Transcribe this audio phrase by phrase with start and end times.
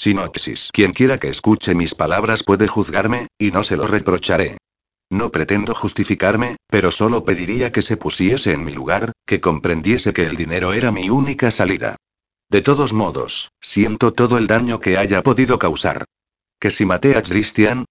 [0.00, 0.70] Sinopsis.
[0.72, 4.56] Quien quiera que escuche mis palabras puede juzgarme, y no se lo reprocharé.
[5.10, 10.24] No pretendo justificarme, pero solo pediría que se pusiese en mi lugar, que comprendiese que
[10.24, 11.96] el dinero era mi única salida.
[12.48, 16.06] De todos modos, siento todo el daño que haya podido causar.
[16.58, 17.84] Que si maté a Christian,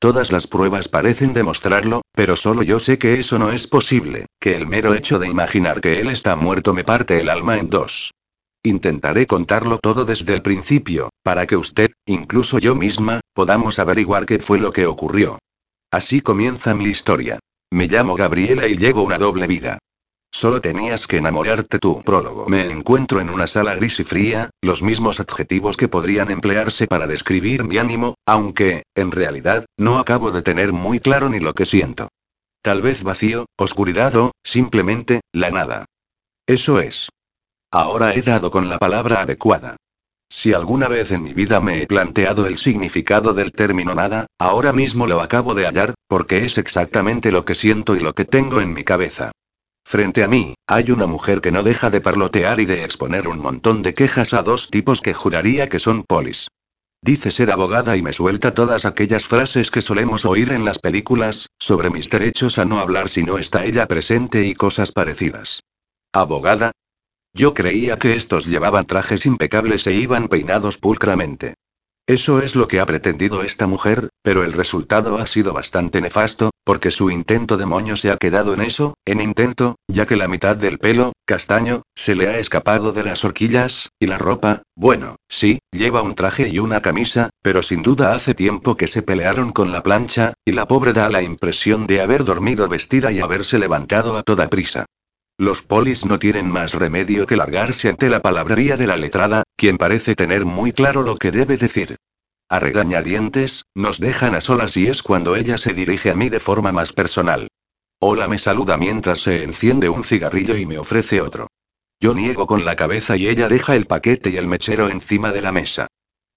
[0.00, 4.56] Todas las pruebas parecen demostrarlo, pero solo yo sé que eso no es posible, que
[4.56, 8.10] el mero hecho de imaginar que él está muerto me parte el alma en dos.
[8.62, 14.38] Intentaré contarlo todo desde el principio, para que usted, incluso yo misma, podamos averiguar qué
[14.38, 15.38] fue lo que ocurrió.
[15.90, 17.38] Así comienza mi historia.
[17.70, 19.78] Me llamo Gabriela y llevo una doble vida.
[20.30, 22.02] Solo tenías que enamorarte tú.
[22.02, 22.48] Prólogo.
[22.48, 27.06] Me encuentro en una sala gris y fría, los mismos adjetivos que podrían emplearse para
[27.06, 31.64] describir mi ánimo, aunque, en realidad, no acabo de tener muy claro ni lo que
[31.64, 32.08] siento.
[32.62, 35.86] Tal vez vacío, oscuridad o, simplemente, la nada.
[36.46, 37.08] Eso es.
[37.72, 39.76] Ahora he dado con la palabra adecuada.
[40.28, 44.72] Si alguna vez en mi vida me he planteado el significado del término nada, ahora
[44.72, 48.60] mismo lo acabo de hallar, porque es exactamente lo que siento y lo que tengo
[48.60, 49.30] en mi cabeza.
[49.84, 53.38] Frente a mí, hay una mujer que no deja de parlotear y de exponer un
[53.38, 56.48] montón de quejas a dos tipos que juraría que son polis.
[57.02, 61.48] Dice ser abogada y me suelta todas aquellas frases que solemos oír en las películas,
[61.58, 65.60] sobre mis derechos a no hablar si no está ella presente y cosas parecidas.
[66.12, 66.72] ¿Abogada?
[67.32, 71.54] Yo creía que estos llevaban trajes impecables e iban peinados pulcramente.
[72.06, 76.50] Eso es lo que ha pretendido esta mujer, pero el resultado ha sido bastante nefasto,
[76.64, 80.26] porque su intento de moño se ha quedado en eso, en intento, ya que la
[80.26, 85.16] mitad del pelo, castaño, se le ha escapado de las horquillas, y la ropa, bueno,
[85.28, 89.52] sí, lleva un traje y una camisa, pero sin duda hace tiempo que se pelearon
[89.52, 93.60] con la plancha, y la pobre da la impresión de haber dormido vestida y haberse
[93.60, 94.86] levantado a toda prisa.
[95.40, 99.78] Los polis no tienen más remedio que largarse ante la palabrería de la letrada, quien
[99.78, 101.96] parece tener muy claro lo que debe decir.
[102.50, 106.40] A regañadientes, nos dejan a solas y es cuando ella se dirige a mí de
[106.40, 107.48] forma más personal.
[108.00, 111.46] Hola me saluda mientras se enciende un cigarrillo y me ofrece otro.
[111.98, 115.40] Yo niego con la cabeza y ella deja el paquete y el mechero encima de
[115.40, 115.86] la mesa.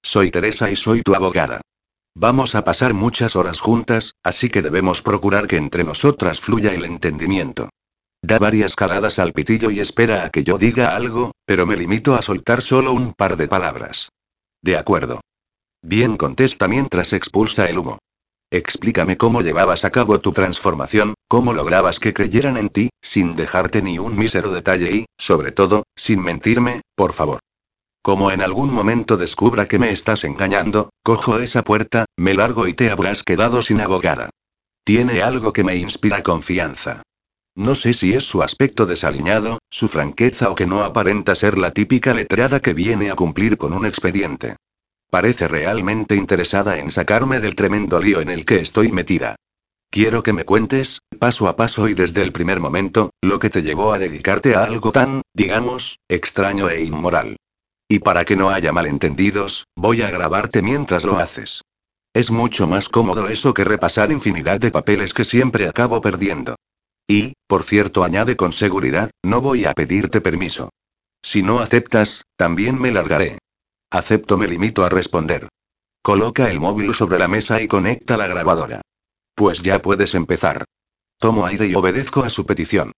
[0.01, 1.59] Soy Teresa y soy tu abogada.
[2.15, 6.85] Vamos a pasar muchas horas juntas, así que debemos procurar que entre nosotras fluya el
[6.85, 7.67] entendimiento.
[8.25, 12.15] Da varias caladas al pitillo y espera a que yo diga algo, pero me limito
[12.15, 14.13] a soltar solo un par de palabras.
[14.61, 15.19] De acuerdo.
[15.81, 17.97] Bien contesta mientras expulsa el humo.
[18.49, 23.81] Explícame cómo llevabas a cabo tu transformación, cómo lograbas que creyeran en ti, sin dejarte
[23.81, 27.41] ni un mísero detalle y, sobre todo, sin mentirme, por favor.
[28.01, 32.73] Como en algún momento descubra que me estás engañando, cojo esa puerta, me largo y
[32.73, 34.29] te habrás quedado sin abogada.
[34.85, 37.03] Tiene algo que me inspira confianza.
[37.55, 41.71] No sé si es su aspecto desaliñado, su franqueza o que no aparenta ser la
[41.71, 44.55] típica letrada que viene a cumplir con un expediente.
[45.11, 49.35] Parece realmente interesada en sacarme del tremendo lío en el que estoy metida.
[49.91, 53.61] Quiero que me cuentes, paso a paso y desde el primer momento, lo que te
[53.61, 57.35] llevó a dedicarte a algo tan, digamos, extraño e inmoral.
[57.87, 61.61] Y para que no haya malentendidos, voy a grabarte mientras lo haces.
[62.15, 66.55] Es mucho más cómodo eso que repasar infinidad de papeles que siempre acabo perdiendo.
[67.07, 70.69] Y, por cierto, añade con seguridad, no voy a pedirte permiso.
[71.21, 73.39] Si no aceptas, también me largaré.
[73.91, 75.49] Acepto, me limito a responder.
[76.01, 78.81] Coloca el móvil sobre la mesa y conecta la grabadora.
[79.35, 80.65] Pues ya puedes empezar.
[81.17, 82.91] Tomo aire y obedezco a su petición.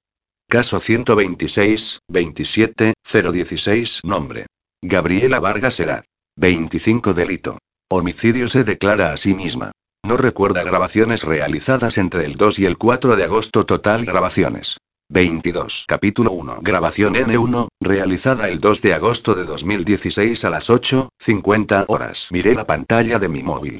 [0.48, 4.48] Caso 126, 27, 016, nombre.
[4.82, 6.06] Gabriela Vargas Herat.
[6.38, 7.58] 25 delito.
[7.90, 9.72] Homicidio se declara a sí misma.
[10.06, 13.66] No recuerda grabaciones realizadas entre el 2 y el 4 de agosto.
[13.66, 14.78] Total grabaciones.
[15.10, 15.86] 22.
[15.88, 16.60] Capítulo 1.
[16.62, 22.28] Grabación N1, realizada el 2 de agosto de 2016 a las 8.50 horas.
[22.30, 23.80] Miré la pantalla de mi móvil.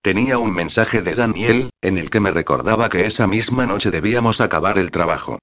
[0.00, 4.40] Tenía un mensaje de Daniel, en el que me recordaba que esa misma noche debíamos
[4.40, 5.40] acabar el trabajo.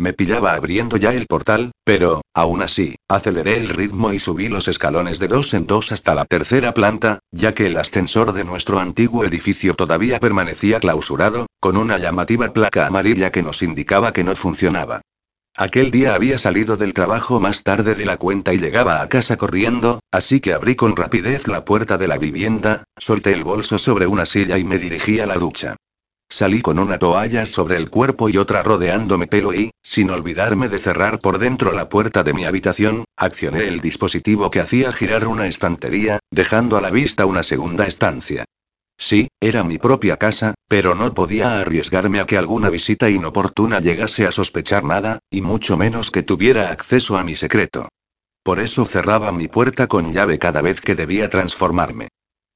[0.00, 4.66] Me pillaba abriendo ya el portal, pero, aún así, aceleré el ritmo y subí los
[4.66, 8.80] escalones de dos en dos hasta la tercera planta, ya que el ascensor de nuestro
[8.80, 14.34] antiguo edificio todavía permanecía clausurado, con una llamativa placa amarilla que nos indicaba que no
[14.36, 15.02] funcionaba.
[15.54, 19.36] Aquel día había salido del trabajo más tarde de la cuenta y llegaba a casa
[19.36, 24.06] corriendo, así que abrí con rapidez la puerta de la vivienda, solté el bolso sobre
[24.06, 25.76] una silla y me dirigí a la ducha.
[26.32, 30.78] Salí con una toalla sobre el cuerpo y otra rodeándome pelo y, sin olvidarme de
[30.78, 35.48] cerrar por dentro la puerta de mi habitación, accioné el dispositivo que hacía girar una
[35.48, 38.44] estantería, dejando a la vista una segunda estancia.
[38.96, 44.24] Sí, era mi propia casa, pero no podía arriesgarme a que alguna visita inoportuna llegase
[44.24, 47.88] a sospechar nada, y mucho menos que tuviera acceso a mi secreto.
[48.44, 52.08] Por eso cerraba mi puerta con llave cada vez que debía transformarme.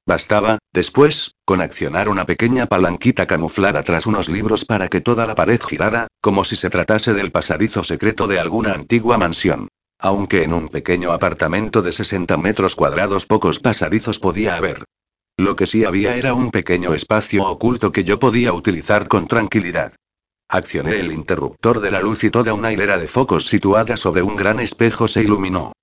[0.07, 5.33] Bastaba, después, con accionar una pequeña palanquita camuflada tras unos libros para que toda la
[5.33, 9.67] pared girara, como si se tratase del pasadizo secreto de alguna antigua mansión.
[9.97, 14.83] Aunque en un pequeño apartamento de 60 metros cuadrados pocos pasadizos podía haber.
[15.37, 19.93] Lo que sí había era un pequeño espacio oculto que yo podía utilizar con tranquilidad.
[20.47, 24.35] Accioné el interruptor de la luz y toda una hilera de focos situada sobre un
[24.35, 25.73] gran espejo se iluminó.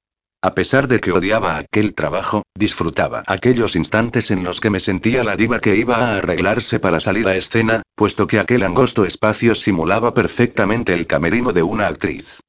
[0.45, 5.23] A pesar de que odiaba aquel trabajo, disfrutaba aquellos instantes en los que me sentía
[5.23, 9.55] la diva que iba a arreglarse para salir a escena, puesto que aquel angosto espacio
[9.55, 12.41] simulaba perfectamente el camerino de una actriz.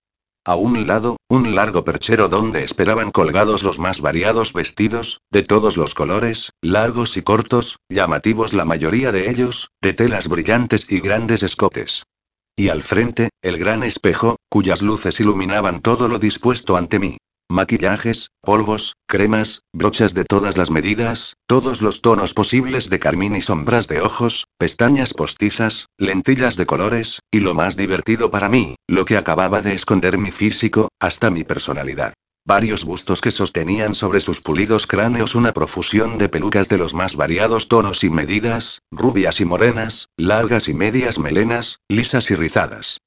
[0.43, 5.77] A un lado, un largo perchero donde esperaban colgados los más variados vestidos, de todos
[5.77, 11.43] los colores, largos y cortos, llamativos la mayoría de ellos, de telas brillantes y grandes
[11.43, 12.03] escotes.
[12.55, 17.17] Y al frente, el gran espejo, cuyas luces iluminaban todo lo dispuesto ante mí.
[17.49, 23.41] Maquillajes, polvos, cremas, brochas de todas las medidas, todos los tonos posibles de carmín y
[23.41, 29.05] sombras de ojos, pestañas postizas, lentillas de colores, y lo más divertido para mí, lo
[29.05, 32.13] que acababa de esconder mi físico, hasta mi personalidad.
[32.45, 37.15] Varios bustos que sostenían sobre sus pulidos cráneos una profusión de pelucas de los más
[37.15, 42.97] variados tonos y medidas, rubias y morenas, largas y medias melenas, lisas y rizadas.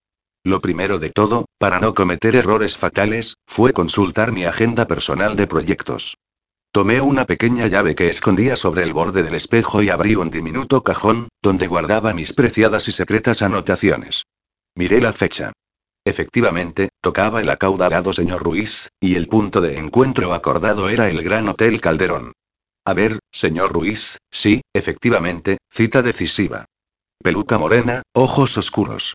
[0.46, 5.48] Lo primero de todo, para no cometer errores fatales, fue consultar mi agenda personal de
[5.48, 6.18] proyectos.
[6.70, 10.84] Tomé una pequeña llave que escondía sobre el borde del espejo y abrí un diminuto
[10.84, 14.22] cajón, donde guardaba mis preciadas y secretas anotaciones.
[14.76, 15.52] Miré la fecha.
[16.04, 21.48] Efectivamente, tocaba el acaudalado señor Ruiz, y el punto de encuentro acordado era el Gran
[21.48, 22.34] Hotel Calderón.
[22.84, 26.66] A ver, señor Ruiz, sí, efectivamente, cita decisiva.
[27.20, 29.14] Peluca morena, ojos oscuros.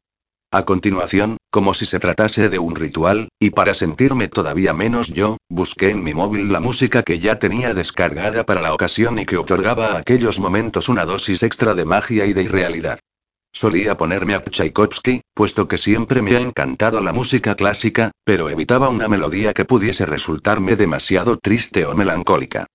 [0.53, 5.37] A continuación, como si se tratase de un ritual, y para sentirme todavía menos yo,
[5.47, 9.37] busqué en mi móvil la música que ya tenía descargada para la ocasión y que
[9.37, 12.99] otorgaba a aquellos momentos una dosis extra de magia y de irrealidad.
[13.53, 18.89] Solía ponerme a Tchaikovsky, puesto que siempre me ha encantado la música clásica, pero evitaba
[18.89, 22.67] una melodía que pudiese resultarme demasiado triste o melancólica.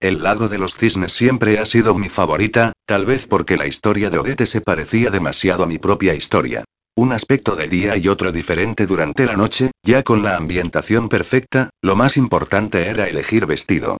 [0.00, 4.10] El lago de los cisnes siempre ha sido mi favorita, tal vez porque la historia
[4.10, 6.64] de Odette se parecía demasiado a mi propia historia.
[6.94, 11.70] Un aspecto de día y otro diferente durante la noche, ya con la ambientación perfecta,
[11.80, 13.96] lo más importante era elegir vestido.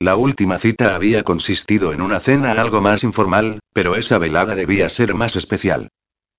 [0.00, 4.88] La última cita había consistido en una cena algo más informal, pero esa velada debía
[4.88, 5.88] ser más especial.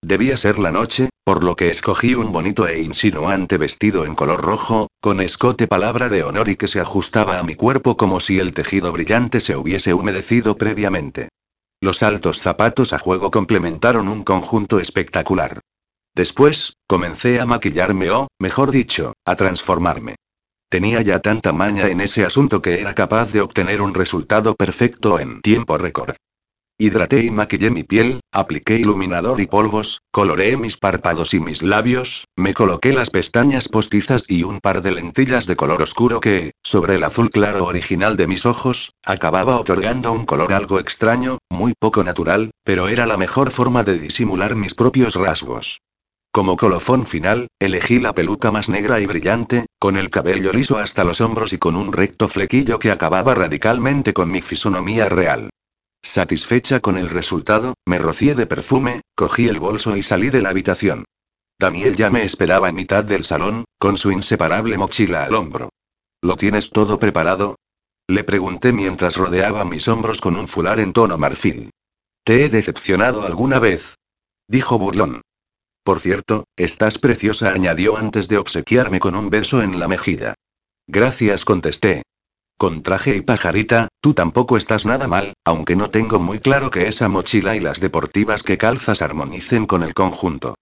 [0.02, 4.42] Debía ser la noche, por lo que escogí un bonito e insinuante vestido en color
[4.42, 8.40] rojo, con escote palabra de honor y que se ajustaba a mi cuerpo como si
[8.40, 11.30] el tejido brillante se hubiese humedecido previamente.
[11.80, 15.62] Los altos zapatos a juego complementaron un conjunto espectacular.
[16.16, 20.16] Después, comencé a maquillarme o, mejor dicho, a transformarme.
[20.70, 25.20] Tenía ya tanta maña en ese asunto que era capaz de obtener un resultado perfecto
[25.20, 26.16] en tiempo récord.
[26.80, 32.26] Hidraté y maquillé mi piel, apliqué iluminador y polvos, coloreé mis párpados y mis labios,
[32.36, 36.96] me coloqué las pestañas postizas y un par de lentillas de color oscuro que, sobre
[36.96, 42.04] el azul claro original de mis ojos, acababa otorgando un color algo extraño, muy poco
[42.04, 45.80] natural, pero era la mejor forma de disimular mis propios rasgos.
[46.34, 51.04] Como colofón final, elegí la peluca más negra y brillante, con el cabello liso hasta
[51.04, 55.52] los hombros y con un recto flequillo que acababa radicalmente con mi fisonomía real.
[56.02, 60.50] Satisfecha con el resultado, me rocié de perfume, cogí el bolso y salí de la
[60.50, 61.06] habitación.
[61.60, 65.70] Daniel ya me esperaba en mitad del salón, con su inseparable mochila al hombro.
[66.24, 67.58] ¿Lo tienes todo preparado?
[68.08, 71.70] Le pregunté mientras rodeaba mis hombros con un fular en tono marfil.
[72.26, 73.94] ¿Te he decepcionado alguna vez?
[74.48, 75.22] Dijo burlón.
[75.84, 80.36] Por cierto, estás preciosa, añadió antes de obsequiarme con un beso en la mejilla.
[80.88, 82.04] Gracias, contesté.
[82.58, 86.88] Con traje y pajarita, tú tampoco estás nada mal, aunque no tengo muy claro que
[86.88, 90.56] esa mochila y las deportivas que calzas armonicen con el conjunto.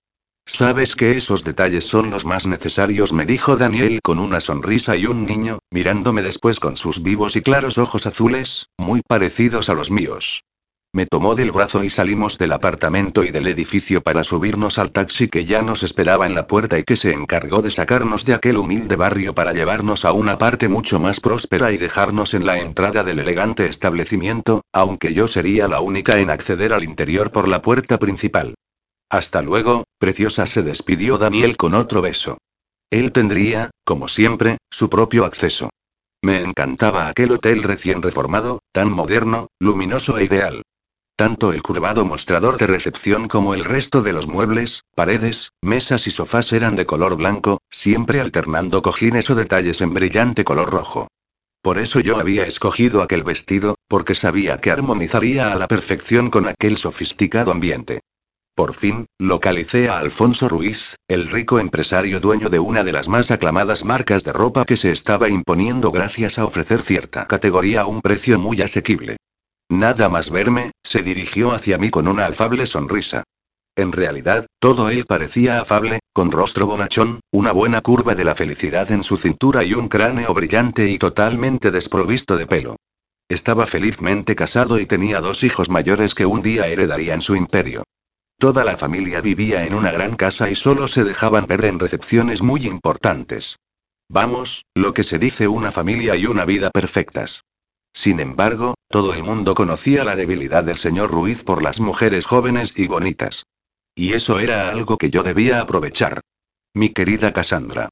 [0.48, 5.06] Sabes que esos detalles son los más necesarios, me dijo Daniel con una sonrisa y
[5.06, 9.92] un niño, mirándome después con sus vivos y claros ojos azules, muy parecidos a los
[9.92, 10.44] míos.
[10.93, 15.29] Me tomó del brazo y salimos del apartamento y del edificio para subirnos al taxi
[15.29, 18.57] que ya nos esperaba en la puerta y que se encargó de sacarnos de aquel
[18.57, 23.05] humilde barrio para llevarnos a una parte mucho más próspera y dejarnos en la entrada
[23.05, 27.98] del elegante establecimiento, aunque yo sería la única en acceder al interior por la puerta
[27.98, 28.55] principal.
[29.10, 32.38] Hasta luego, preciosa se despidió Daniel con otro beso.
[32.89, 35.69] Él tendría, como siempre, su propio acceso.
[36.21, 40.63] Me encantaba aquel hotel recién reformado, tan moderno, luminoso e ideal.
[41.22, 46.10] Tanto el curvado mostrador de recepción como el resto de los muebles, paredes, mesas y
[46.10, 51.10] sofás eran de color blanco, siempre alternando cojines o detalles en brillante color rojo.
[51.62, 56.48] Por eso yo había escogido aquel vestido, porque sabía que armonizaría a la perfección con
[56.48, 58.00] aquel sofisticado ambiente.
[58.56, 63.30] Por fin, localicé a Alfonso Ruiz, el rico empresario dueño de una de las más
[63.30, 68.01] aclamadas marcas de ropa que se estaba imponiendo gracias a ofrecer cierta categoría a un
[68.01, 69.18] precio muy asequible.
[69.72, 73.24] Nada más verme, se dirigió hacia mí con una afable sonrisa.
[73.78, 78.92] En realidad, todo él parecía afable, con rostro bonachón, una buena curva de la felicidad
[78.92, 82.75] en su cintura y un cráneo brillante y totalmente desprovisto de pelo.
[83.30, 87.86] Estaba felizmente casado y tenía dos hijos mayores que un día heredarían su imperio.
[88.38, 92.42] Toda la familia vivía en una gran casa y solo se dejaban ver en recepciones
[92.42, 93.56] muy importantes.
[94.10, 97.44] Vamos, lo que se dice una familia y una vida perfectas.
[97.93, 102.74] Sin embargo, todo el mundo conocía la debilidad del señor Ruiz por las mujeres jóvenes
[102.75, 103.45] y bonitas.
[103.95, 106.21] Y eso era algo que yo debía aprovechar.
[106.74, 107.89] Mi querida Cassandra.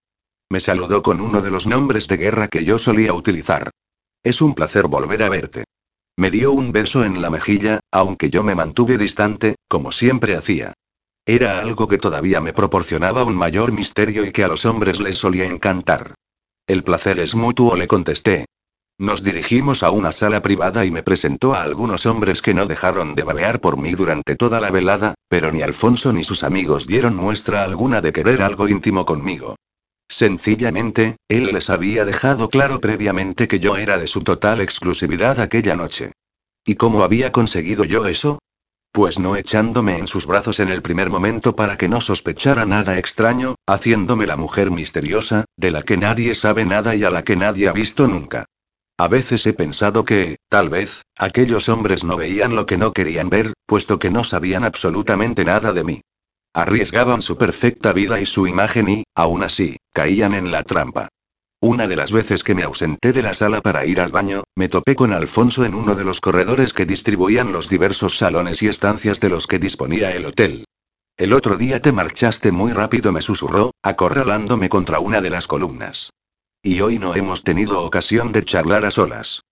[0.49, 3.69] Me saludó con uno de los nombres de guerra que yo solía utilizar.
[4.23, 5.65] Es un placer volver a verte.
[6.17, 10.73] Me dio un beso en la mejilla, aunque yo me mantuve distante, como siempre hacía.
[11.25, 15.17] Era algo que todavía me proporcionaba un mayor misterio y que a los hombres les
[15.17, 16.15] solía encantar.
[16.67, 18.45] El placer es mutuo, le contesté,
[18.99, 23.15] nos dirigimos a una sala privada y me presentó a algunos hombres que no dejaron
[23.15, 27.15] de balear por mí durante toda la velada, pero ni Alfonso ni sus amigos dieron
[27.15, 29.55] muestra alguna de querer algo íntimo conmigo.
[30.09, 35.77] Sencillamente, él les había dejado claro previamente que yo era de su total exclusividad aquella
[35.77, 36.11] noche.
[36.65, 38.39] ¿Y cómo había conseguido yo eso?
[38.91, 42.97] Pues no echándome en sus brazos en el primer momento para que no sospechara nada
[42.97, 47.37] extraño, haciéndome la mujer misteriosa, de la que nadie sabe nada y a la que
[47.37, 48.45] nadie ha visto nunca.
[48.99, 53.29] A veces he pensado que, tal vez, aquellos hombres no veían lo que no querían
[53.29, 56.01] ver, puesto que no sabían absolutamente nada de mí.
[56.53, 61.07] Arriesgaban su perfecta vida y su imagen y, aún así, caían en la trampa.
[61.61, 64.67] Una de las veces que me ausenté de la sala para ir al baño, me
[64.67, 69.21] topé con Alfonso en uno de los corredores que distribuían los diversos salones y estancias
[69.21, 70.65] de los que disponía el hotel.
[71.15, 76.09] El otro día te marchaste muy rápido, me susurró, acorralándome contra una de las columnas.
[76.61, 79.43] Y hoy no hemos tenido ocasión de charlar a solas.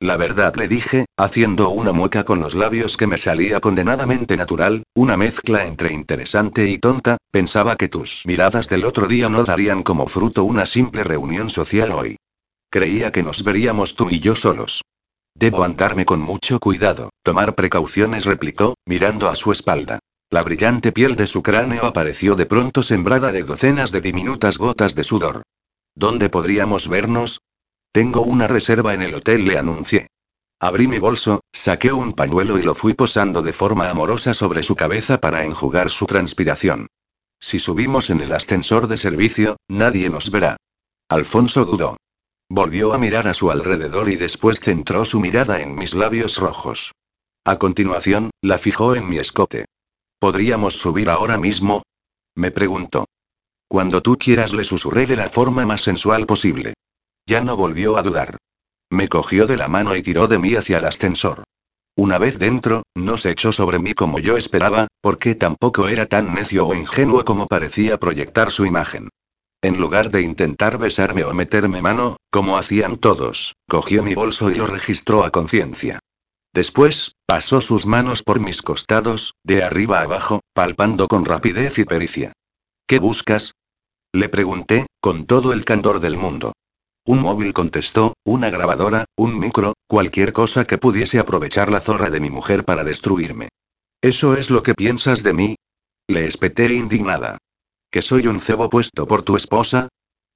[0.00, 4.82] La verdad le dije, haciendo una mueca con los labios que me salía condenadamente natural,
[4.92, 9.84] una mezcla entre interesante y tonta, pensaba que tus miradas del otro día no darían
[9.84, 12.16] como fruto una simple reunión social hoy.
[12.68, 14.82] Creía que nos veríamos tú y yo solos.
[15.36, 20.00] Debo andarme con mucho cuidado, tomar precauciones, replicó, mirando a su espalda.
[20.30, 24.96] La brillante piel de su cráneo apareció de pronto sembrada de docenas de diminutas gotas
[24.96, 25.42] de sudor.
[25.96, 27.40] ¿Dónde podríamos vernos?
[27.90, 30.08] Tengo una reserva en el hotel, le anuncié.
[30.60, 34.76] Abrí mi bolso, saqué un pañuelo y lo fui posando de forma amorosa sobre su
[34.76, 36.88] cabeza para enjugar su transpiración.
[37.40, 40.58] Si subimos en el ascensor de servicio, nadie nos verá.
[41.08, 41.96] Alfonso dudó.
[42.50, 46.92] Volvió a mirar a su alrededor y después centró su mirada en mis labios rojos.
[47.44, 49.64] A continuación, la fijó en mi escote.
[50.18, 51.82] ¿Podríamos subir ahora mismo?
[52.34, 53.06] Me preguntó.
[53.68, 56.74] Cuando tú quieras le susurré de la forma más sensual posible.
[57.26, 58.36] Ya no volvió a dudar.
[58.90, 61.42] Me cogió de la mano y tiró de mí hacia el ascensor.
[61.96, 66.34] Una vez dentro, no se echó sobre mí como yo esperaba, porque tampoco era tan
[66.34, 69.08] necio o ingenuo como parecía proyectar su imagen.
[69.62, 74.54] En lugar de intentar besarme o meterme mano, como hacían todos, cogió mi bolso y
[74.54, 75.98] lo registró a conciencia.
[76.52, 81.84] Después, pasó sus manos por mis costados, de arriba a abajo, palpando con rapidez y
[81.84, 82.32] pericia.
[82.88, 83.54] ¿Qué buscas?
[84.14, 86.52] Le pregunté, con todo el candor del mundo.
[87.04, 92.20] Un móvil contestó, una grabadora, un micro, cualquier cosa que pudiese aprovechar la zorra de
[92.20, 93.48] mi mujer para destruirme.
[94.00, 95.56] ¿Eso es lo que piensas de mí?
[96.06, 97.38] Le espeté indignada.
[97.90, 99.88] ¿Que soy un cebo puesto por tu esposa?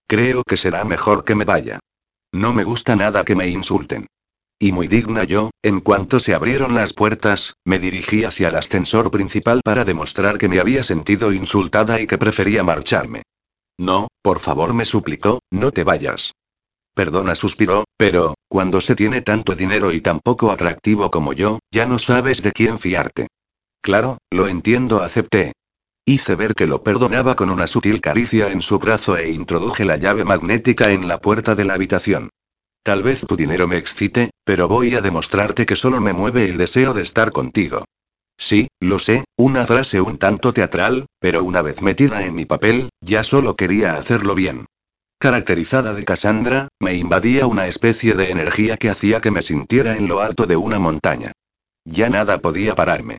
[0.09, 1.79] Creo que será mejor que me vaya.
[2.33, 4.09] No me gusta nada que me insulten.
[4.63, 9.11] Y muy digna yo, en cuanto se abrieron las puertas, me dirigí hacia el ascensor
[9.11, 13.23] principal para demostrar que me había sentido insultada y que prefería marcharme.
[13.79, 16.35] No, por favor, me suplicó, no te vayas.
[16.95, 21.87] Perdona, suspiró, pero, cuando se tiene tanto dinero y tan poco atractivo como yo, ya
[21.87, 23.29] no sabes de quién fiarte.
[23.81, 25.53] Claro, lo entiendo, acepté.
[26.05, 29.97] Hice ver que lo perdonaba con una sutil caricia en su brazo e introduje la
[29.97, 32.29] llave magnética en la puerta de la habitación.
[32.83, 36.57] Tal vez tu dinero me excite, pero voy a demostrarte que solo me mueve el
[36.57, 37.85] deseo de estar contigo.
[38.39, 42.89] Sí, lo sé, una frase un tanto teatral, pero una vez metida en mi papel,
[43.03, 44.65] ya solo quería hacerlo bien.
[45.19, 50.09] Caracterizada de Cassandra, me invadía una especie de energía que hacía que me sintiera en
[50.09, 51.33] lo alto de una montaña.
[51.85, 53.19] Ya nada podía pararme.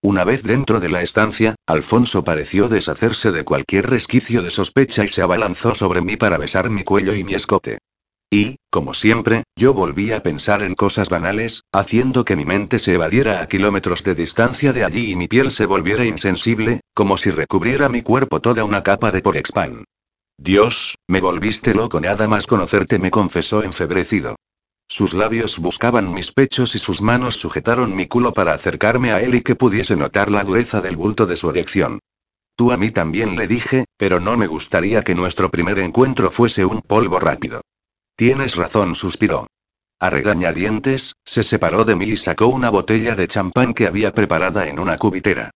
[0.00, 5.08] Una vez dentro de la estancia, Alfonso pareció deshacerse de cualquier resquicio de sospecha y
[5.08, 7.78] se abalanzó sobre mí para besar mi cuello y mi escote.
[8.32, 12.94] Y, como siempre, yo volví a pensar en cosas banales, haciendo que mi mente se
[12.94, 17.30] evadiera a kilómetros de distancia de allí y mi piel se volviera insensible, como si
[17.30, 19.84] recubriera mi cuerpo toda una capa de porexpan.
[20.38, 24.36] Dios, me volviste loco nada más conocerte, me confesó enfebrecido.
[24.88, 29.34] Sus labios buscaban mis pechos y sus manos sujetaron mi culo para acercarme a él
[29.34, 31.98] y que pudiese notar la dureza del bulto de su erección.
[32.56, 36.64] Tú a mí también le dije, pero no me gustaría que nuestro primer encuentro fuese
[36.64, 37.60] un polvo rápido.
[38.24, 39.48] Tienes razón, suspiró.
[39.98, 44.68] A regañadientes, se separó de mí y sacó una botella de champán que había preparada
[44.68, 45.50] en una cubitera.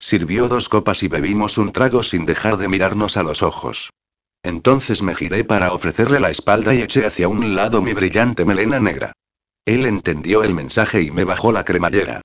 [0.00, 3.90] Sirvió dos copas y bebimos un trago sin dejar de mirarnos a los ojos.
[4.42, 8.80] Entonces me giré para ofrecerle la espalda y eché hacia un lado mi brillante melena
[8.80, 9.12] negra.
[9.64, 12.20] Él entendió el mensaje y me bajó la cremallera.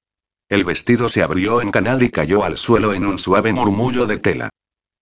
[0.50, 4.18] El vestido se abrió en canal y cayó al suelo en un suave murmullo de
[4.18, 4.50] tela.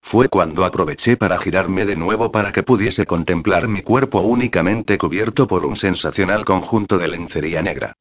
[0.02, 5.46] Fue cuando aproveché para girarme de nuevo para que pudiese contemplar mi cuerpo únicamente cubierto
[5.46, 7.94] por un sensacional conjunto de lencería negra.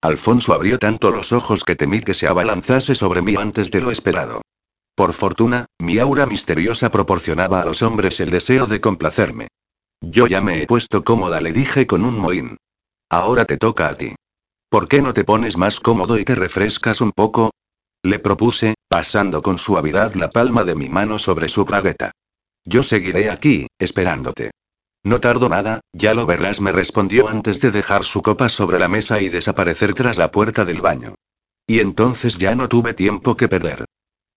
[0.00, 3.90] Alfonso abrió tanto los ojos que temí que se abalanzase sobre mí antes de lo
[3.90, 4.42] esperado.
[4.94, 9.48] Por fortuna, mi aura misteriosa proporcionaba a los hombres el deseo de complacerme.
[10.00, 12.56] Yo ya me he puesto cómoda, le dije con un mohín.
[13.10, 14.14] Ahora te toca a ti.
[14.70, 17.50] ¿Por qué no te pones más cómodo y te refrescas un poco?
[18.04, 22.12] Le propuse, pasando con suavidad la palma de mi mano sobre su bragueta.
[22.64, 24.50] Yo seguiré aquí, esperándote.
[25.04, 28.88] No tardo nada, ya lo verás, me respondió antes de dejar su copa sobre la
[28.88, 31.14] mesa y desaparecer tras la puerta del baño.
[31.66, 33.84] Y entonces ya no tuve tiempo que perder.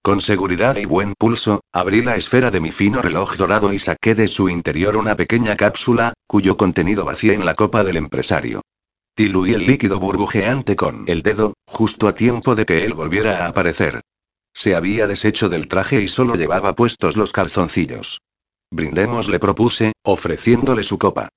[0.04, 4.16] Con seguridad y buen pulso, abrí la esfera de mi fino reloj dorado y saqué
[4.16, 8.62] de su interior una pequeña cápsula, cuyo contenido vacía en la copa del empresario.
[9.16, 13.48] Diluí el líquido burbujeante con el dedo, justo a tiempo de que él volviera a
[13.48, 14.02] aparecer.
[14.54, 18.22] Se había deshecho del traje y solo llevaba puestos los calzoncillos.
[18.72, 21.30] Brindemos, le propuse, ofreciéndole su copa.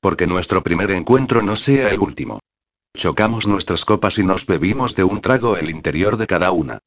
[0.00, 2.40] Porque nuestro primer encuentro no sea el último.
[2.96, 6.78] Chocamos nuestras copas y nos bebimos de un trago el interior de cada una.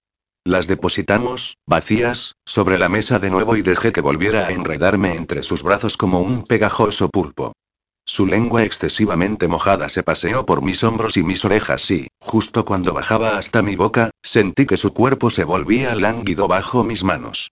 [0.44, 5.44] Las depositamos, vacías, sobre la mesa de nuevo y dejé que volviera a enredarme entre
[5.44, 7.54] sus brazos como un pegajoso pulpo.
[8.14, 12.94] Su lengua excesivamente mojada se paseó por mis hombros y mis orejas y, justo cuando
[12.94, 17.52] bajaba hasta mi boca, sentí que su cuerpo se volvía lánguido bajo mis manos.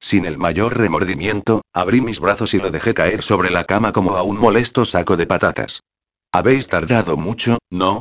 [0.00, 4.16] Sin el mayor remordimiento, abrí mis brazos y lo dejé caer sobre la cama como
[4.16, 5.84] a un molesto saco de patatas.
[6.32, 8.00] Habéis tardado mucho, ¿no?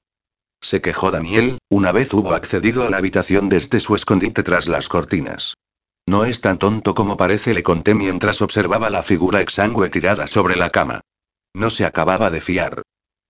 [0.62, 4.90] Se quejó Daniel, una vez hubo accedido a la habitación desde su escondite tras las
[4.90, 5.54] cortinas.
[6.08, 10.56] No es tan tonto como parece, le conté mientras observaba la figura exangüe tirada sobre
[10.56, 11.02] la cama.
[11.54, 12.84] No se acababa de fiar.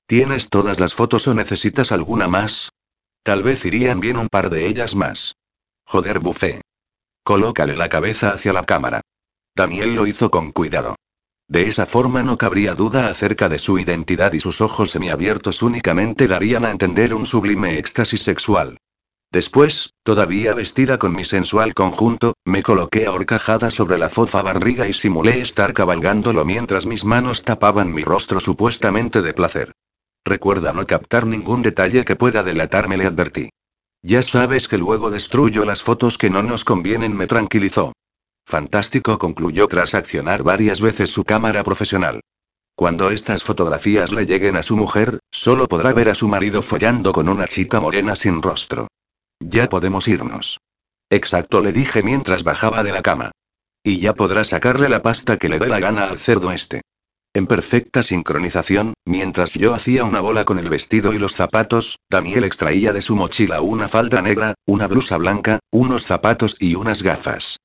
[0.07, 2.71] ¿Tienes todas las fotos o necesitas alguna más?
[3.23, 5.35] Tal vez irían bien un par de ellas más.
[5.85, 6.61] Joder, bufé.
[7.23, 9.01] Colócale la cabeza hacia la cámara.
[9.55, 10.95] Daniel lo hizo con cuidado.
[11.47, 16.27] De esa forma no cabría duda acerca de su identidad y sus ojos semiabiertos únicamente
[16.27, 18.77] darían a entender un sublime éxtasis sexual.
[19.31, 24.93] Después, todavía vestida con mi sensual conjunto, me coloqué ahorcajada sobre la fofa barriga y
[24.93, 29.71] simulé estar cabalgándolo mientras mis manos tapaban mi rostro supuestamente de placer.
[30.25, 33.49] Recuerda no captar ningún detalle que pueda delatarme, le advertí.
[34.01, 37.93] Ya sabes que luego destruyo las fotos que no nos convienen, me tranquilizó.
[38.47, 42.21] Fantástico, concluyó tras accionar varias veces su cámara profesional.
[42.75, 47.11] Cuando estas fotografías le lleguen a su mujer, solo podrá ver a su marido follando
[47.11, 48.87] con una chica morena sin rostro.
[49.39, 50.59] Ya podemos irnos.
[51.09, 53.31] Exacto, le dije mientras bajaba de la cama.
[53.83, 56.81] Y ya podrá sacarle la pasta que le dé la gana al cerdo este.
[57.33, 62.43] En perfecta sincronización, mientras yo hacía una bola con el vestido y los zapatos, Daniel
[62.43, 67.57] extraía de su mochila una falda negra, una blusa blanca, unos zapatos y unas gafas.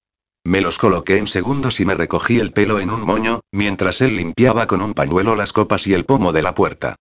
[0.45, 4.17] Me los coloqué en segundos y me recogí el pelo en un moño, mientras él
[4.17, 6.97] limpiaba con un pañuelo las copas y el pomo de la puerta.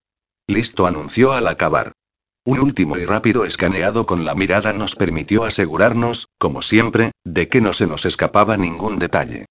[0.48, 1.92] Listo, anunció al acabar.
[2.46, 7.62] Un último y rápido escaneado con la mirada nos permitió asegurarnos, como siempre, de que
[7.62, 9.46] no se nos escapaba ningún detalle.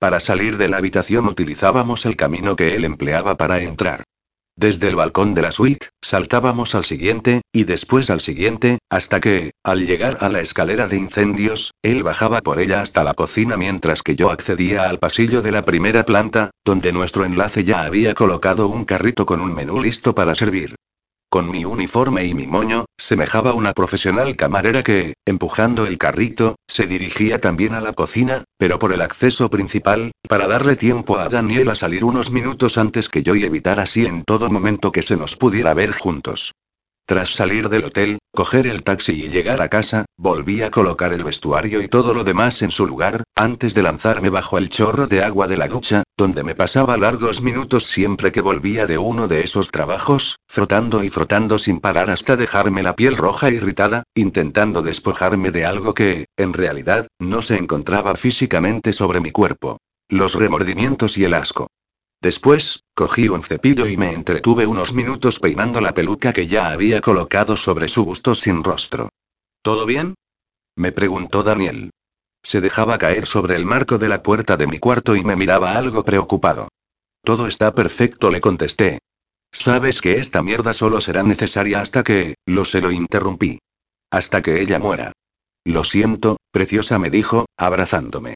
[0.00, 4.02] Para salir de la habitación utilizábamos el camino que él empleaba para entrar.
[4.56, 9.52] Desde el balcón de la suite, saltábamos al siguiente, y después al siguiente, hasta que,
[9.62, 14.02] al llegar a la escalera de incendios, él bajaba por ella hasta la cocina mientras
[14.02, 18.66] que yo accedía al pasillo de la primera planta, donde nuestro enlace ya había colocado
[18.66, 20.74] un carrito con un menú listo para servir.
[21.32, 26.86] Con mi uniforme y mi moño, semejaba una profesional camarera que, empujando el carrito, se
[26.86, 31.70] dirigía también a la cocina, pero por el acceso principal, para darle tiempo a Daniel
[31.70, 35.16] a salir unos minutos antes que yo y evitar así en todo momento que se
[35.16, 36.52] nos pudiera ver juntos.
[37.12, 41.24] Tras salir del hotel, coger el taxi y llegar a casa, volví a colocar el
[41.24, 45.22] vestuario y todo lo demás en su lugar, antes de lanzarme bajo el chorro de
[45.22, 49.42] agua de la ducha, donde me pasaba largos minutos siempre que volvía de uno de
[49.42, 55.50] esos trabajos, frotando y frotando sin parar hasta dejarme la piel roja irritada, intentando despojarme
[55.50, 59.76] de algo que, en realidad, no se encontraba físicamente sobre mi cuerpo.
[60.08, 61.66] Los remordimientos y el asco.
[62.22, 67.00] Después, cogí un cepillo y me entretuve unos minutos peinando la peluca que ya había
[67.00, 69.08] colocado sobre su busto sin rostro.
[69.60, 70.14] ¿Todo bien?
[70.76, 71.90] me preguntó Daniel.
[72.44, 75.76] Se dejaba caer sobre el marco de la puerta de mi cuarto y me miraba
[75.76, 76.68] algo preocupado.
[77.24, 79.00] Todo está perfecto, le contesté.
[79.50, 83.58] Sabes que esta mierda solo será necesaria hasta que, lo se lo interrumpí.
[84.12, 85.12] Hasta que ella muera.
[85.64, 88.34] Lo siento, preciosa, me dijo, abrazándome.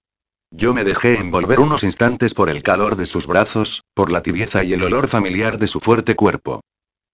[0.59, 4.64] Yo me dejé envolver unos instantes por el calor de sus brazos, por la tibieza
[4.64, 6.62] y el olor familiar de su fuerte cuerpo.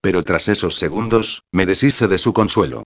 [0.01, 2.85] Pero tras esos segundos, me deshice de su consuelo.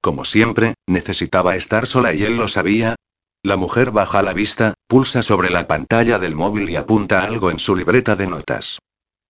[0.00, 2.94] Como siempre, necesitaba estar sola y él lo sabía.
[3.42, 7.58] La mujer baja la vista, pulsa sobre la pantalla del móvil y apunta algo en
[7.58, 8.78] su libreta de notas.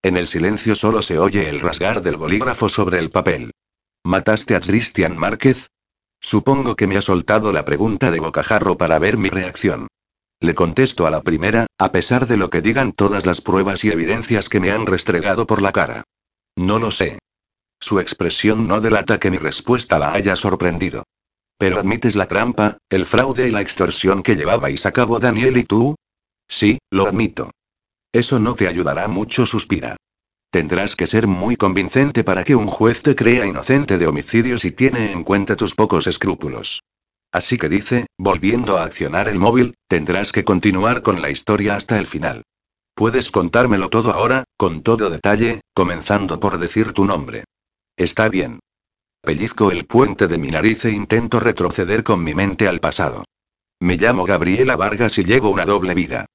[0.03, 3.49] En el silencio solo se oye el rasgar del bolígrafo sobre el papel.
[4.03, 5.69] ¿Mataste a Christian Márquez?
[6.21, 9.87] Supongo que me ha soltado la pregunta de bocajarro para ver mi reacción.
[10.39, 13.89] Le contesto a la primera, a pesar de lo que digan todas las pruebas y
[13.89, 16.03] evidencias que me han restregado por la cara.
[16.55, 17.17] No lo sé.
[17.79, 21.03] Su expresión no delata que mi respuesta la haya sorprendido.
[21.57, 25.63] Pero admites la trampa, el fraude y la extorsión que llevabais a cabo Daniel y
[25.63, 25.95] tú?
[26.47, 27.49] Sí, lo admito.
[28.11, 29.97] Eso no te ayudará mucho, suspira.
[30.51, 34.71] Tendrás que ser muy convincente para que un juez te crea inocente de homicidio si
[34.71, 36.83] tiene en cuenta tus pocos escrúpulos.
[37.31, 41.99] Así que dice, volviendo a accionar el móvil, tendrás que continuar con la historia hasta
[41.99, 42.43] el final.
[42.95, 47.43] Puedes contármelo todo ahora, con todo detalle, comenzando por decir tu nombre.
[47.95, 48.59] Está bien.
[49.21, 53.25] Pellizco el puente de mi nariz e intento retroceder con mi mente al pasado.
[53.79, 56.25] Me llamo Gabriela Vargas y llevo una doble vida.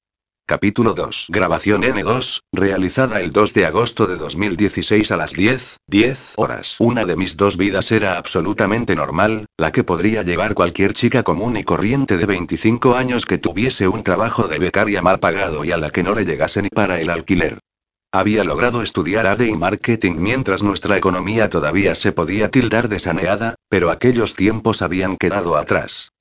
[0.45, 1.27] Capítulo 2.
[1.29, 6.75] Grabación N2, realizada el 2 de agosto de 2016 a las 10, 10 horas.
[6.79, 11.55] Una de mis dos vidas era absolutamente normal, la que podría llevar cualquier chica común
[11.55, 15.77] y corriente de 25 años que tuviese un trabajo de becaria mal pagado y a
[15.77, 17.59] la que no le llegase ni para el alquiler.
[18.11, 23.55] Había logrado estudiar AD y marketing mientras nuestra economía todavía se podía tildar de saneada,
[23.69, 26.12] pero aquellos tiempos habían quedado atrás.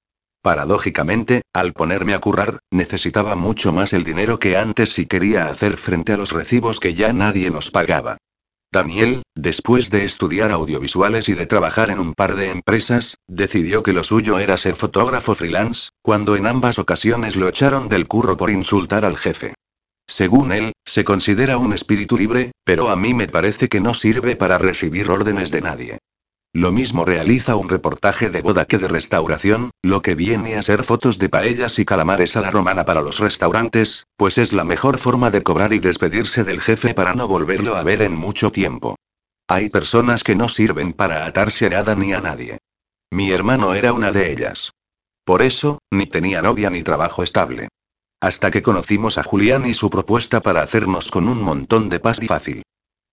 [0.42, 5.76] Paradójicamente, al ponerme a currar, necesitaba mucho más el dinero que antes si quería hacer
[5.76, 8.18] frente a los recibos que ya nadie nos pagaba.
[8.72, 13.92] Daniel, después de estudiar audiovisuales y de trabajar en un par de empresas, decidió que
[13.92, 18.50] lo suyo era ser fotógrafo freelance, cuando en ambas ocasiones lo echaron del curro por
[18.50, 19.54] insultar al jefe.
[20.08, 24.34] Según él, se considera un espíritu libre, pero a mí me parece que no sirve
[24.34, 25.98] para recibir órdenes de nadie.
[26.54, 30.84] Lo mismo realiza un reportaje de boda que de restauración, lo que viene a ser
[30.84, 34.98] fotos de paellas y calamares a la romana para los restaurantes, pues es la mejor
[34.98, 38.96] forma de cobrar y despedirse del jefe para no volverlo a ver en mucho tiempo.
[39.48, 42.58] Hay personas que no sirven para atarse a nada ni a nadie.
[43.10, 44.72] Mi hermano era una de ellas.
[45.24, 47.68] Por eso, ni tenía novia ni trabajo estable.
[48.20, 52.18] Hasta que conocimos a Julián y su propuesta para hacernos con un montón de paz
[52.20, 52.62] y fácil.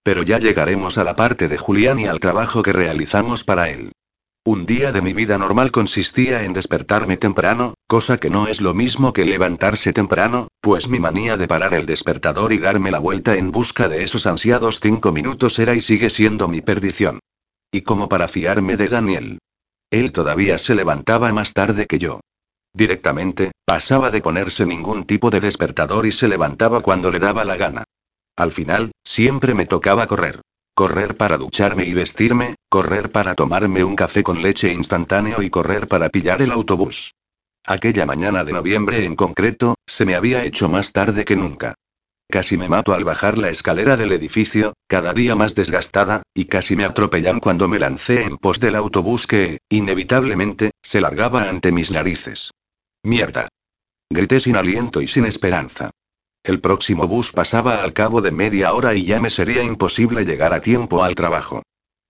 [0.03, 3.91] Pero ya llegaremos a la parte de Julián y al trabajo que realizamos para él.
[4.45, 8.73] Un día de mi vida normal consistía en despertarme temprano, cosa que no es lo
[8.73, 13.35] mismo que levantarse temprano, pues mi manía de parar el despertador y darme la vuelta
[13.35, 17.19] en busca de esos ansiados cinco minutos era y sigue siendo mi perdición.
[17.71, 19.39] Y como para fiarme de Daniel.
[19.91, 22.21] Él todavía se levantaba más tarde que yo.
[22.73, 27.57] Directamente, pasaba de ponerse ningún tipo de despertador y se levantaba cuando le daba la
[27.57, 27.83] gana.
[28.39, 30.39] Al final, siempre me tocaba correr.
[30.73, 35.89] Correr para ducharme y vestirme, correr para tomarme un café con leche instantáneo y correr
[35.89, 37.11] para pillar el autobús.
[37.65, 41.75] Aquella mañana de noviembre en concreto, se me había hecho más tarde que nunca.
[42.29, 46.77] Casi me mato al bajar la escalera del edificio, cada día más desgastada, y casi
[46.77, 51.91] me atropellan cuando me lancé en pos del autobús que, inevitablemente, se largaba ante mis
[51.91, 52.51] narices.
[53.03, 53.49] Mierda.
[54.09, 55.91] Grité sin aliento y sin esperanza.
[56.43, 60.53] El próximo bus pasaba al cabo de media hora y ya me sería imposible llegar
[60.53, 61.63] a tiempo al trabajo.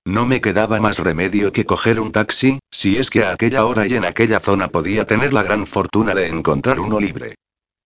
[0.05, 3.85] No me quedaba más remedio que coger un taxi, si es que a aquella hora
[3.85, 7.35] y en aquella zona podía tener la gran fortuna de encontrar uno libre.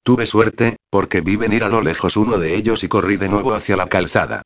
[0.04, 3.54] Tuve suerte, porque vi venir a lo lejos uno de ellos y corrí de nuevo
[3.54, 4.42] hacia la calzada.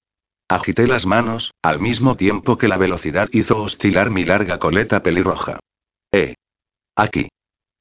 [0.49, 5.59] Agité las manos, al mismo tiempo que la velocidad hizo oscilar mi larga coleta pelirroja.
[6.11, 6.35] ¡Eh!
[6.95, 7.27] Aquí.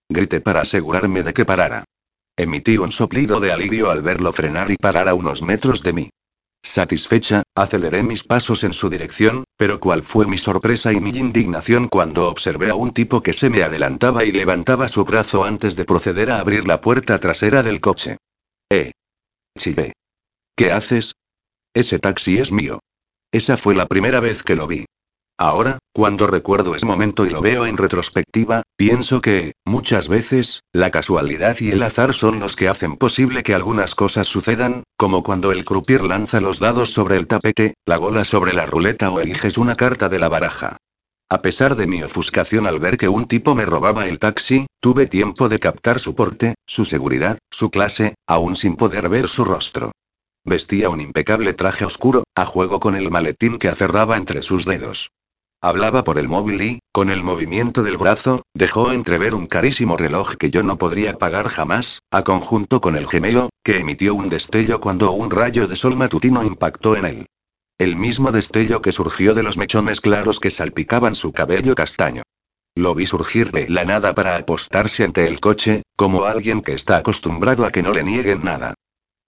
[0.09, 1.85] Grité para asegurarme de que parara.
[2.39, 6.11] Emití un soplido de alivio al verlo frenar y parar a unos metros de mí.
[6.63, 11.89] Satisfecha, aceleré mis pasos en su dirección, pero cuál fue mi sorpresa y mi indignación
[11.89, 15.85] cuando observé a un tipo que se me adelantaba y levantaba su brazo antes de
[15.85, 18.17] proceder a abrir la puerta trasera del coche.
[18.71, 18.93] ¡Eh!
[19.57, 19.93] Chillé.
[20.57, 21.15] ¿Qué haces?
[21.73, 22.81] Ese taxi es mío.
[23.31, 24.86] Esa fue la primera vez que lo vi.
[25.39, 30.91] Ahora, cuando recuerdo ese momento y lo veo en retrospectiva, pienso que, muchas veces, la
[30.91, 35.53] casualidad y el azar son los que hacen posible que algunas cosas sucedan, como cuando
[35.53, 39.59] el croupier lanza los dados sobre el tapete, la bola sobre la ruleta o eliges
[39.59, 40.79] una carta de la baraja.
[41.29, 45.07] A pesar de mi ofuscación al ver que un tipo me robaba el taxi, tuve
[45.07, 49.93] tiempo de captar su porte, su seguridad, su clase, aún sin poder ver su rostro.
[50.45, 55.11] Vestía un impecable traje oscuro, a juego con el maletín que aferraba entre sus dedos.
[55.67, 60.37] Hablaba por el móvil y, con el movimiento del brazo, dejó entrever un carísimo reloj
[60.37, 64.79] que yo no podría pagar jamás, a conjunto con el gemelo, que emitió un destello
[64.79, 67.27] cuando un rayo de sol matutino impactó en él.
[67.79, 72.23] El mismo destello que surgió de los mechones claros que salpicaban su cabello castaño.
[72.77, 76.99] Lo vi surgir de la nada para apostarse ante el coche, como alguien que está
[76.99, 78.75] acostumbrado a que no le nieguen nada.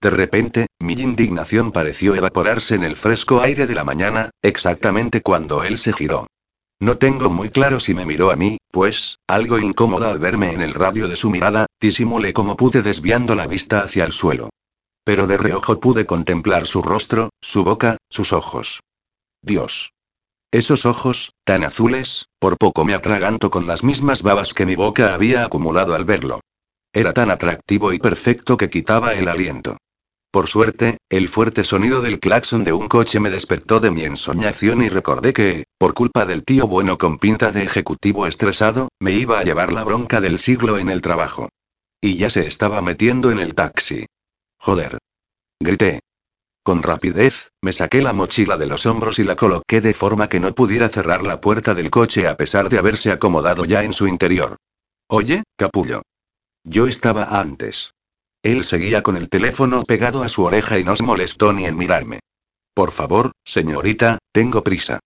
[0.01, 5.65] De repente, mi indignación pareció evaporarse en el fresco aire de la mañana, exactamente cuando
[5.65, 6.29] él se giró.
[6.81, 10.61] No tengo muy claro si me miró a mí, pues, algo incómoda al verme en
[10.63, 14.51] el radio de su mirada, disimulé como pude desviando la vista hacia el suelo.
[15.03, 18.81] Pero de reojo pude contemplar su rostro, su boca, sus ojos.
[19.43, 19.93] Dios.
[20.53, 25.13] Esos ojos, tan azules, por poco me atraganto con las mismas babas que mi boca
[25.13, 26.41] había acumulado al verlo.
[26.93, 29.77] Era tan atractivo y perfecto que quitaba el aliento.
[30.31, 34.83] Por suerte, el fuerte sonido del claxon de un coche me despertó de mi ensoñación
[34.83, 39.39] y recordé que, por culpa del tío bueno con pinta de ejecutivo estresado, me iba
[39.39, 41.49] a llevar la bronca del siglo en el trabajo.
[42.01, 44.07] Y ya se estaba metiendo en el taxi.
[44.61, 44.99] Joder.
[45.61, 46.01] Grité.
[46.63, 50.41] Con rapidez, me saqué la mochila de los hombros y la coloqué de forma que
[50.41, 54.07] no pudiera cerrar la puerta del coche a pesar de haberse acomodado ya en su
[54.07, 54.59] interior.
[55.09, 56.03] Oye, capullo.
[56.65, 57.95] Yo estaba antes.
[58.43, 61.77] Él seguía con el teléfono pegado a su oreja y no se molestó ni en
[61.77, 62.21] mirarme.
[62.75, 65.01] Por favor, señorita, tengo prisa.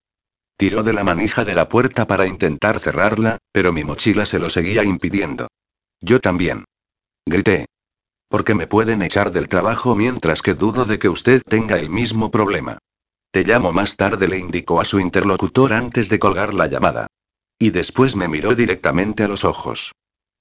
[0.59, 4.51] Tiró de la manija de la puerta para intentar cerrarla, pero mi mochila se lo
[4.51, 5.49] seguía impidiendo.
[6.01, 6.65] Yo también.
[7.27, 7.67] Grité.
[8.29, 12.31] Porque me pueden echar del trabajo mientras que dudo de que usted tenga el mismo
[12.31, 12.79] problema.
[13.31, 17.07] Te llamo más tarde, le indicó a su interlocutor antes de colgar la llamada.
[17.59, 19.93] Y después me miró directamente a los ojos.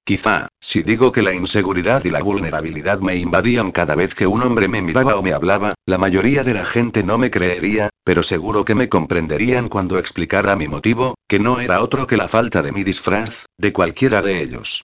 [0.04, 4.42] Quizá, si digo que la inseguridad y la vulnerabilidad me invadían cada vez que un
[4.42, 8.24] hombre me miraba o me hablaba, la mayoría de la gente no me creería, pero
[8.24, 12.62] seguro que me comprenderían cuando explicara mi motivo, que no era otro que la falta
[12.64, 14.84] de mi disfraz, de cualquiera de ellos.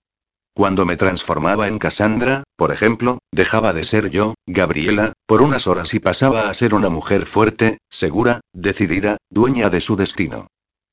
[0.54, 5.94] Cuando me transformaba en Cassandra, por ejemplo, dejaba de ser yo, Gabriela, por unas horas
[5.94, 10.48] y pasaba a ser una mujer fuerte, segura, decidida, dueña de su destino.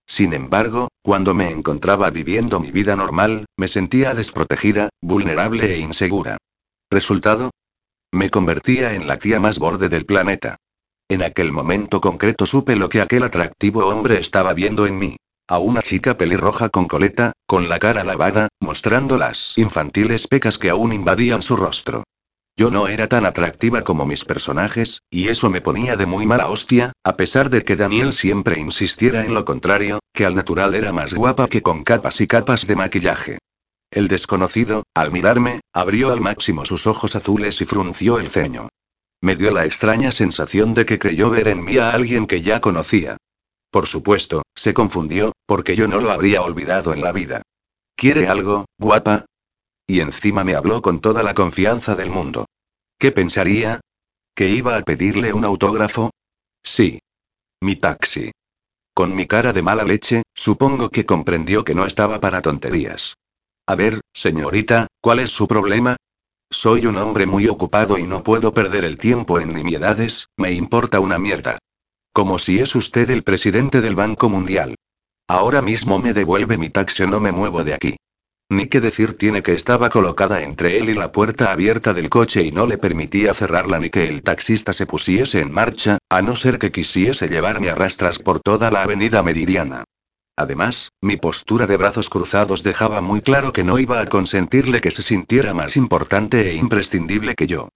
[0.08, 6.38] Sin embargo, cuando me encontraba viviendo mi vida normal, me sentía desprotegida, vulnerable e insegura.
[6.92, 7.52] ¿Resultado?
[8.12, 10.58] Me convertía en la tía más borde del planeta.
[11.10, 15.18] En aquel momento concreto supe lo que aquel atractivo hombre estaba viendo en mí.
[15.48, 20.70] A una chica pelirroja con coleta, con la cara lavada, mostrando las infantiles pecas que
[20.72, 22.04] aún invadían su rostro.
[22.58, 26.48] Yo no era tan atractiva como mis personajes, y eso me ponía de muy mala
[26.48, 30.94] hostia, a pesar de que Daniel siempre insistiera en lo contrario, que al natural era
[30.94, 33.40] más guapa que con capas y capas de maquillaje.
[33.92, 38.70] El desconocido, al mirarme, abrió al máximo sus ojos azules y frunció el ceño.
[39.22, 42.62] Me dio la extraña sensación de que creyó ver en mí a alguien que ya
[42.62, 43.18] conocía.
[43.70, 47.42] Por supuesto, se confundió, porque yo no lo habría olvidado en la vida.
[47.98, 49.26] ¿Quiere algo, guapa?
[49.88, 52.46] Y encima me habló con toda la confianza del mundo.
[52.98, 53.82] ¿Qué pensaría?
[54.34, 56.12] ¿Que iba a pedirle un autógrafo?
[56.64, 57.00] Sí.
[57.62, 58.32] Mi taxi.
[58.94, 63.14] Con mi cara de mala leche, supongo que comprendió que no estaba para tonterías.
[63.68, 65.98] A ver, señorita, ¿cuál es su problema?
[66.52, 71.00] Soy un hombre muy ocupado y no puedo perder el tiempo en nimiedades, me importa
[71.00, 71.58] una mierda.
[72.14, 74.76] Como si es usted el presidente del Banco Mundial.
[75.28, 77.98] Ahora mismo me devuelve mi taxi o no me muevo de aquí.
[78.50, 82.44] Ni qué decir tiene que estaba colocada entre él y la puerta abierta del coche
[82.44, 86.36] y no le permitía cerrarla ni que el taxista se pusiese en marcha, a no
[86.36, 89.84] ser que quisiese llevarme a rastras por toda la avenida Meridiana.
[90.38, 94.92] Además, mi postura de brazos cruzados dejaba muy claro que no iba a consentirle que
[94.92, 97.70] se sintiera más importante e imprescindible que yo.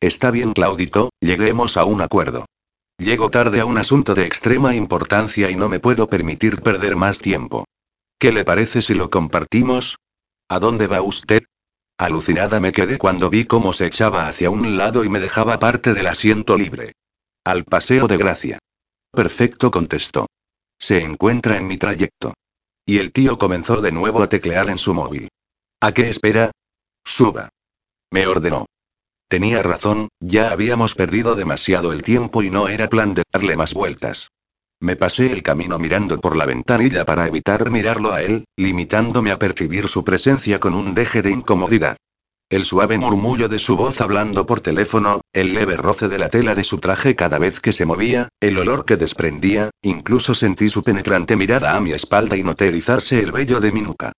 [0.00, 2.46] Está bien, Claudito, lleguemos a un acuerdo.
[2.98, 7.18] Llego tarde a un asunto de extrema importancia y no me puedo permitir perder más
[7.18, 7.64] tiempo.
[8.18, 9.96] ¿Qué le parece si lo compartimos?
[10.48, 11.44] ¿A dónde va usted?
[11.96, 15.94] Alucinada me quedé cuando vi cómo se echaba hacia un lado y me dejaba parte
[15.94, 16.92] del asiento libre.
[17.44, 18.58] Al paseo de Gracia.
[19.10, 20.26] Perfecto, contestó.
[20.78, 22.34] Se encuentra en mi trayecto.
[22.84, 25.28] Y el tío comenzó de nuevo a teclear en su móvil.
[25.80, 26.50] ¿A qué espera?
[27.04, 27.48] Suba.
[28.10, 28.66] Me ordenó.
[29.28, 33.72] Tenía razón, ya habíamos perdido demasiado el tiempo y no era plan de darle más
[33.72, 34.30] vueltas.
[34.84, 39.38] Me pasé el camino mirando por la ventanilla para evitar mirarlo a él, limitándome a
[39.38, 41.96] percibir su presencia con un deje de incomodidad.
[42.50, 46.54] El suave murmullo de su voz hablando por teléfono, el leve roce de la tela
[46.54, 50.84] de su traje cada vez que se movía, el olor que desprendía, incluso sentí su
[50.84, 54.12] penetrante mirada a mi espalda y noté erizarse el vello de mi nuca.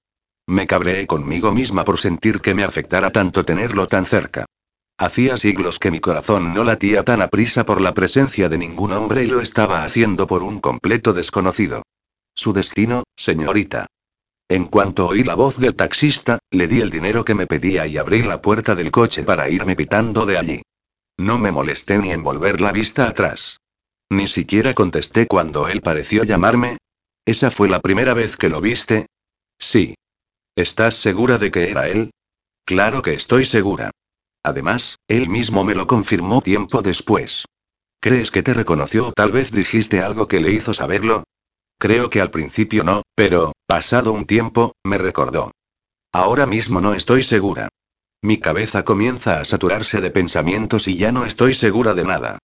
[0.48, 4.46] Me cabreé conmigo misma por sentir que me afectara tanto tenerlo tan cerca.
[4.98, 9.24] Hacía siglos que mi corazón no latía tan aprisa por la presencia de ningún hombre
[9.24, 11.82] y lo estaba haciendo por un completo desconocido.
[12.34, 13.86] Su destino, señorita.
[14.48, 17.98] En cuanto oí la voz del taxista, le di el dinero que me pedía y
[17.98, 20.62] abrí la puerta del coche para irme pitando de allí.
[21.18, 23.58] No me molesté ni en volver la vista atrás.
[24.08, 26.78] Ni siquiera contesté cuando él pareció llamarme.
[27.26, 29.06] ¿Esa fue la primera vez que lo viste?
[29.58, 29.94] Sí.
[30.54, 32.12] ¿Estás segura de que era él?
[32.64, 33.90] Claro que estoy segura.
[34.46, 37.46] Además, él mismo me lo confirmó tiempo después.
[38.00, 41.24] ¿Crees que te reconoció o tal vez dijiste algo que le hizo saberlo?
[41.80, 45.50] Creo que al principio no, pero, pasado un tiempo, me recordó.
[46.12, 47.70] Ahora mismo no estoy segura.
[48.22, 52.38] Mi cabeza comienza a saturarse de pensamientos y ya no estoy segura de nada.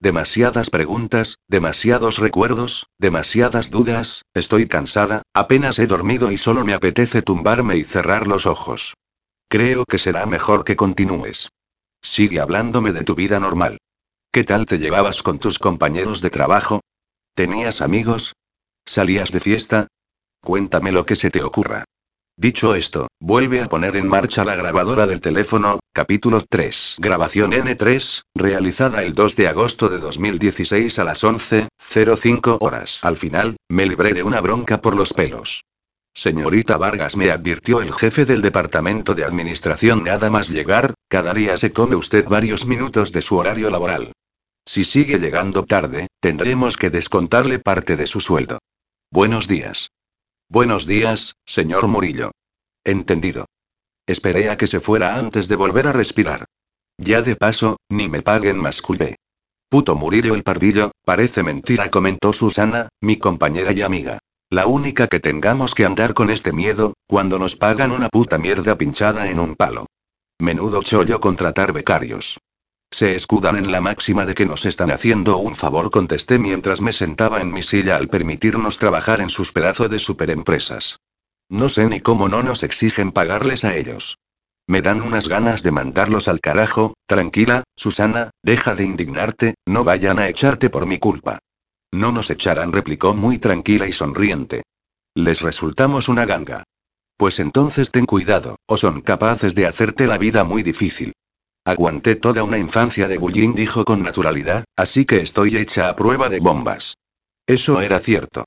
[0.00, 7.22] Demasiadas preguntas, demasiados recuerdos, demasiadas dudas, estoy cansada, apenas he dormido y solo me apetece
[7.22, 8.94] tumbarme y cerrar los ojos.
[9.56, 11.48] Creo que será mejor que continúes.
[12.02, 13.78] Sigue hablándome de tu vida normal.
[14.32, 16.80] ¿Qué tal te llevabas con tus compañeros de trabajo?
[17.36, 18.32] ¿Tenías amigos?
[18.84, 19.86] ¿Salías de fiesta?
[20.42, 21.84] Cuéntame lo que se te ocurra.
[22.36, 26.96] Dicho esto, vuelve a poner en marcha la grabadora del teléfono, capítulo 3.
[26.98, 32.98] Grabación N3, realizada el 2 de agosto de 2016 a las 11.05 horas.
[33.02, 35.62] Al final, me libré de una bronca por los pelos.
[36.14, 41.58] Señorita Vargas me advirtió el jefe del departamento de administración nada más llegar, cada día
[41.58, 44.12] se come usted varios minutos de su horario laboral.
[44.64, 48.58] Si sigue llegando tarde, tendremos que descontarle parte de su sueldo.
[49.10, 49.90] Buenos días.
[50.48, 52.30] Buenos días, señor Murillo.
[52.84, 53.46] Entendido.
[54.06, 56.44] Esperé a que se fuera antes de volver a respirar.
[56.96, 59.16] Ya de paso, ni me paguen más culpe.
[59.68, 64.20] Puto Murillo el pardillo, parece mentira, comentó Susana, mi compañera y amiga.
[64.54, 68.78] La única que tengamos que andar con este miedo, cuando nos pagan una puta mierda
[68.78, 69.86] pinchada en un palo.
[70.38, 72.38] Menudo chollo contratar becarios.
[72.88, 76.92] Se escudan en la máxima de que nos están haciendo un favor, contesté mientras me
[76.92, 81.00] sentaba en mi silla al permitirnos trabajar en sus pedazos de superempresas.
[81.48, 84.18] No sé ni cómo no nos exigen pagarles a ellos.
[84.68, 90.20] Me dan unas ganas de mandarlos al carajo, tranquila, Susana, deja de indignarte, no vayan
[90.20, 91.40] a echarte por mi culpa.
[91.94, 94.64] No nos echarán, replicó muy tranquila y sonriente.
[95.14, 96.64] Les resultamos una ganga.
[97.16, 101.12] Pues entonces ten cuidado, o son capaces de hacerte la vida muy difícil.
[101.64, 106.28] Aguanté toda una infancia de bullying, dijo con naturalidad, así que estoy hecha a prueba
[106.28, 106.96] de bombas.
[107.46, 108.44] Eso era cierto.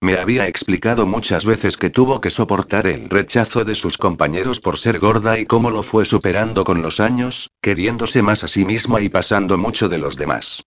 [0.00, 4.76] Me había explicado muchas veces que tuvo que soportar el rechazo de sus compañeros por
[4.76, 9.00] ser gorda y cómo lo fue superando con los años, queriéndose más a sí misma
[9.00, 10.64] y pasando mucho de los demás.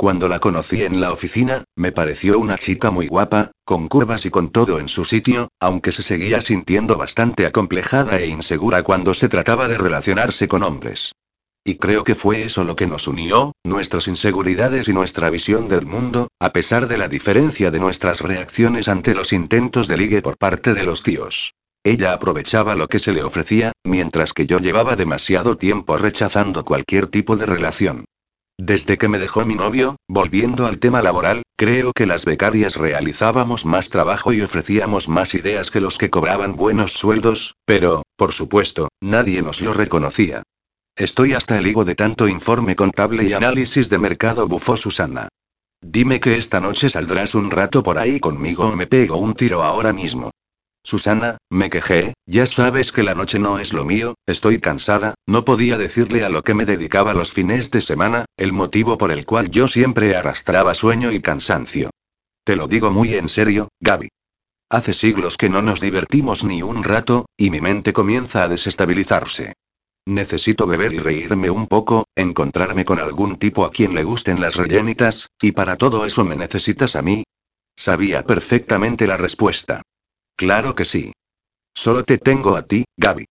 [0.00, 4.30] Cuando la conocí en la oficina, me pareció una chica muy guapa, con curvas y
[4.30, 9.28] con todo en su sitio, aunque se seguía sintiendo bastante acomplejada e insegura cuando se
[9.28, 11.16] trataba de relacionarse con hombres.
[11.64, 15.86] Y creo que fue eso lo que nos unió, nuestras inseguridades y nuestra visión del
[15.86, 20.38] mundo, a pesar de la diferencia de nuestras reacciones ante los intentos de ligue por
[20.38, 21.54] parte de los tíos.
[21.82, 27.08] Ella aprovechaba lo que se le ofrecía, mientras que yo llevaba demasiado tiempo rechazando cualquier
[27.08, 28.04] tipo de relación.
[28.60, 33.64] Desde que me dejó mi novio, volviendo al tema laboral, creo que las becarias realizábamos
[33.64, 38.88] más trabajo y ofrecíamos más ideas que los que cobraban buenos sueldos, pero, por supuesto,
[39.00, 40.42] nadie nos lo reconocía.
[40.96, 45.28] Estoy hasta el higo de tanto informe contable y análisis de mercado, bufó Susana.
[45.80, 49.62] Dime que esta noche saldrás un rato por ahí conmigo o me pego un tiro
[49.62, 50.32] ahora mismo.
[50.88, 55.44] Susana, me quejé, ya sabes que la noche no es lo mío, estoy cansada, no
[55.44, 59.26] podía decirle a lo que me dedicaba los fines de semana, el motivo por el
[59.26, 61.90] cual yo siempre arrastraba sueño y cansancio.
[62.42, 64.08] Te lo digo muy en serio, Gaby.
[64.70, 69.52] Hace siglos que no nos divertimos ni un rato, y mi mente comienza a desestabilizarse.
[70.06, 74.56] Necesito beber y reírme un poco, encontrarme con algún tipo a quien le gusten las
[74.56, 77.24] rellenitas, y para todo eso me necesitas a mí.
[77.76, 79.82] Sabía perfectamente la respuesta.
[80.38, 81.12] Claro que sí.
[81.74, 83.24] Solo te tengo a ti, Gaby.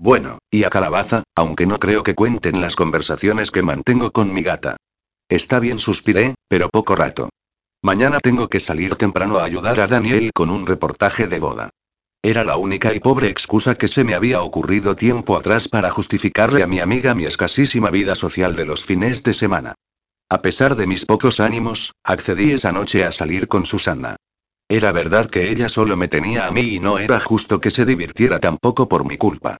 [0.00, 4.42] Bueno, y a Calabaza, aunque no creo que cuenten las conversaciones que mantengo con mi
[4.42, 4.76] gata.
[5.28, 7.28] Está bien, suspiré, pero poco rato.
[7.82, 11.70] Mañana tengo que salir temprano a ayudar a Daniel con un reportaje de boda.
[12.20, 16.64] Era la única y pobre excusa que se me había ocurrido tiempo atrás para justificarle
[16.64, 19.76] a mi amiga mi escasísima vida social de los fines de semana.
[20.28, 24.16] A pesar de mis pocos ánimos, accedí esa noche a salir con Susana.
[24.70, 27.84] Era verdad que ella solo me tenía a mí y no era justo que se
[27.84, 29.56] divirtiera tampoco por mi culpa.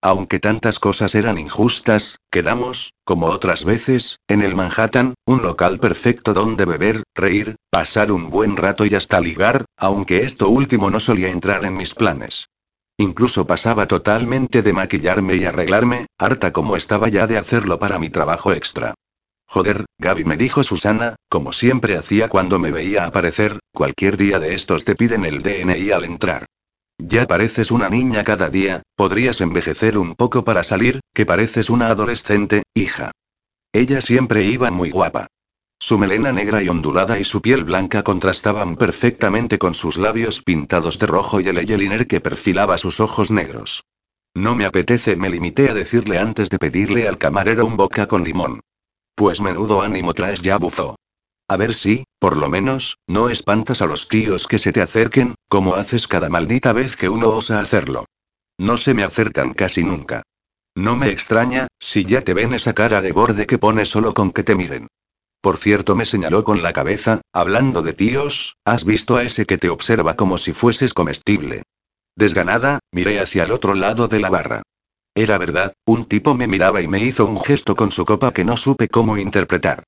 [0.00, 6.32] Aunque tantas cosas eran injustas, quedamos, como otras veces, en el Manhattan, un local perfecto
[6.32, 11.30] donde beber, reír, pasar un buen rato y hasta ligar, aunque esto último no solía
[11.30, 12.46] entrar en mis planes.
[12.98, 18.10] Incluso pasaba totalmente de maquillarme y arreglarme, harta como estaba ya de hacerlo para mi
[18.10, 18.94] trabajo extra.
[19.52, 24.54] Joder, Gaby me dijo Susana, como siempre hacía cuando me veía aparecer, cualquier día de
[24.54, 26.46] estos te piden el DNI al entrar.
[26.96, 31.88] Ya pareces una niña cada día, podrías envejecer un poco para salir, que pareces una
[31.88, 33.10] adolescente, hija.
[33.74, 35.26] Ella siempre iba muy guapa.
[35.78, 40.98] Su melena negra y ondulada y su piel blanca contrastaban perfectamente con sus labios pintados
[40.98, 43.84] de rojo y el eyeliner que perfilaba sus ojos negros.
[44.32, 48.24] No me apetece, me limité a decirle antes de pedirle al camarero un boca con
[48.24, 48.62] limón.
[49.14, 50.96] Pues menudo ánimo traes ya bufó.
[51.48, 55.34] A ver si, por lo menos, no espantas a los tíos que se te acerquen,
[55.48, 58.06] como haces cada maldita vez que uno osa hacerlo.
[58.58, 60.22] No se me acercan casi nunca.
[60.74, 64.32] No me extraña, si ya te ven esa cara de borde que pones solo con
[64.32, 64.88] que te miren.
[65.42, 69.58] Por cierto, me señaló con la cabeza, hablando de tíos, ¿has visto a ese que
[69.58, 71.64] te observa como si fueses comestible?
[72.16, 74.61] Desganada, miré hacia el otro lado de la barra.
[75.14, 78.44] Era verdad, un tipo me miraba y me hizo un gesto con su copa que
[78.44, 79.84] no supe cómo interpretar.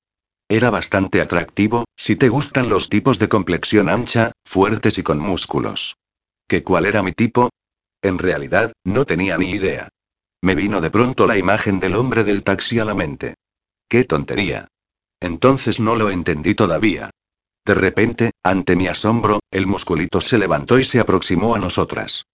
[0.47, 5.95] Era bastante atractivo, si te gustan los tipos de complexión ancha, fuertes y con músculos.
[6.47, 7.49] ¿Qué cuál era mi tipo?
[8.03, 9.89] En realidad, no tenía ni idea.
[10.41, 13.33] Me vino de pronto la imagen del hombre del taxi a la mente.
[13.89, 14.67] ¡Qué tontería!
[15.19, 17.09] Entonces no lo entendí todavía.
[17.65, 22.25] De repente, ante mi asombro, el musculito se levantó y se aproximó a nosotras.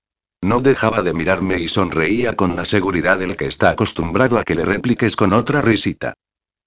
[0.44, 4.56] No dejaba de mirarme y sonreía con la seguridad del que está acostumbrado a que
[4.56, 6.16] le repliques con otra risita.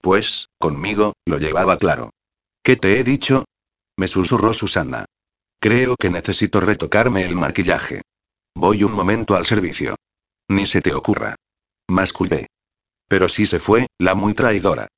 [0.00, 2.10] Pues, conmigo, lo llevaba claro.
[2.62, 3.44] ¿Qué te he dicho?
[3.96, 5.06] Me susurró Susana.
[5.60, 8.02] Creo que necesito retocarme el maquillaje.
[8.54, 9.96] Voy un momento al servicio.
[10.48, 11.34] Ni se te ocurra.
[11.88, 12.46] Masculé.
[13.08, 14.88] Pero sí se fue, la muy traidora.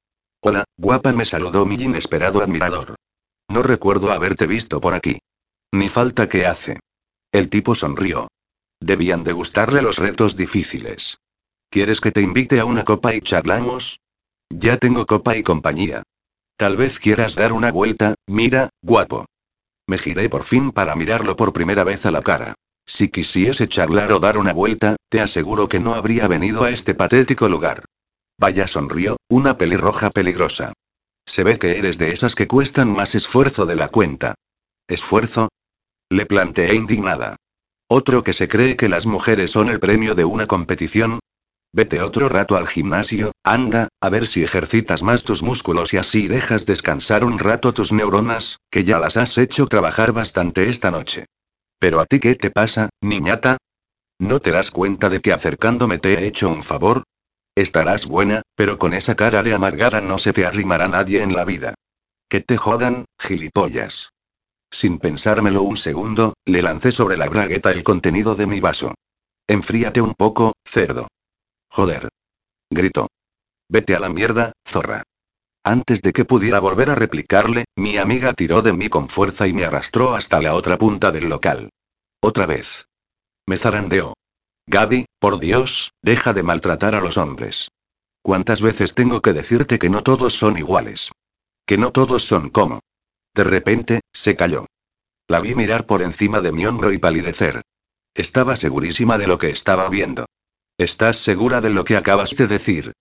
[0.42, 2.94] Hola, guapa, me saludó mi inesperado admirador.
[3.48, 5.18] No recuerdo haberte visto por aquí.
[5.72, 6.78] Ni falta que hace.
[7.32, 8.28] El tipo sonrió.
[8.80, 11.18] Debían de gustarle los retos difíciles.
[11.70, 14.00] ¿Quieres que te invite a una copa y charlamos?
[14.50, 16.02] Ya tengo copa y compañía.
[16.56, 19.26] Tal vez quieras dar una vuelta, mira, guapo.
[19.86, 22.54] Me giré por fin para mirarlo por primera vez a la cara.
[22.86, 26.94] Si quisiese charlar o dar una vuelta, te aseguro que no habría venido a este
[26.94, 27.84] patético lugar.
[28.38, 30.72] Vaya sonrió, una pelirroja peligrosa.
[31.26, 34.34] Se ve que eres de esas que cuestan más esfuerzo de la cuenta.
[34.86, 35.48] ¿Esfuerzo?
[36.10, 37.36] Le planteé indignada.
[37.89, 41.20] Otro que se cree que las mujeres son el premio de una competición.
[41.72, 46.26] Vete otro rato al gimnasio, anda, a ver si ejercitas más tus músculos y así
[46.26, 51.26] dejas descansar un rato tus neuronas, que ya las has hecho trabajar bastante esta noche.
[51.78, 53.59] Pero a ti qué te pasa, niñata?
[54.18, 57.05] ¿No te das cuenta de que acercándome te he hecho un favor?
[57.55, 61.45] Estarás buena, pero con esa cara de amargada no se te arrimará nadie en la
[61.45, 61.74] vida.
[62.28, 64.11] Que te jodan, gilipollas.
[64.70, 68.94] Sin pensármelo un segundo, le lancé sobre la bragueta el contenido de mi vaso.
[69.46, 71.08] Enfríate un poco, cerdo.
[71.70, 72.08] Joder.
[72.70, 73.08] Gritó.
[73.68, 75.02] Vete a la mierda, zorra.
[75.64, 79.52] Antes de que pudiera volver a replicarle, mi amiga tiró de mí con fuerza y
[79.52, 81.70] me arrastró hasta la otra punta del local.
[82.20, 82.86] Otra vez.
[83.46, 84.14] Me zarandeó.
[84.68, 87.68] Gaby, por Dios, deja de maltratar a los hombres.
[88.22, 91.10] ¿Cuántas veces tengo que decirte que no todos son iguales?
[91.64, 92.80] Que no todos son como.
[93.37, 94.64] De repente, se calló.
[95.28, 97.61] La vi mirar por encima de mi hombro y palidecer.
[98.14, 100.24] Estaba segurísima de lo que estaba viendo.
[100.78, 102.93] ¿Estás segura de lo que acabas de decir?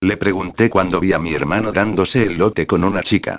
[0.00, 3.38] Le pregunté cuando vi a mi hermano dándose el lote con una chica.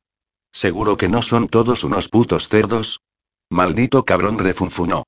[0.51, 3.01] ¿Seguro que no son todos unos putos cerdos?
[3.49, 5.05] Maldito cabrón refunfunó.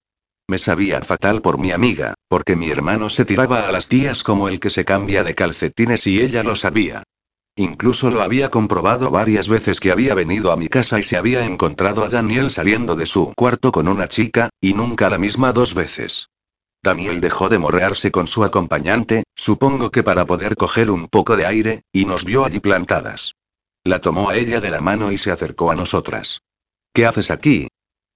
[0.48, 4.50] Me sabía fatal por mi amiga, porque mi hermano se tiraba a las tías como
[4.50, 7.04] el que se cambia de calcetines y ella lo sabía.
[7.58, 11.46] Incluso lo había comprobado varias veces que había venido a mi casa y se había
[11.46, 15.74] encontrado a Daniel saliendo de su cuarto con una chica, y nunca la misma dos
[15.74, 16.28] veces.
[16.84, 21.46] Daniel dejó de morrearse con su acompañante, supongo que para poder coger un poco de
[21.46, 23.36] aire, y nos vio allí plantadas.
[23.86, 26.42] La tomó a ella de la mano y se acercó a nosotras.
[26.94, 27.70] ¿Qué haces aquí?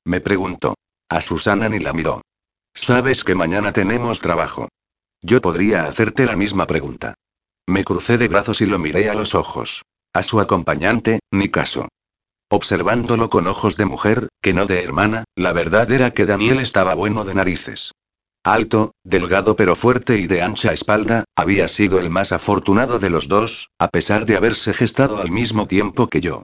[0.04, 0.76] Me preguntó.
[1.10, 2.22] A Susana ni la miró.
[2.74, 4.68] Sabes que mañana tenemos trabajo.
[5.22, 7.16] Yo podría hacerte la misma pregunta.
[7.70, 9.84] Me crucé de brazos y lo miré a los ojos.
[10.12, 11.88] A su acompañante, ni caso.
[12.50, 16.96] Observándolo con ojos de mujer, que no de hermana, la verdad era que Daniel estaba
[16.96, 17.92] bueno de narices.
[18.44, 23.28] Alto, delgado pero fuerte y de ancha espalda, había sido el más afortunado de los
[23.28, 26.42] dos, a pesar de haberse gestado al mismo tiempo que yo.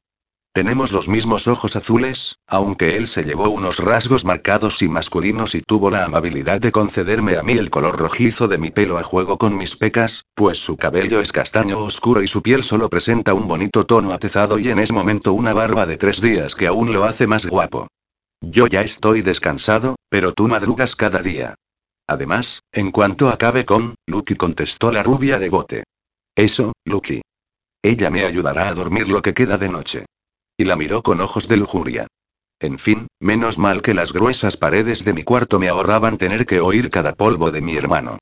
[0.55, 5.59] Tenemos los mismos ojos azules, aunque él se llevó unos rasgos marcados y masculinos y
[5.59, 9.37] tuvo la amabilidad de concederme a mí el color rojizo de mi pelo a juego
[9.37, 13.49] con mis pecas, pues su cabello es castaño oscuro y su piel solo presenta un
[13.49, 17.03] bonito tono atezado y en ese momento una barba de tres días que aún lo
[17.03, 17.89] hace más guapo.
[18.39, 21.55] Yo ya estoy descansado, pero tú madrugas cada día.
[22.07, 25.83] Además, en cuanto acabe con, Lucky contestó la rubia de bote.
[26.33, 27.21] Eso, Lucky.
[27.83, 30.05] Ella me ayudará a dormir lo que queda de noche.
[30.57, 32.07] Y la miró con ojos de lujuria.
[32.59, 36.61] En fin, menos mal que las gruesas paredes de mi cuarto me ahorraban tener que
[36.61, 38.17] oír cada polvo de mi hermano.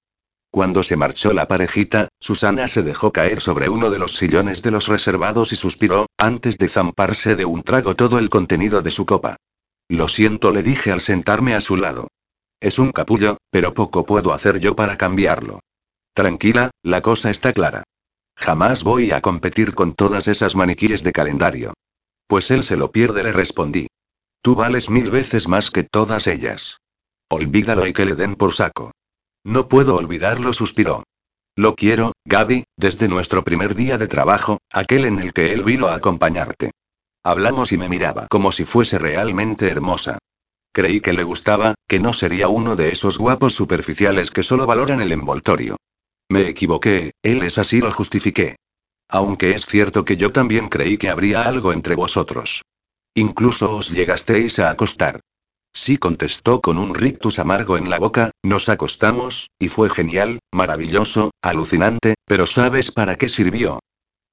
[0.49, 4.71] Cuando se marchó la parejita, Susana se dejó caer sobre uno de los sillones de
[4.71, 9.05] los reservados y suspiró, antes de zamparse de un trago todo el contenido de su
[9.05, 9.35] copa.
[9.87, 12.07] Lo siento, le dije al sentarme a su lado.
[12.59, 15.59] Es un capullo, pero poco puedo hacer yo para cambiarlo.
[16.13, 17.83] Tranquila, la cosa está clara.
[18.35, 21.73] Jamás voy a competir con todas esas maniquíes de calendario.
[22.27, 23.87] Pues él se lo pierde, le respondí.
[24.41, 26.77] Tú vales mil veces más que todas ellas.
[27.29, 28.91] Olvídalo y que le den por saco.
[29.43, 31.03] No puedo olvidarlo, suspiró.
[31.55, 35.87] Lo quiero, Gaby, desde nuestro primer día de trabajo, aquel en el que él vino
[35.87, 36.71] a acompañarte.
[37.23, 40.17] Hablamos y me miraba como si fuese realmente hermosa.
[40.73, 45.01] Creí que le gustaba, que no sería uno de esos guapos superficiales que solo valoran
[45.01, 45.77] el envoltorio.
[46.29, 48.55] Me equivoqué, él es así, lo justifiqué.
[49.13, 52.63] Aunque es cierto que yo también creí que habría algo entre vosotros.
[53.13, 55.19] Incluso os llegasteis a acostar.
[55.71, 61.29] Sí contestó con un rictus amargo en la boca, nos acostamos, y fue genial, maravilloso,
[61.43, 63.77] alucinante, pero ¿sabes para qué sirvió?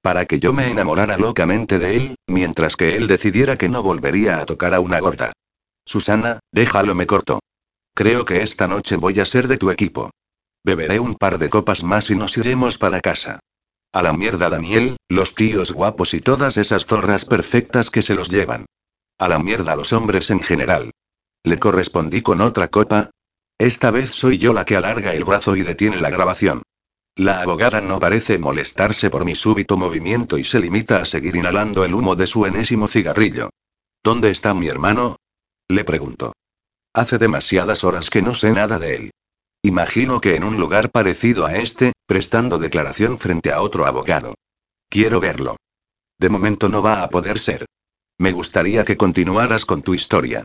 [0.01, 4.39] Para que yo me enamorara locamente de él, mientras que él decidiera que no volvería
[4.39, 5.31] a tocar a una gorda.
[5.85, 7.39] Susana, déjalo me cortó.
[7.93, 10.09] Creo que esta noche voy a ser de tu equipo.
[10.65, 13.39] Beberé un par de copas más y nos iremos para casa.
[13.93, 18.29] A la mierda Daniel, los tíos guapos y todas esas zorras perfectas que se los
[18.29, 18.65] llevan.
[19.19, 20.91] A la mierda los hombres en general.
[21.43, 23.09] Le correspondí con otra copa.
[23.57, 26.63] Esta vez soy yo la que alarga el brazo y detiene la grabación.
[27.17, 31.83] La abogada no parece molestarse por mi súbito movimiento y se limita a seguir inhalando
[31.83, 33.49] el humo de su enésimo cigarrillo.
[34.01, 35.17] ¿Dónde está mi hermano?
[35.67, 36.31] Le pregunto.
[36.93, 39.11] Hace demasiadas horas que no sé nada de él.
[39.63, 44.33] Imagino que en un lugar parecido a este, prestando declaración frente a otro abogado.
[44.89, 45.57] Quiero verlo.
[46.19, 47.65] De momento no va a poder ser.
[48.17, 50.43] Me gustaría que continuaras con tu historia.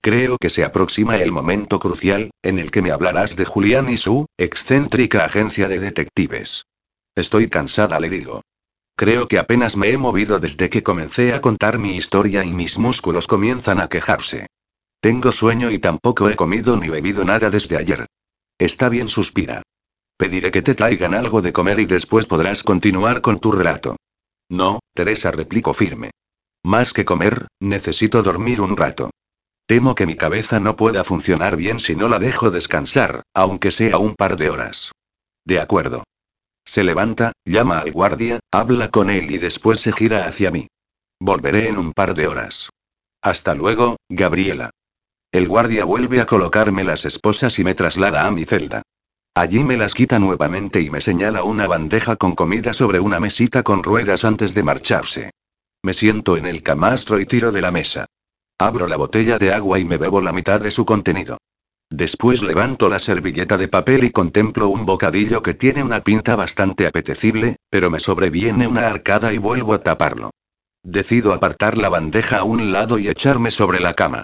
[0.00, 3.96] Creo que se aproxima el momento crucial, en el que me hablarás de Julián y
[3.96, 6.66] su excéntrica agencia de detectives.
[7.14, 8.42] Estoy cansada, le digo.
[8.96, 12.78] Creo que apenas me he movido desde que comencé a contar mi historia y mis
[12.78, 14.46] músculos comienzan a quejarse.
[15.00, 18.06] Tengo sueño y tampoco he comido ni bebido nada desde ayer.
[18.58, 19.62] Está bien, suspira.
[20.16, 23.96] Pediré que te traigan algo de comer y después podrás continuar con tu relato.
[24.48, 26.10] No, Teresa replicó firme.
[26.64, 29.10] Más que comer, necesito dormir un rato.
[29.66, 33.98] Temo que mi cabeza no pueda funcionar bien si no la dejo descansar, aunque sea
[33.98, 34.92] un par de horas.
[35.44, 36.04] De acuerdo.
[36.66, 40.68] Se levanta, llama al guardia, habla con él y después se gira hacia mí.
[41.20, 42.70] Volveré en un par de horas.
[43.22, 44.70] Hasta luego, Gabriela.
[45.34, 48.82] El guardia vuelve a colocarme las esposas y me traslada a mi celda.
[49.34, 53.64] Allí me las quita nuevamente y me señala una bandeja con comida sobre una mesita
[53.64, 55.30] con ruedas antes de marcharse.
[55.82, 58.06] Me siento en el camastro y tiro de la mesa.
[58.60, 61.38] Abro la botella de agua y me bebo la mitad de su contenido.
[61.90, 66.86] Después levanto la servilleta de papel y contemplo un bocadillo que tiene una pinta bastante
[66.86, 70.30] apetecible, pero me sobreviene una arcada y vuelvo a taparlo.
[70.84, 74.22] Decido apartar la bandeja a un lado y echarme sobre la cama.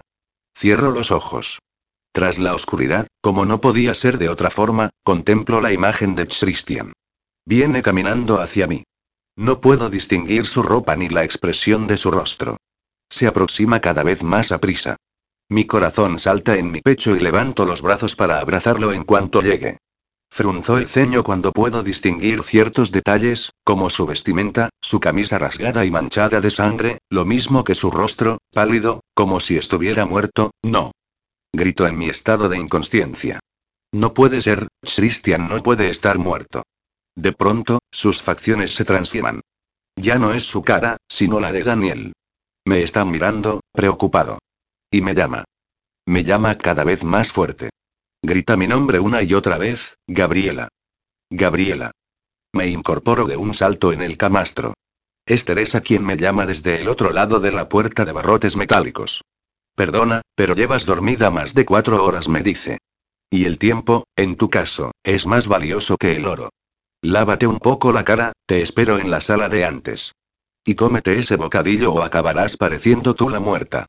[0.57, 1.59] Cierro los ojos.
[2.13, 6.93] Tras la oscuridad, como no podía ser de otra forma, contemplo la imagen de Christian.
[7.47, 8.85] Viene caminando hacia mí.
[9.37, 12.57] No puedo distinguir su ropa ni la expresión de su rostro.
[13.09, 14.97] Se aproxima cada vez más a prisa.
[15.49, 19.79] Mi corazón salta en mi pecho y levanto los brazos para abrazarlo en cuanto llegue.
[20.33, 25.91] Frunzó el ceño cuando puedo distinguir ciertos detalles, como su vestimenta, su camisa rasgada y
[25.91, 30.93] manchada de sangre, lo mismo que su rostro, pálido, como si estuviera muerto, no.
[31.53, 33.41] Grito en mi estado de inconsciencia.
[33.93, 36.63] No puede ser, Christian no puede estar muerto.
[37.17, 39.41] De pronto, sus facciones se transforman.
[39.97, 42.13] Ya no es su cara, sino la de Daniel.
[42.65, 44.39] Me está mirando, preocupado.
[44.93, 45.45] Y me llama.
[46.07, 47.71] Me llama cada vez más fuerte.
[48.23, 50.69] Grita mi nombre una y otra vez, Gabriela.
[51.31, 51.93] Gabriela.
[52.53, 54.75] Me incorporo de un salto en el camastro.
[55.25, 59.23] Es Teresa quien me llama desde el otro lado de la puerta de barrotes metálicos.
[59.75, 62.79] Perdona, pero llevas dormida más de cuatro horas, me dice.
[63.31, 66.51] Y el tiempo, en tu caso, es más valioso que el oro.
[67.01, 70.13] Lávate un poco la cara, te espero en la sala de antes.
[70.63, 73.87] Y cómete ese bocadillo o acabarás pareciendo tú la muerta.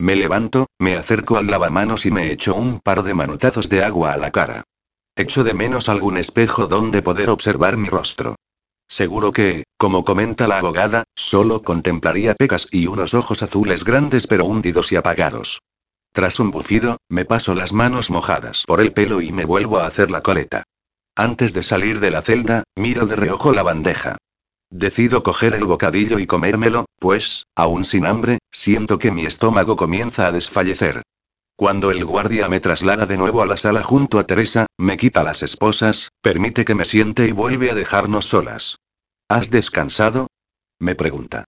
[0.00, 4.14] Me levanto, me acerco al lavamanos y me echo un par de manotazos de agua
[4.14, 4.64] a la cara.
[5.14, 8.36] Echo de menos algún espejo donde poder observar mi rostro.
[8.88, 14.46] Seguro que, como comenta la abogada, solo contemplaría pecas y unos ojos azules grandes pero
[14.46, 15.60] hundidos y apagados.
[16.12, 19.86] Tras un bufido, me paso las manos mojadas por el pelo y me vuelvo a
[19.86, 20.62] hacer la coleta.
[21.14, 24.16] Antes de salir de la celda, miro de reojo la bandeja.
[24.70, 30.28] Decido coger el bocadillo y comérmelo, pues, aún sin hambre, siento que mi estómago comienza
[30.28, 31.02] a desfallecer.
[31.56, 35.24] Cuando el guardia me traslada de nuevo a la sala junto a Teresa, me quita
[35.24, 38.76] las esposas, permite que me siente y vuelve a dejarnos solas.
[39.28, 40.28] ¿Has descansado?
[40.78, 41.44] Me pregunta.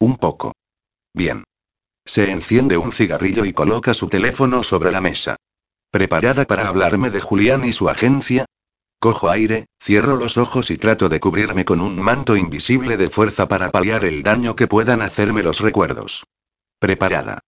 [0.00, 0.52] Un poco.
[1.12, 1.44] Bien.
[2.04, 5.36] Se enciende un cigarrillo y coloca su teléfono sobre la mesa.
[5.90, 8.46] ¿Preparada para hablarme de Julián y su agencia?
[8.98, 13.48] Cojo aire, cierro los ojos y trato de cubrirme con un manto invisible de fuerza
[13.48, 16.24] para paliar el daño que puedan hacerme los recuerdos.
[16.78, 17.40] Preparada.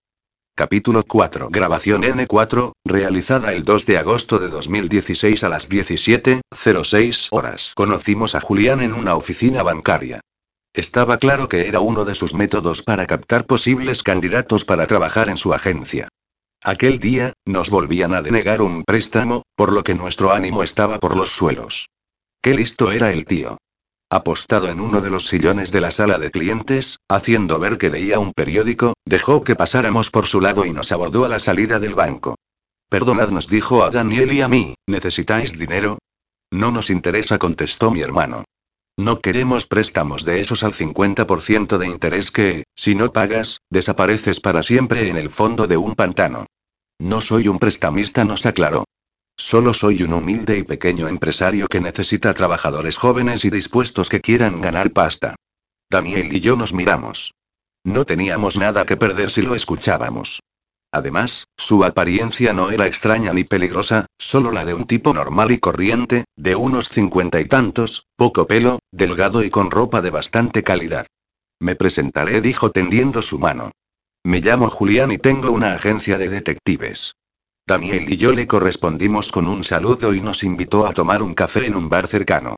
[0.55, 1.51] Capítulo 4.
[1.51, 7.73] Grabación N4, realizada el 2 de agosto de 2016 a las 17.06 horas.
[7.75, 10.21] Conocimos a Julián en una oficina bancaria.
[10.73, 15.37] Estaba claro que era uno de sus métodos para captar posibles candidatos para trabajar en
[15.37, 16.09] su agencia.
[16.67, 21.17] Aquel día, nos volvían a denegar un préstamo, por lo que nuestro ánimo estaba por
[21.17, 21.91] los suelos.
[22.43, 23.59] Qué listo era el tío.
[24.11, 28.19] Apostado en uno de los sillones de la sala de clientes, haciendo ver que leía
[28.19, 31.95] un periódico, dejó que pasáramos por su lado y nos abordó a la salida del
[31.95, 32.35] banco.
[32.91, 35.99] Perdonad, nos dijo a Daniel y a mí, ¿necesitáis dinero?
[36.51, 38.43] No nos interesa, contestó mi hermano.
[38.99, 44.65] No queremos préstamos de esos al 50% de interés que, si no pagas, desapareces para
[44.65, 46.47] siempre en el fondo de un pantano.
[46.99, 48.85] No soy un prestamista, nos aclaró.
[49.37, 54.61] Solo soy un humilde y pequeño empresario que necesita trabajadores jóvenes y dispuestos que quieran
[54.63, 55.35] ganar pasta.
[55.91, 57.35] Daniel y yo nos miramos.
[57.85, 60.41] No teníamos nada que perder si lo escuchábamos.
[60.91, 65.59] Además, su apariencia no era extraña ni peligrosa, solo la de un tipo normal y
[65.59, 71.07] corriente, de unos cincuenta y tantos, poco pelo, delgado y con ropa de bastante calidad.
[71.61, 73.73] Me presentaré, dijo tendiendo su mano.
[74.27, 77.15] Me llamo Julián y tengo una agencia de detectives.
[77.65, 81.65] Daniel y yo le correspondimos con un saludo y nos invitó a tomar un café
[81.65, 82.57] en un bar cercano.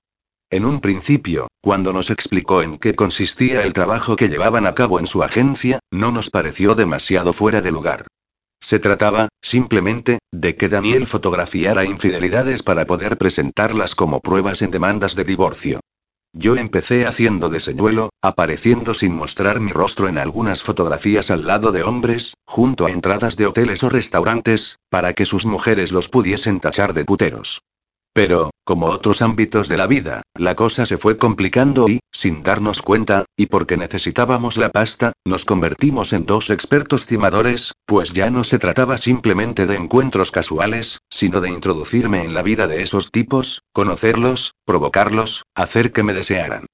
[0.49, 4.99] En un principio, cuando nos explicó en qué consistía el trabajo que llevaban a cabo
[4.99, 8.07] en su agencia, no nos pareció demasiado fuera de lugar.
[8.59, 15.17] Se trataba, simplemente, de que Daniel fotografiara infidelidades para poder presentarlas como pruebas en demandas
[15.17, 15.81] de divorcio.
[16.35, 21.73] Yo empecé haciendo de señuelo, apareciendo sin mostrar mi rostro en algunas fotografías al lado
[21.73, 26.61] de hombres, junto a entradas de hoteles o restaurantes, para que sus mujeres los pudiesen
[26.61, 27.63] tachar de puteros.
[28.13, 32.83] Pero, como otros ámbitos de la vida, la cosa se fue complicando y, sin darnos
[32.83, 38.45] cuenta, y porque necesitábamos la pasta, nos convertimos en dos expertos timadores, pues ya no
[38.45, 43.63] se trataba simplemente de encuentros casuales, sino de introducirme en la vida de esos tipos,
[43.73, 46.67] conocerlos, provocarlos, hacer que me desearan.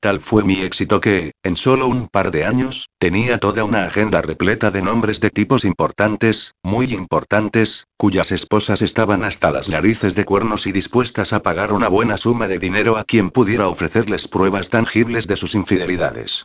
[0.00, 4.22] Tal fue mi éxito que, en solo un par de años, tenía toda una agenda
[4.22, 10.24] repleta de nombres de tipos importantes, muy importantes, cuyas esposas estaban hasta las narices de
[10.24, 14.70] cuernos y dispuestas a pagar una buena suma de dinero a quien pudiera ofrecerles pruebas
[14.70, 16.44] tangibles de sus infidelidades.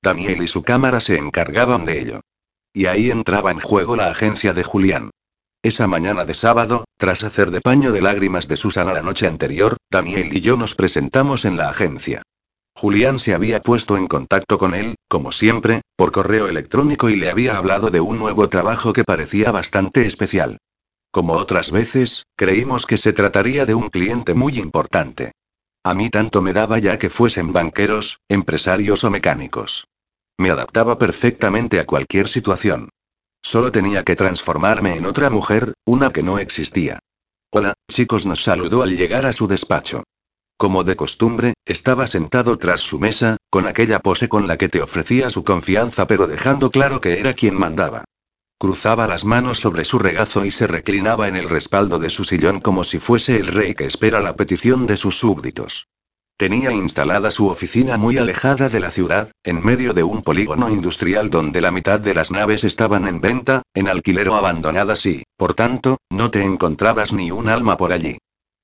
[0.00, 2.20] Daniel y su cámara se encargaban de ello.
[2.72, 5.10] Y ahí entraba en juego la agencia de Julián.
[5.64, 9.76] Esa mañana de sábado, tras hacer de paño de lágrimas de Susana la noche anterior,
[9.90, 12.22] Daniel y yo nos presentamos en la agencia.
[12.74, 17.30] Julián se había puesto en contacto con él, como siempre, por correo electrónico y le
[17.30, 20.58] había hablado de un nuevo trabajo que parecía bastante especial.
[21.10, 25.32] Como otras veces, creímos que se trataría de un cliente muy importante.
[25.84, 29.86] A mí tanto me daba ya que fuesen banqueros, empresarios o mecánicos.
[30.38, 32.88] Me adaptaba perfectamente a cualquier situación.
[33.42, 37.00] Solo tenía que transformarme en otra mujer, una que no existía.
[37.50, 40.04] Hola, chicos, nos saludó al llegar a su despacho.
[40.62, 44.80] Como de costumbre, estaba sentado tras su mesa, con aquella pose con la que te
[44.80, 48.04] ofrecía su confianza pero dejando claro que era quien mandaba.
[48.60, 52.60] Cruzaba las manos sobre su regazo y se reclinaba en el respaldo de su sillón
[52.60, 55.88] como si fuese el rey que espera la petición de sus súbditos.
[56.36, 61.28] Tenía instalada su oficina muy alejada de la ciudad, en medio de un polígono industrial
[61.28, 65.54] donde la mitad de las naves estaban en venta, en alquiler o abandonadas y, por
[65.54, 68.18] tanto, no te encontrabas ni un alma por allí.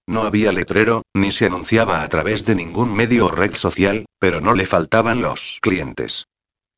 [0.08, 4.40] No había letrero, ni se anunciaba a través de ningún medio o red social, pero
[4.40, 6.24] no le faltaban los clientes.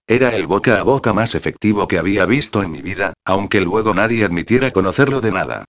[0.08, 3.94] Era el boca a boca más efectivo que había visto en mi vida, aunque luego
[3.94, 5.64] nadie admitiera conocerlo de nada.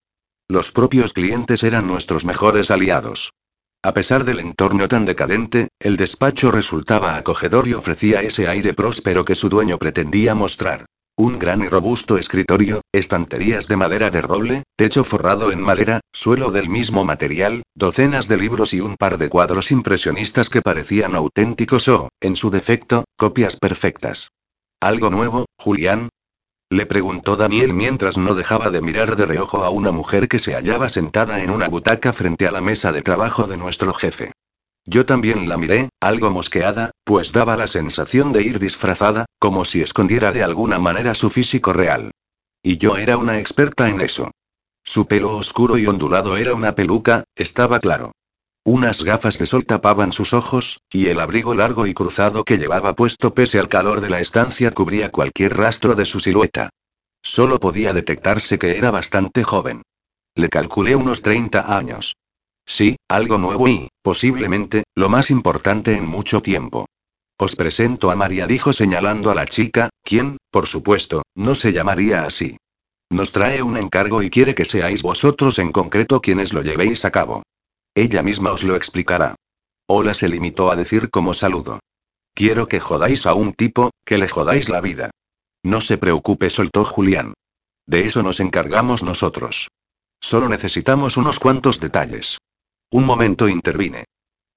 [0.48, 3.32] Los propios clientes eran nuestros mejores aliados.
[3.84, 9.24] A pesar del entorno tan decadente, el despacho resultaba acogedor y ofrecía ese aire próspero
[9.24, 10.88] que su dueño pretendía mostrar.
[11.24, 16.50] Un gran y robusto escritorio, estanterías de madera de roble, techo forrado en madera, suelo
[16.50, 21.88] del mismo material, docenas de libros y un par de cuadros impresionistas que parecían auténticos
[21.90, 24.32] o, en su defecto, copias perfectas.
[24.80, 26.10] ¿Algo nuevo, Julián?
[26.72, 30.56] Le preguntó Daniel mientras no dejaba de mirar de reojo a una mujer que se
[30.56, 34.32] hallaba sentada en una butaca frente a la mesa de trabajo de nuestro jefe.
[34.86, 39.82] Yo también la miré, algo mosqueada, pues daba la sensación de ir disfrazada, como si
[39.82, 42.12] escondiera de alguna manera su físico real.
[42.64, 44.32] Y yo era una experta en eso.
[44.84, 48.12] Su pelo oscuro y ondulado era una peluca, estaba claro.
[48.64, 52.96] Unas gafas de sol tapaban sus ojos, y el abrigo largo y cruzado que llevaba
[52.96, 56.70] puesto pese al calor de la estancia cubría cualquier rastro de su silueta.
[57.24, 59.84] Solo podía detectarse que era bastante joven.
[60.36, 62.16] Le calculé unos 30 años.
[62.72, 66.86] Sí, algo nuevo y, posiblemente, lo más importante en mucho tiempo.
[67.38, 72.24] Os presento a María, dijo señalando a la chica, quien, por supuesto, no se llamaría
[72.24, 72.56] así.
[73.10, 77.12] Nos trae un encargo y quiere que seáis vosotros en concreto quienes lo llevéis a
[77.12, 77.44] cabo.
[77.94, 79.36] Ella misma os lo explicará.
[79.86, 81.82] Hola se limitó a decir como saludo.
[82.34, 85.10] Quiero que jodáis a un tipo, que le jodáis la vida.
[85.62, 87.34] No se preocupe, soltó Julián.
[87.86, 89.68] De eso nos encargamos nosotros.
[90.22, 92.38] Solo necesitamos unos cuantos detalles.
[92.94, 94.04] Un momento intervine.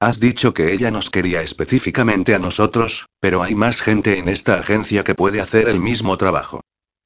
[0.01, 4.55] Has dicho que ella nos quería específicamente a nosotros, pero hay más gente en esta
[4.55, 6.61] agencia que puede hacer el mismo trabajo.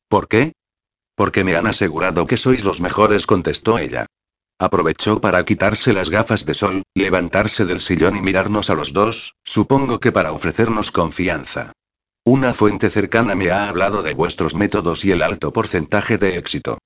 [0.08, 0.52] ¿Por qué?
[1.14, 4.06] Porque me han asegurado que sois los mejores, contestó ella.
[4.58, 9.34] Aprovechó para quitarse las gafas de sol, levantarse del sillón y mirarnos a los dos,
[9.44, 11.72] supongo que para ofrecernos confianza.
[12.24, 16.78] Una fuente cercana me ha hablado de vuestros métodos y el alto porcentaje de éxito.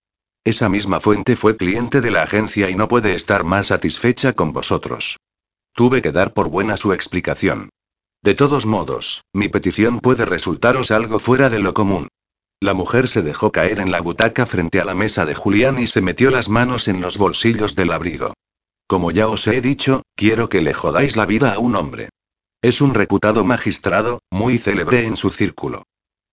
[0.45, 4.53] Esa misma fuente fue cliente de la agencia y no puede estar más satisfecha con
[4.53, 5.19] vosotros.
[5.73, 7.71] Tuve que dar por buena su explicación.
[8.23, 12.09] De todos modos, mi petición puede resultaros algo fuera de lo común.
[12.61, 15.87] La mujer se dejó caer en la butaca frente a la mesa de Julián y
[15.87, 18.35] se metió las manos en los bolsillos del abrigo.
[18.89, 22.11] Como ya os he dicho, quiero que le jodáis la vida a un hombre.
[22.63, 25.85] Es un reputado magistrado, muy célebre en su círculo.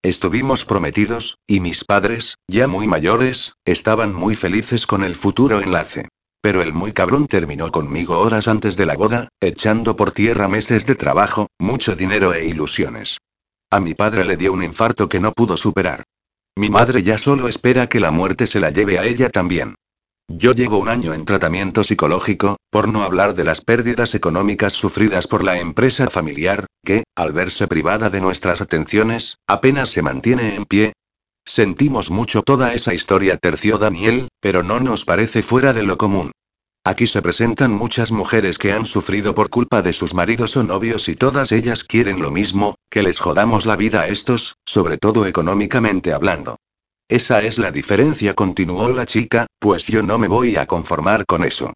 [0.01, 6.07] Estuvimos prometidos, y mis padres, ya muy mayores, estaban muy felices con el futuro enlace.
[6.41, 10.85] Pero el muy cabrón terminó conmigo horas antes de la boda, echando por tierra meses
[10.85, 13.17] de trabajo, mucho dinero e ilusiones.
[13.71, 16.03] A mi padre le dio un infarto que no pudo superar.
[16.57, 19.75] Mi madre ya solo espera que la muerte se la lleve a ella también.
[20.29, 25.27] Yo llevo un año en tratamiento psicológico, por no hablar de las pérdidas económicas sufridas
[25.27, 30.65] por la empresa familiar, que, al verse privada de nuestras atenciones, apenas se mantiene en
[30.65, 30.93] pie.
[31.45, 36.31] Sentimos mucho toda esa historia, terció Daniel, pero no nos parece fuera de lo común.
[36.85, 41.09] Aquí se presentan muchas mujeres que han sufrido por culpa de sus maridos o novios
[41.09, 45.25] y todas ellas quieren lo mismo, que les jodamos la vida a estos, sobre todo
[45.25, 46.57] económicamente hablando.
[47.09, 51.43] Esa es la diferencia, continuó la chica, pues yo no me voy a conformar con
[51.43, 51.73] eso.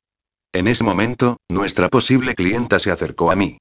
[0.54, 3.58] En ese momento, nuestra posible clienta se acercó a mí.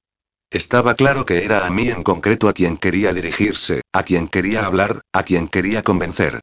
[0.53, 4.67] Estaba claro que era a mí en concreto a quien quería dirigirse, a quien quería
[4.67, 6.41] hablar, a quien quería convencer.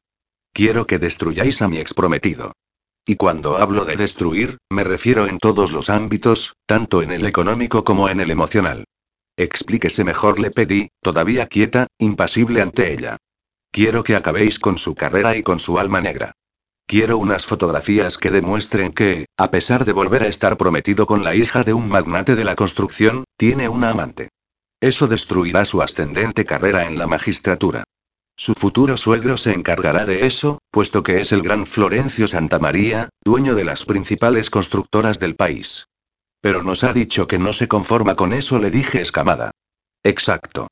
[0.51, 2.51] Quiero que destruyáis a mi exprometido.
[3.05, 7.85] Y cuando hablo de destruir, me refiero en todos los ámbitos, tanto en el económico
[7.85, 8.83] como en el emocional.
[9.37, 13.15] Explíquese mejor, le pedí, todavía quieta, impasible ante ella.
[13.71, 16.33] Quiero que acabéis con su carrera y con su alma negra.
[16.91, 21.33] Quiero unas fotografías que demuestren que, a pesar de volver a estar prometido con la
[21.35, 24.27] hija de un magnate de la construcción, tiene una amante.
[24.81, 27.85] Eso destruirá su ascendente carrera en la magistratura.
[28.35, 33.55] Su futuro suegro se encargará de eso, puesto que es el gran Florencio Santamaría, dueño
[33.55, 35.85] de las principales constructoras del país.
[36.41, 39.51] Pero nos ha dicho que no se conforma con eso, le dije escamada.
[40.03, 40.67] Exacto.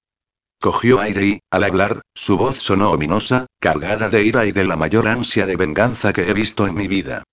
[0.61, 4.75] Cogió aire y, al hablar, su voz sonó ominosa, cargada de ira y de la
[4.75, 7.23] mayor ansia de venganza que he visto en mi vida.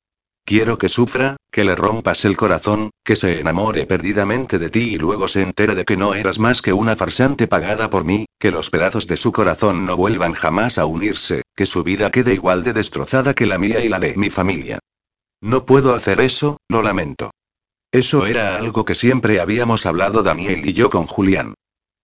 [0.44, 4.96] Quiero que sufra, que le rompas el corazón, que se enamore perdidamente de ti y
[4.96, 8.52] luego se entere de que no eras más que una farsante pagada por mí, que
[8.52, 12.62] los pedazos de su corazón no vuelvan jamás a unirse, que su vida quede igual
[12.62, 14.78] de destrozada que la mía y la de mi familia.
[15.40, 17.32] No puedo hacer eso, lo lamento.
[17.90, 21.54] Eso era algo que siempre habíamos hablado Daniel y yo con Julián.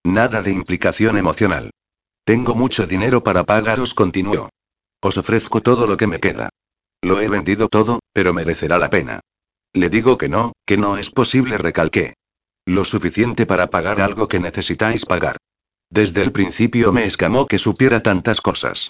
[0.03, 1.71] Nada de implicación emocional.
[2.25, 4.49] Tengo mucho dinero para pagaros, continuó.
[5.01, 6.49] Os ofrezco todo lo que me queda.
[7.01, 9.21] Lo he vendido todo, pero merecerá la pena.
[9.73, 12.13] Le digo que no, que no es posible, recalqué.
[12.65, 15.37] Lo suficiente para pagar algo que necesitáis pagar.
[15.89, 18.89] Desde el principio me escamó que supiera tantas cosas.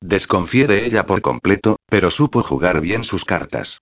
[0.00, 3.80] Desconfié de ella por completo, pero supo jugar bien sus cartas.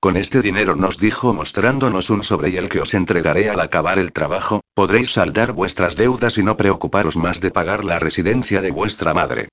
[0.00, 3.98] Con este dinero nos dijo mostrándonos un sobre y el que os entregaré al acabar
[3.98, 8.70] el trabajo, podréis saldar vuestras deudas y no preocuparos más de pagar la residencia de
[8.70, 9.50] vuestra madre.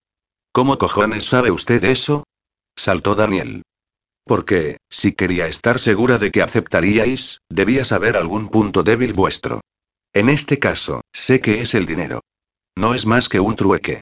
[0.53, 2.23] ¿Cómo cojones sabe usted eso?
[2.77, 3.63] Saltó Daniel.
[4.23, 9.59] Porque, si quería estar segura de que aceptaríais, debía saber algún punto débil vuestro.
[10.13, 12.21] En este caso, sé que es el dinero.
[12.77, 13.99] No es más que un trueque.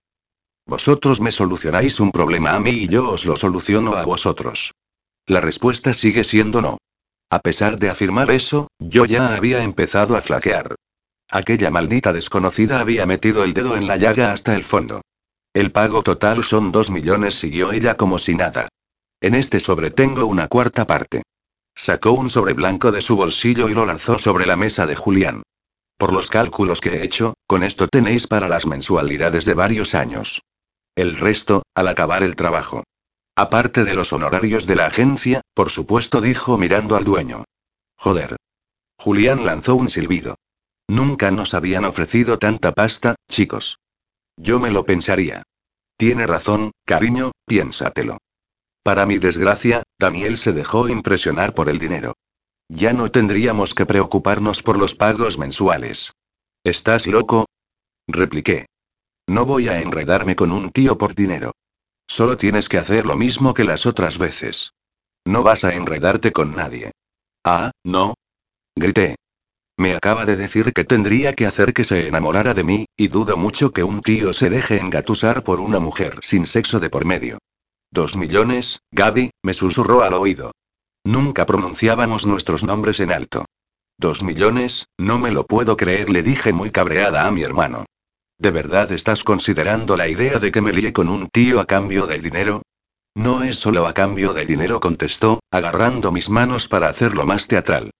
[0.67, 4.73] Vosotros me solucionáis un problema a mí y yo os lo soluciono a vosotros.
[5.25, 6.77] La respuesta sigue siendo no.
[7.31, 10.75] A pesar de afirmar eso, yo ya había empezado a flaquear.
[11.29, 15.01] Aquella maldita desconocida había metido el dedo en la llaga hasta el fondo.
[15.53, 18.67] El pago total son dos millones, siguió ella como si nada.
[19.21, 21.23] En este sobre tengo una cuarta parte.
[21.73, 25.43] Sacó un sobre blanco de su bolsillo y lo lanzó sobre la mesa de Julián.
[25.97, 30.41] Por los cálculos que he hecho, con esto tenéis para las mensualidades de varios años.
[30.95, 32.83] El resto, al acabar el trabajo.
[33.35, 37.43] Aparte de los honorarios de la agencia, por supuesto, dijo mirando al dueño.
[37.97, 38.35] Joder.
[38.97, 40.35] Julián lanzó un silbido.
[40.87, 43.79] Nunca nos habían ofrecido tanta pasta, chicos.
[44.37, 45.43] Yo me lo pensaría.
[45.97, 48.17] Tiene razón, cariño, piénsatelo.
[48.83, 52.13] Para mi desgracia, Daniel se dejó impresionar por el dinero.
[52.69, 56.13] Ya no tendríamos que preocuparnos por los pagos mensuales.
[56.63, 57.45] ¿Estás loco?
[58.07, 58.67] Repliqué.
[59.27, 61.51] No voy a enredarme con un tío por dinero.
[62.07, 64.71] Solo tienes que hacer lo mismo que las otras veces.
[65.25, 66.91] No vas a enredarte con nadie.
[67.43, 68.13] Ah, no.
[68.75, 69.15] Grité.
[69.77, 73.35] Me acaba de decir que tendría que hacer que se enamorara de mí, y dudo
[73.35, 77.39] mucho que un tío se deje engatusar por una mujer sin sexo de por medio.
[77.91, 80.51] Dos millones, Gaby, me susurró al oído.
[81.03, 83.45] Nunca pronunciábamos nuestros nombres en alto.
[83.97, 87.85] Dos millones, no me lo puedo creer, le dije muy cabreada a mi hermano.
[88.37, 92.07] ¿De verdad estás considerando la idea de que me líe con un tío a cambio
[92.07, 92.61] del dinero?
[93.15, 97.91] No es solo a cambio del dinero, contestó, agarrando mis manos para hacerlo más teatral.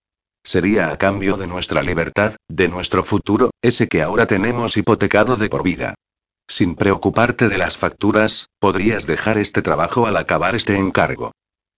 [0.46, 5.50] Sería a cambio de nuestra libertad, de nuestro futuro, ese que ahora tenemos hipotecado de
[5.50, 5.96] por vida.
[6.48, 11.32] Sin preocuparte de las facturas, podrías dejar este trabajo al acabar este encargo.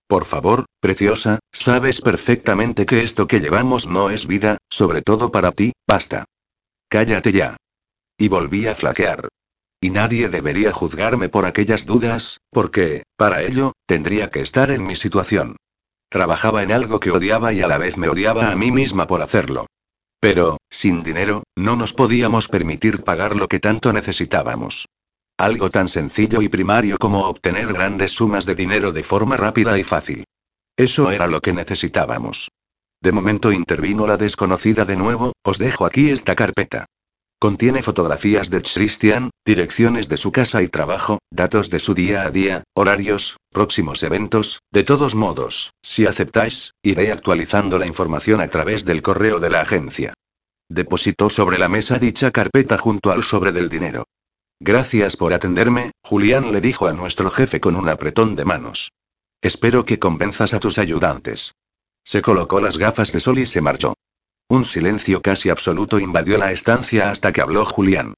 [0.08, 5.54] Por favor, preciosa, sabes perfectamente que esto que llevamos no es vida, sobre todo para
[5.54, 6.26] ti, basta.
[6.90, 7.56] Cállate ya.
[8.18, 9.30] Y volví a flaquear.
[9.80, 14.98] Y nadie debería juzgarme por aquellas dudas, porque, para ello, tendría que estar en mi
[14.98, 15.56] situación.
[16.10, 19.22] Trabajaba en algo que odiaba y a la vez me odiaba a mí misma por
[19.22, 19.68] hacerlo.
[20.20, 24.88] Pero, sin dinero, no nos podíamos permitir pagar lo que tanto necesitábamos.
[25.38, 29.84] Algo tan sencillo y primario como obtener grandes sumas de dinero de forma rápida y
[29.84, 30.24] fácil.
[30.76, 32.50] Eso era lo que necesitábamos.
[33.02, 36.86] De momento intervino la desconocida de nuevo, os dejo aquí esta carpeta.
[37.40, 42.32] Contiene fotografías de Christian, direcciones de su casa y trabajo, datos de su día a
[42.32, 48.86] día, horarios, próximos eventos, de todos modos, si aceptáis, iré actualizando la información a través
[48.86, 50.14] del correo de la agencia.
[50.68, 54.06] Depositó sobre la mesa dicha carpeta junto al sobre del dinero.
[54.60, 58.92] Gracias por atenderme, Julián le dijo a nuestro jefe con un apretón de manos.
[59.44, 61.54] Espero que convenzas a tus ayudantes.
[62.04, 63.94] Se colocó las gafas de sol y se marchó.
[64.50, 68.14] Un silencio casi absoluto invadió la estancia hasta que habló Julián.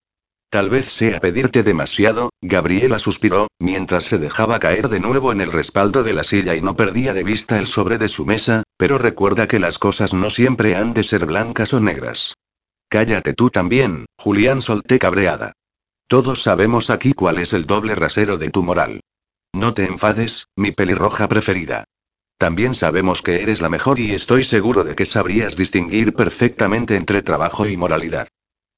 [0.51, 5.51] Tal vez sea pedirte demasiado, Gabriela suspiró, mientras se dejaba caer de nuevo en el
[5.51, 8.97] respaldo de la silla y no perdía de vista el sobre de su mesa, pero
[8.97, 12.34] recuerda que las cosas no siempre han de ser blancas o negras.
[12.89, 15.53] Cállate tú también, Julián solté cabreada.
[16.07, 19.01] Todos sabemos aquí cuál es el doble rasero de tu moral.
[19.53, 21.86] No te enfades, mi pelirroja preferida.
[22.40, 27.22] También sabemos que eres la mejor y estoy seguro de que sabrías distinguir perfectamente entre
[27.22, 28.30] trabajo y moralidad.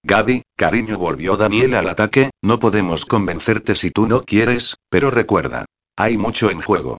[0.02, 5.66] Gaby, cariño, volvió Daniel al ataque, no podemos convencerte si tú no quieres, pero recuerda.
[5.96, 6.98] Hay mucho en juego.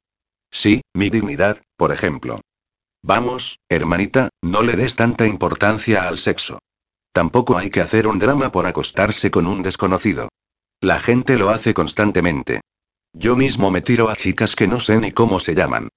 [0.52, 2.40] Sí, mi dignidad, por ejemplo.
[3.02, 6.60] Vamos, hermanita, no le des tanta importancia al sexo.
[7.12, 10.28] Tampoco hay que hacer un drama por acostarse con un desconocido.
[10.80, 12.60] La gente lo hace constantemente.
[13.12, 15.88] Yo mismo me tiro a chicas que no sé ni cómo se llaman.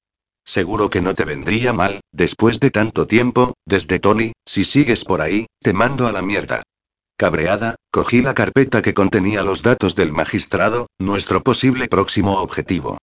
[0.45, 5.21] Seguro que no te vendría mal, después de tanto tiempo, desde Tony, si sigues por
[5.21, 6.63] ahí, te mando a la mierda.
[7.17, 12.99] Cabreada, cogí la carpeta que contenía los datos del magistrado, nuestro posible próximo objetivo.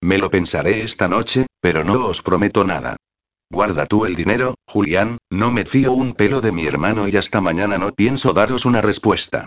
[0.00, 2.96] Me lo pensaré esta noche, pero no os prometo nada.
[3.50, 7.40] Guarda tú el dinero, Julián, no me fío un pelo de mi hermano y hasta
[7.40, 9.46] mañana no pienso daros una respuesta.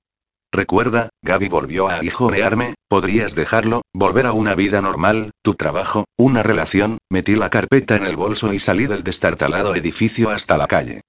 [0.52, 6.41] Recuerda, Gaby volvió a aguijonearme, ¿podrías dejarlo, volver a una vida normal, tu trabajo, una
[6.41, 6.97] relación?
[7.10, 11.02] Metí la carpeta en el bolso y salí del destartalado edificio hasta la calle.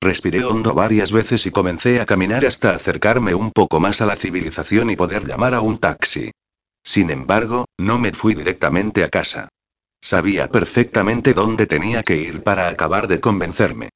[0.00, 4.16] Respiré hondo varias veces y comencé a caminar hasta acercarme un poco más a la
[4.16, 6.30] civilización y poder llamar a un taxi.
[6.82, 9.48] Sin embargo, no me fui directamente a casa.
[10.00, 13.90] Sabía perfectamente dónde tenía que ir para acabar de convencerme.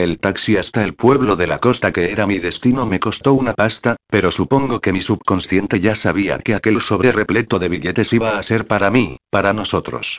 [0.00, 3.52] El taxi hasta el pueblo de la costa que era mi destino me costó una
[3.52, 8.38] pasta, pero supongo que mi subconsciente ya sabía que aquel sobre repleto de billetes iba
[8.38, 10.18] a ser para mí, para nosotros.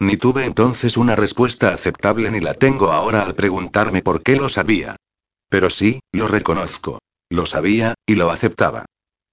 [0.00, 4.48] Ni tuve entonces una respuesta aceptable ni la tengo ahora al preguntarme por qué lo
[4.48, 4.96] sabía.
[5.50, 6.98] Pero sí, lo reconozco.
[7.28, 8.86] Lo sabía, y lo aceptaba.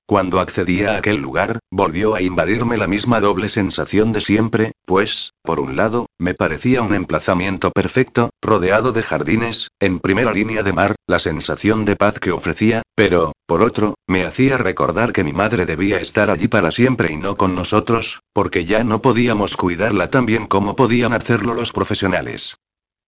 [0.08, 5.34] Cuando accedí a aquel lugar, volvió a invadirme la misma doble sensación de siempre, pues,
[5.42, 10.74] por un lado, me parecía un emplazamiento perfecto, rodeado de jardines, en primera línea de
[10.74, 15.34] mar, la sensación de paz que ofrecía, pero, por otro, me hacía recordar que mi
[15.34, 20.12] madre debía estar allí para siempre y no con nosotros, porque ya no podíamos cuidarla
[20.12, 22.58] tan bien como podían hacerlo los profesionales.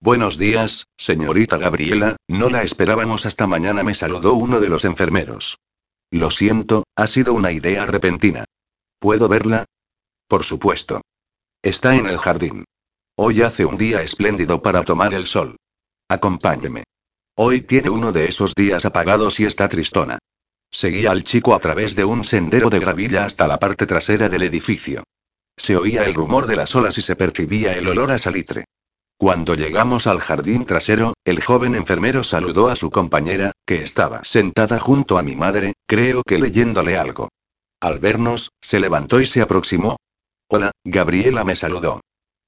[0.01, 5.59] Buenos días, señorita Gabriela, no la esperábamos hasta mañana, me saludó uno de los enfermeros.
[6.11, 8.45] Lo siento, ha sido una idea repentina.
[8.99, 9.65] ¿Puedo verla?
[10.27, 11.01] Por supuesto.
[11.61, 12.63] Está en el jardín.
[13.17, 15.57] Hoy hace un día espléndido para tomar el sol.
[16.07, 16.83] Acompáñeme.
[17.35, 20.17] Hoy tiene uno de esos días apagados y está tristona.
[20.71, 24.43] Seguía al chico a través de un sendero de gravilla hasta la parte trasera del
[24.43, 25.03] edificio.
[25.57, 28.65] Se oía el rumor de las olas y se percibía el olor a salitre.
[29.17, 34.79] Cuando llegamos al jardín trasero, el joven enfermero saludó a su compañera, que estaba sentada
[34.79, 37.29] junto a mi madre, creo que leyéndole algo.
[37.81, 39.97] Al vernos, se levantó y se aproximó.
[40.49, 42.01] Hola, Gabriela me saludó.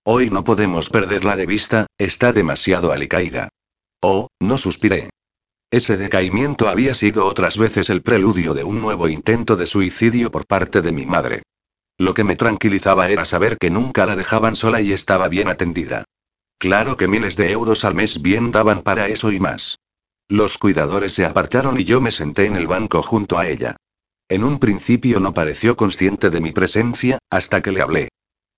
[0.06, 3.50] Hoy no podemos perderla de vista, está demasiado alicaída.
[4.02, 5.10] Oh, no suspiré.
[5.72, 10.48] Ese decaimiento había sido otras veces el preludio de un nuevo intento de suicidio por
[10.48, 11.44] parte de mi madre.
[11.98, 16.06] Lo que me tranquilizaba era saber que nunca la dejaban sola y estaba bien atendida.
[16.58, 19.78] Claro que miles de euros al mes bien daban para eso y más.
[20.30, 23.76] Los cuidadores se apartaron y yo me senté en el banco junto a ella.
[24.30, 28.10] En un principio no pareció consciente de mi presencia, hasta que le hablé.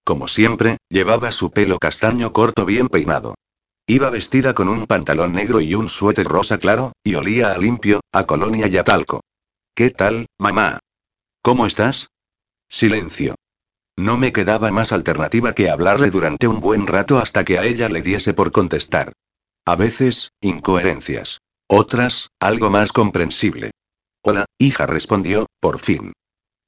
[0.03, 3.36] Como siempre, llevaba su pelo castaño corto bien peinado.
[3.88, 8.01] Iba vestida con un pantalón negro y un suéter rosa claro, y olía a limpio,
[8.11, 9.22] a colonia y a talco.
[9.74, 10.80] ¿Qué tal, mamá?
[11.41, 12.09] ¿Cómo estás?
[12.67, 13.36] Silencio.
[13.97, 17.88] No me quedaba más alternativa que hablarle durante un buen rato hasta que a ella
[17.88, 19.13] le diese por contestar.
[19.65, 21.40] A veces, incoherencias.
[21.74, 23.72] Otras, algo más comprensible.
[24.26, 26.11] Hola, hija, respondió, por fin.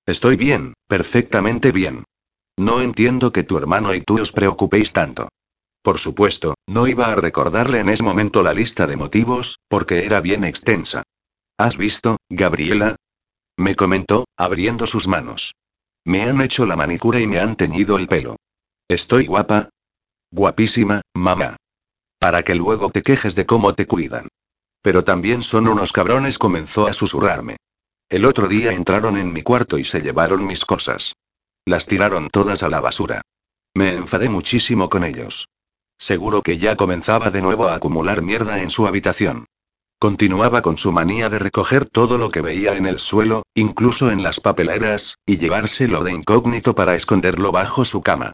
[0.05, 2.05] Estoy bien, perfectamente bien.
[2.57, 5.27] No entiendo que tu hermano y tú os preocupéis tanto.
[5.81, 10.21] Por supuesto, no iba a recordarle en ese momento la lista de motivos, porque era
[10.21, 11.03] bien extensa.
[11.57, 12.95] ¿Has visto, Gabriela?
[13.57, 15.53] Me comentó, abriendo sus manos.
[16.05, 18.37] Me han hecho la manicura y me han teñido el pelo.
[18.87, 19.67] ¿Estoy guapa?
[20.31, 21.57] Guapísima, mamá.
[22.19, 24.29] Para que luego te quejes de cómo te cuidan.
[24.83, 27.57] Pero también son unos cabrones, comenzó a susurrarme.
[28.09, 31.15] El otro día entraron en mi cuarto y se llevaron mis cosas.
[31.65, 33.21] Las tiraron todas a la basura.
[33.73, 35.47] Me enfadé muchísimo con ellos.
[35.97, 39.45] Seguro que ya comenzaba de nuevo a acumular mierda en su habitación.
[39.99, 44.21] Continuaba con su manía de recoger todo lo que veía en el suelo, incluso en
[44.21, 48.33] las papeleras, y llevárselo de incógnito para esconderlo bajo su cama.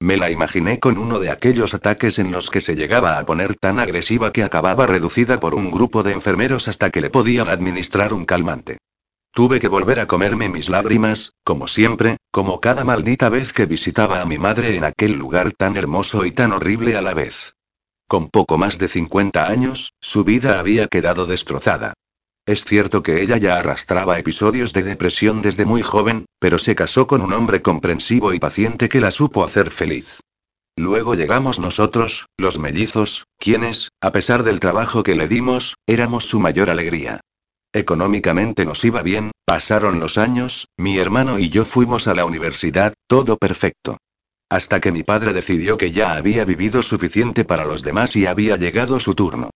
[0.00, 3.56] Me la imaginé con uno de aquellos ataques en los que se llegaba a poner
[3.56, 8.12] tan agresiva que acababa reducida por un grupo de enfermeros hasta que le podían administrar
[8.12, 8.78] un calmante.
[9.32, 14.20] Tuve que volver a comerme mis lágrimas, como siempre, como cada maldita vez que visitaba
[14.20, 17.54] a mi madre en aquel lugar tan hermoso y tan horrible a la vez.
[18.06, 21.94] Con poco más de 50 años, su vida había quedado destrozada.
[22.48, 27.06] Es cierto que ella ya arrastraba episodios de depresión desde muy joven, pero se casó
[27.06, 30.20] con un hombre comprensivo y paciente que la supo hacer feliz.
[30.74, 36.40] Luego llegamos nosotros, los mellizos, quienes, a pesar del trabajo que le dimos, éramos su
[36.40, 37.20] mayor alegría.
[37.74, 42.94] Económicamente nos iba bien, pasaron los años, mi hermano y yo fuimos a la universidad,
[43.06, 43.98] todo perfecto.
[44.48, 48.56] Hasta que mi padre decidió que ya había vivido suficiente para los demás y había
[48.56, 49.50] llegado su turno.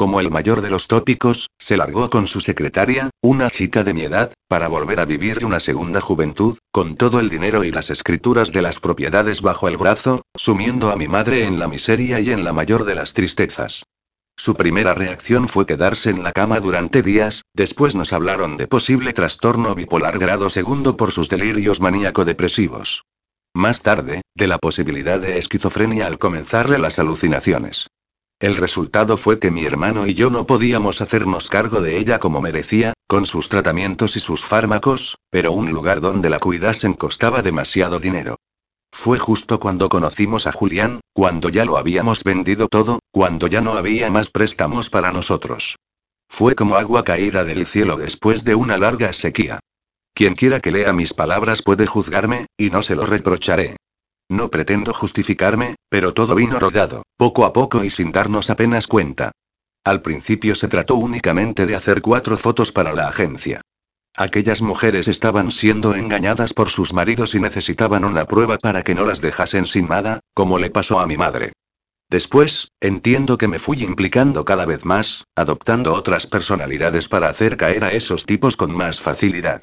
[0.00, 4.00] Como el mayor de los tópicos, se largó con su secretaria, una chica de mi
[4.00, 8.50] edad, para volver a vivir una segunda juventud, con todo el dinero y las escrituras
[8.50, 12.44] de las propiedades bajo el brazo, sumiendo a mi madre en la miseria y en
[12.44, 13.82] la mayor de las tristezas.
[14.38, 19.12] Su primera reacción fue quedarse en la cama durante días, después nos hablaron de posible
[19.12, 23.04] trastorno bipolar grado segundo por sus delirios maníaco-depresivos.
[23.52, 27.88] Más tarde, de la posibilidad de esquizofrenia al comenzarle las alucinaciones.
[28.40, 32.40] El resultado fue que mi hermano y yo no podíamos hacernos cargo de ella como
[32.40, 38.00] merecía, con sus tratamientos y sus fármacos, pero un lugar donde la cuidasen costaba demasiado
[38.00, 38.36] dinero.
[38.92, 43.74] Fue justo cuando conocimos a Julián, cuando ya lo habíamos vendido todo, cuando ya no
[43.74, 45.76] había más préstamos para nosotros.
[46.26, 49.60] Fue como agua caída del cielo después de una larga sequía.
[50.14, 53.76] Quien quiera que lea mis palabras puede juzgarme, y no se lo reprocharé.
[54.30, 59.32] No pretendo justificarme, pero todo vino rodado, poco a poco y sin darnos apenas cuenta.
[59.82, 63.60] Al principio se trató únicamente de hacer cuatro fotos para la agencia.
[64.14, 69.04] Aquellas mujeres estaban siendo engañadas por sus maridos y necesitaban una prueba para que no
[69.04, 71.52] las dejasen sin nada, como le pasó a mi madre.
[72.08, 77.82] Después, entiendo que me fui implicando cada vez más, adoptando otras personalidades para hacer caer
[77.82, 79.62] a esos tipos con más facilidad.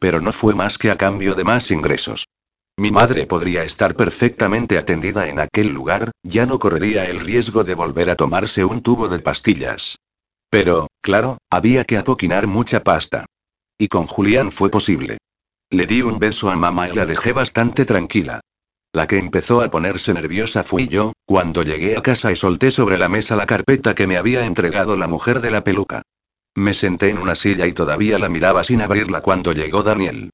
[0.00, 2.26] Pero no fue más que a cambio de más ingresos.
[2.80, 7.74] Mi madre podría estar perfectamente atendida en aquel lugar, ya no correría el riesgo de
[7.74, 9.98] volver a tomarse un tubo de pastillas.
[10.48, 13.26] Pero, claro, había que apoquinar mucha pasta.
[13.76, 15.18] Y con Julián fue posible.
[15.68, 18.40] Le di un beso a mamá y la dejé bastante tranquila.
[18.94, 22.96] La que empezó a ponerse nerviosa fui yo, cuando llegué a casa y solté sobre
[22.96, 26.00] la mesa la carpeta que me había entregado la mujer de la peluca.
[26.54, 30.30] Me senté en una silla y todavía la miraba sin abrirla cuando llegó Daniel.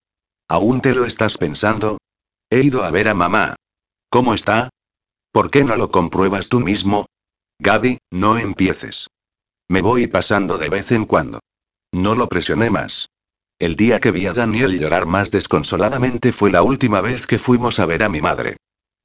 [0.47, 1.99] ¿Aún te lo estás pensando?
[2.57, 3.54] He ido a ver a mamá.
[4.09, 4.70] ¿Cómo está?
[5.30, 7.04] ¿Por qué no lo compruebas tú mismo?
[7.59, 9.09] Gaby, no empieces.
[9.68, 11.40] Me voy pasando de vez en cuando.
[11.92, 13.11] No lo presioné más.
[13.59, 17.78] El día que vi a Daniel llorar más desconsoladamente fue la última vez que fuimos
[17.78, 18.57] a ver a mi madre.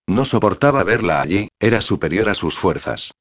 [0.07, 3.11] No soportaba verla allí, era superior a sus fuerzas.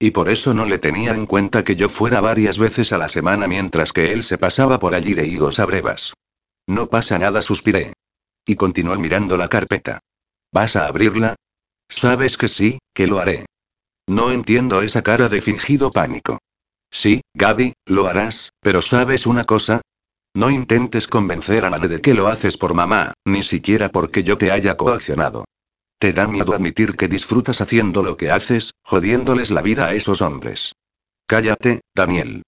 [0.00, 3.08] Y por eso no le tenía en cuenta que yo fuera varias veces a la
[3.08, 6.12] semana mientras que él se pasaba por allí de higos a brevas.
[6.66, 7.92] No pasa nada, suspiré.
[8.46, 9.98] Y continuó mirando la carpeta.
[10.52, 11.34] ¿Vas a abrirla?
[11.88, 13.44] Sabes que sí, que lo haré.
[14.08, 16.38] No entiendo esa cara de fingido pánico.
[16.90, 19.80] Sí, Gaby, lo harás, pero ¿sabes una cosa?
[20.34, 24.38] No intentes convencer a nadie de que lo haces por mamá, ni siquiera porque yo
[24.38, 25.44] te haya coaccionado.
[25.98, 30.20] Te da miedo admitir que disfrutas haciendo lo que haces, jodiéndoles la vida a esos
[30.20, 30.72] hombres.
[31.26, 32.42] Cállate, Daniel.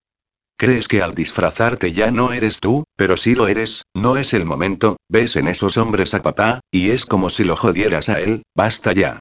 [0.59, 4.45] Crees que al disfrazarte ya no eres tú, pero si lo eres, no es el
[4.45, 8.43] momento, ves en esos hombres a papá, y es como si lo jodieras a él,
[8.57, 9.21] basta ya.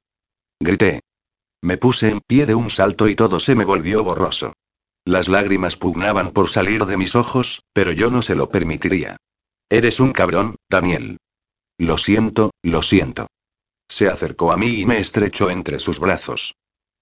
[0.59, 1.01] Grité.
[1.61, 4.53] Me puse en pie de un salto y todo se me volvió borroso.
[5.05, 9.17] Las lágrimas pugnaban por salir de mis ojos, pero yo no se lo permitiría.
[9.69, 11.17] Eres un cabrón, Daniel.
[11.77, 13.27] Lo siento, lo siento.
[13.87, 16.55] Se acercó a mí y me estrechó entre sus brazos.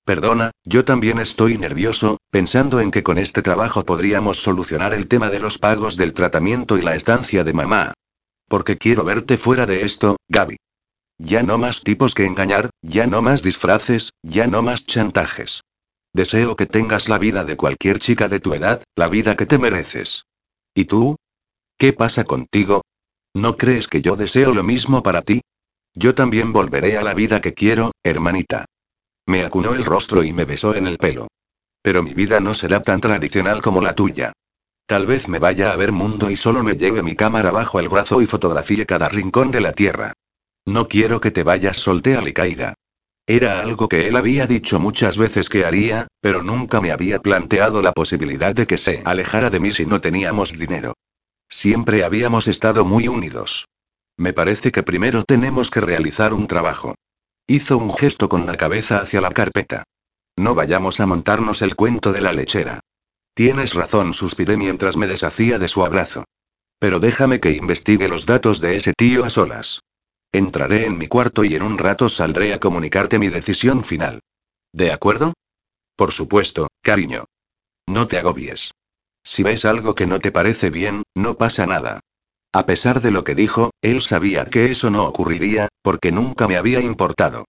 [0.06, 5.32] Perdona, yo también estoy nervioso, pensando en que con este trabajo podríamos solucionar el tema
[5.32, 7.94] de los pagos del tratamiento y la estancia de mamá.
[8.48, 10.58] Porque quiero verte fuera de esto, Gaby.
[11.18, 15.62] Ya no más tipos que engañar, ya no más disfraces, ya no más chantajes.
[16.14, 19.58] Deseo que tengas la vida de cualquier chica de tu edad, la vida que te
[19.58, 20.26] mereces.
[20.76, 21.16] ¿Y tú?
[21.80, 22.84] ¿Qué pasa contigo?
[23.34, 25.42] ¿No crees que yo deseo lo mismo para ti?
[25.96, 28.66] Yo también volveré a la vida que quiero, hermanita.
[29.28, 31.28] Me acunó el rostro y me besó en el pelo.
[31.82, 34.34] Pero mi vida no será tan tradicional como la tuya.
[34.86, 37.90] Tal vez me vaya a ver mundo y solo me lleve mi cámara bajo el
[37.90, 40.14] brazo y fotografíe cada rincón de la tierra.
[40.66, 42.76] No quiero que te vayas soltea y caída.
[43.28, 47.82] Era algo que él había dicho muchas veces que haría, pero nunca me había planteado
[47.82, 50.94] la posibilidad de que se alejara de mí si no teníamos dinero.
[51.50, 53.68] Siempre habíamos estado muy unidos.
[54.18, 56.94] Me parece que primero tenemos que realizar un trabajo.
[57.48, 59.84] Hizo un gesto con la cabeza hacia la carpeta.
[60.38, 62.80] No vayamos a montarnos el cuento de la lechera.
[63.36, 66.26] Tienes razón, suspiré mientras me deshacía de su abrazo.
[66.80, 69.82] Pero déjame que investigue los datos de ese tío a solas.
[70.32, 74.22] Entraré en mi cuarto y en un rato saldré a comunicarte mi decisión final.
[74.74, 75.34] ¿De acuerdo?
[75.96, 77.26] Por supuesto, cariño.
[77.88, 78.72] No te agobies.
[79.24, 82.02] Si ves algo que no te parece bien, no pasa nada.
[82.56, 86.56] A pesar de lo que dijo, él sabía que eso no ocurriría, porque nunca me
[86.56, 87.44] había importado.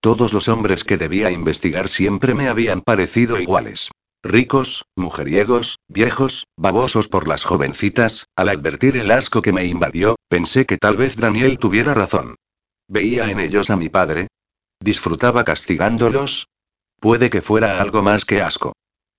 [0.00, 3.92] Todos los hombres que debía investigar siempre me habían parecido iguales.
[4.20, 10.66] Ricos, mujeriegos, viejos, babosos por las jovencitas, al advertir el asco que me invadió, pensé
[10.66, 12.34] que tal vez Daniel tuviera razón.
[12.88, 14.26] Veía en ellos a mi padre.
[14.80, 16.48] ¿Disfrutaba castigándolos?
[16.98, 18.72] Puede que fuera algo más que asco.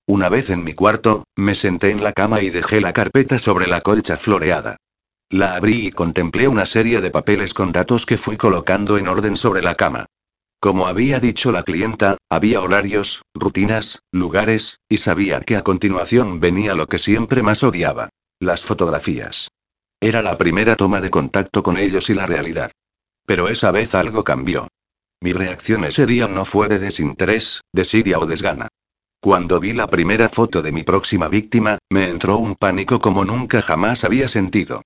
[0.06, 3.68] Una vez en mi cuarto, me senté en la cama y dejé la carpeta sobre
[3.68, 4.76] la colcha floreada.
[5.32, 9.36] La abrí y contemplé una serie de papeles con datos que fui colocando en orden
[9.36, 10.06] sobre la cama.
[10.58, 16.74] Como había dicho la clienta, había horarios, rutinas, lugares, y sabía que a continuación venía
[16.74, 18.08] lo que siempre más odiaba.
[18.40, 19.52] Las fotografías.
[20.00, 22.72] Era la primera toma de contacto con ellos y la realidad.
[23.24, 24.66] Pero esa vez algo cambió.
[25.20, 28.66] Mi reacción ese día no fue de desinterés, desidia o desgana.
[29.20, 33.62] Cuando vi la primera foto de mi próxima víctima, me entró un pánico como nunca
[33.62, 34.82] jamás había sentido.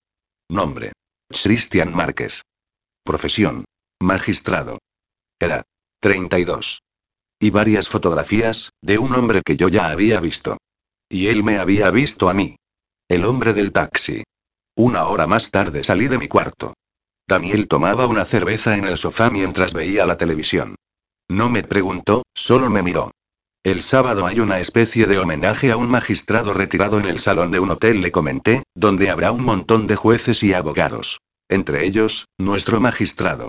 [0.49, 0.93] Nombre.
[1.29, 2.43] Christian Márquez.
[3.03, 3.65] Profesión.
[4.01, 4.79] Magistrado.
[5.41, 5.63] Era.
[6.01, 6.83] 32.
[7.41, 10.59] Y varias fotografías, de un hombre que yo ya había visto.
[11.09, 12.57] Y él me había visto a mí.
[13.09, 14.23] El hombre del taxi.
[14.77, 16.75] Una hora más tarde salí de mi cuarto.
[17.27, 20.77] Daniel tomaba una cerveza en el sofá mientras veía la televisión.
[21.29, 23.13] No me preguntó, solo me miró.
[23.65, 27.61] El sábado hay una especie de homenaje a un magistrado retirado en el salón de
[27.61, 31.23] un hotel, le comenté, donde habrá un montón de jueces y abogados.
[31.49, 33.49] Entre ellos, nuestro magistrado.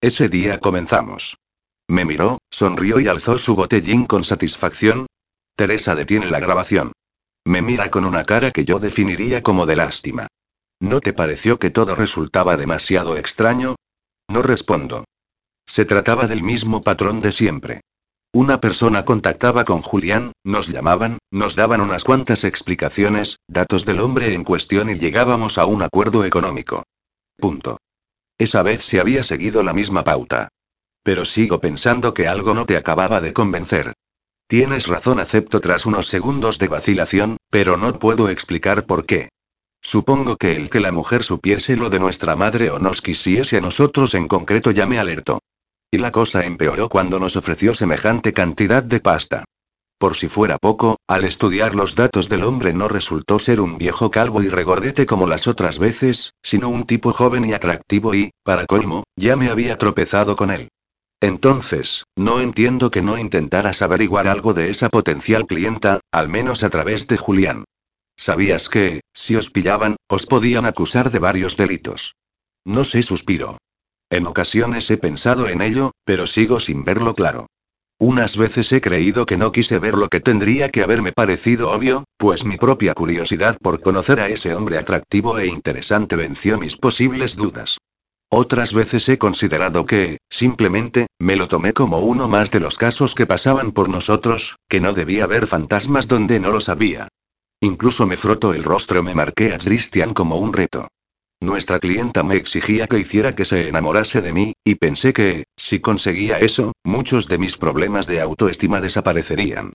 [0.00, 1.36] Ese día comenzamos.
[1.86, 5.06] Me miró, sonrió y alzó su botellín con satisfacción.
[5.54, 6.90] Teresa detiene la grabación.
[7.44, 10.26] Me mira con una cara que yo definiría como de lástima.
[10.80, 13.76] ¿No te pareció que todo resultaba demasiado extraño?
[14.28, 15.04] No respondo.
[15.66, 17.80] Se trataba del mismo patrón de siempre.
[18.34, 24.32] Una persona contactaba con Julián, nos llamaban, nos daban unas cuantas explicaciones, datos del hombre
[24.32, 26.82] en cuestión y llegábamos a un acuerdo económico.
[27.36, 27.76] Punto.
[28.38, 30.48] Esa vez se había seguido la misma pauta.
[31.02, 33.92] Pero sigo pensando que algo no te acababa de convencer.
[34.46, 39.28] Tienes razón, acepto tras unos segundos de vacilación, pero no puedo explicar por qué.
[39.82, 43.60] Supongo que el que la mujer supiese lo de nuestra madre o nos quisiese a
[43.60, 45.40] nosotros en concreto ya me alertó.
[45.94, 49.44] Y la cosa empeoró cuando nos ofreció semejante cantidad de pasta.
[49.98, 54.10] Por si fuera poco, al estudiar los datos del hombre no resultó ser un viejo
[54.10, 58.64] calvo y regordete como las otras veces, sino un tipo joven y atractivo y, para
[58.64, 60.70] colmo, ya me había tropezado con él.
[61.20, 66.70] Entonces, no entiendo que no intentaras averiguar algo de esa potencial clienta, al menos a
[66.70, 67.64] través de Julián.
[68.16, 72.14] Sabías que, si os pillaban, os podían acusar de varios delitos.
[72.64, 73.58] No sé, suspiro.
[74.12, 77.46] En ocasiones he pensado en ello, pero sigo sin verlo claro.
[77.98, 82.04] Unas veces he creído que no quise ver lo que tendría que haberme parecido obvio,
[82.18, 87.36] pues mi propia curiosidad por conocer a ese hombre atractivo e interesante venció mis posibles
[87.36, 87.78] dudas.
[88.28, 93.14] Otras veces he considerado que, simplemente, me lo tomé como uno más de los casos
[93.14, 97.08] que pasaban por nosotros, que no debía haber fantasmas donde no los había.
[97.60, 100.88] Incluso me froto el rostro, me marqué a Christian como un reto.
[101.42, 105.80] Nuestra clienta me exigía que hiciera que se enamorase de mí, y pensé que, si
[105.80, 109.72] conseguía eso, muchos de mis problemas de autoestima desaparecerían.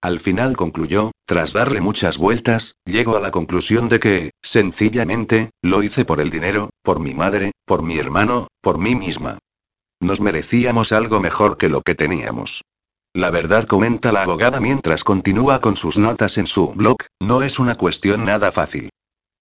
[0.00, 5.82] Al final concluyó, tras darle muchas vueltas, llego a la conclusión de que, sencillamente, lo
[5.82, 9.38] hice por el dinero, por mi madre, por mi hermano, por mí misma.
[9.98, 12.62] Nos merecíamos algo mejor que lo que teníamos.
[13.12, 17.58] La verdad comenta la abogada mientras continúa con sus notas en su blog, no es
[17.58, 18.90] una cuestión nada fácil.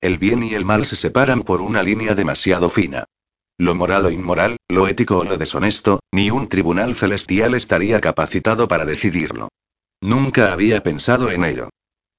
[0.02, 3.06] El bien y el mal se separan por una línea demasiado fina.
[3.58, 8.68] Lo moral o inmoral, lo ético o lo deshonesto, ni un tribunal celestial estaría capacitado
[8.68, 9.50] para decidirlo.
[10.02, 11.70] Nunca había pensado en ello.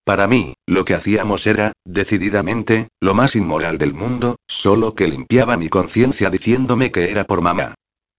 [0.05, 5.57] Para mí, lo que hacíamos era, decididamente, lo más inmoral del mundo, solo que limpiaba
[5.57, 7.75] mi conciencia diciéndome que era por mamá.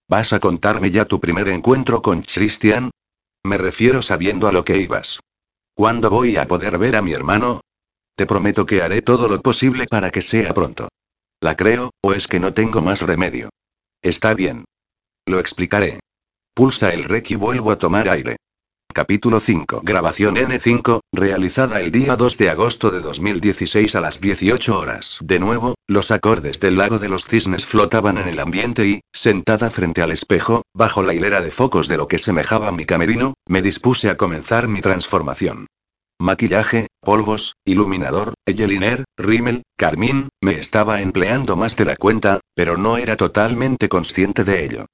[0.07, 2.91] ¿Vas a contarme ya tu primer encuentro con Christian?
[3.44, 5.19] Me refiero sabiendo a lo que ibas.
[5.73, 7.61] ¿Cuándo voy a poder ver a mi hermano?
[8.20, 10.90] Te prometo que haré todo lo posible para que sea pronto.
[11.40, 13.48] ¿La creo, o es que no tengo más remedio?
[14.02, 14.66] Está bien.
[15.26, 16.02] Lo explicaré.
[16.54, 18.36] Pulsa el rec y vuelvo a tomar aire.
[18.94, 19.84] Capítulo 5.
[19.86, 25.18] Grabación N5, realizada el día 2 de agosto de 2016 a las 18 horas.
[25.22, 29.72] De nuevo, los acordes del lago de los cisnes flotaban en el ambiente y, sentada
[29.72, 33.62] frente al espejo, bajo la hilera de focos de lo que semejaba mi camerino, me
[33.62, 35.68] dispuse a comenzar mi transformación.
[36.22, 42.98] Maquillaje, polvos, iluminador, eyeliner, rímel, carmín, me estaba empleando más de la cuenta, pero no
[42.98, 44.86] era totalmente consciente de ello.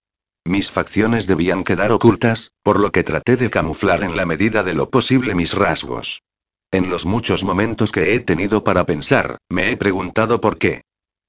[0.45, 4.75] Mis facciones debían quedar ocultas, por lo que traté de camuflar en la medida de
[4.75, 6.21] lo posible mis rasgos.
[6.69, 10.83] En los muchos momentos que he tenido para pensar, me he preguntado por qué.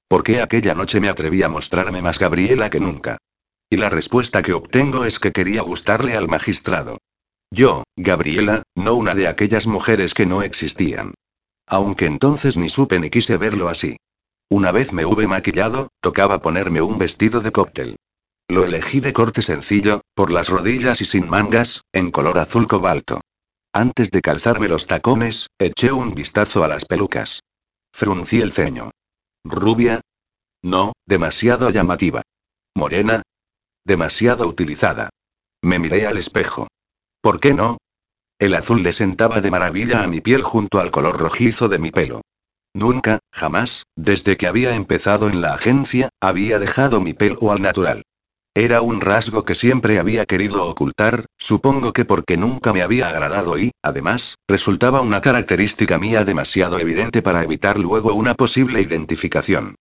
[0.07, 3.17] ¿Por qué aquella noche me atreví a mostrarme más Gabriela que nunca?
[3.67, 6.99] Y la respuesta que obtengo es que quería gustarle al magistrado.
[7.51, 11.13] Yo, Gabriela, no una de aquellas mujeres que no existían.
[11.65, 13.97] Aunque entonces ni supe ni quise verlo así.
[14.49, 17.97] Una vez me hube maquillado, tocaba ponerme un vestido de cóctel.
[18.49, 23.19] Lo elegí de corte sencillo, por las rodillas y sin mangas, en color azul cobalto.
[23.73, 27.41] Antes de calzarme los tacones, eché un vistazo a las pelucas.
[27.91, 28.91] Fruncí el ceño.
[29.43, 30.01] ¿Rubia?
[30.63, 32.21] No, demasiado llamativa.
[32.73, 33.23] ¿Morena?
[33.85, 35.09] Demasiado utilizada.
[35.61, 36.67] Me miré al espejo.
[37.27, 37.75] ¿Por qué no?
[38.39, 41.91] El azul le sentaba de maravilla a mi piel junto al color rojizo de mi
[41.91, 42.21] pelo.
[42.73, 48.03] Nunca, jamás, desde que había empezado en la agencia, había dejado mi pelo al natural.
[48.55, 53.59] Era un rasgo que siempre había querido ocultar, supongo que porque nunca me había agradado
[53.59, 59.75] y, además, resultaba una característica mía demasiado evidente para evitar luego una posible identificación.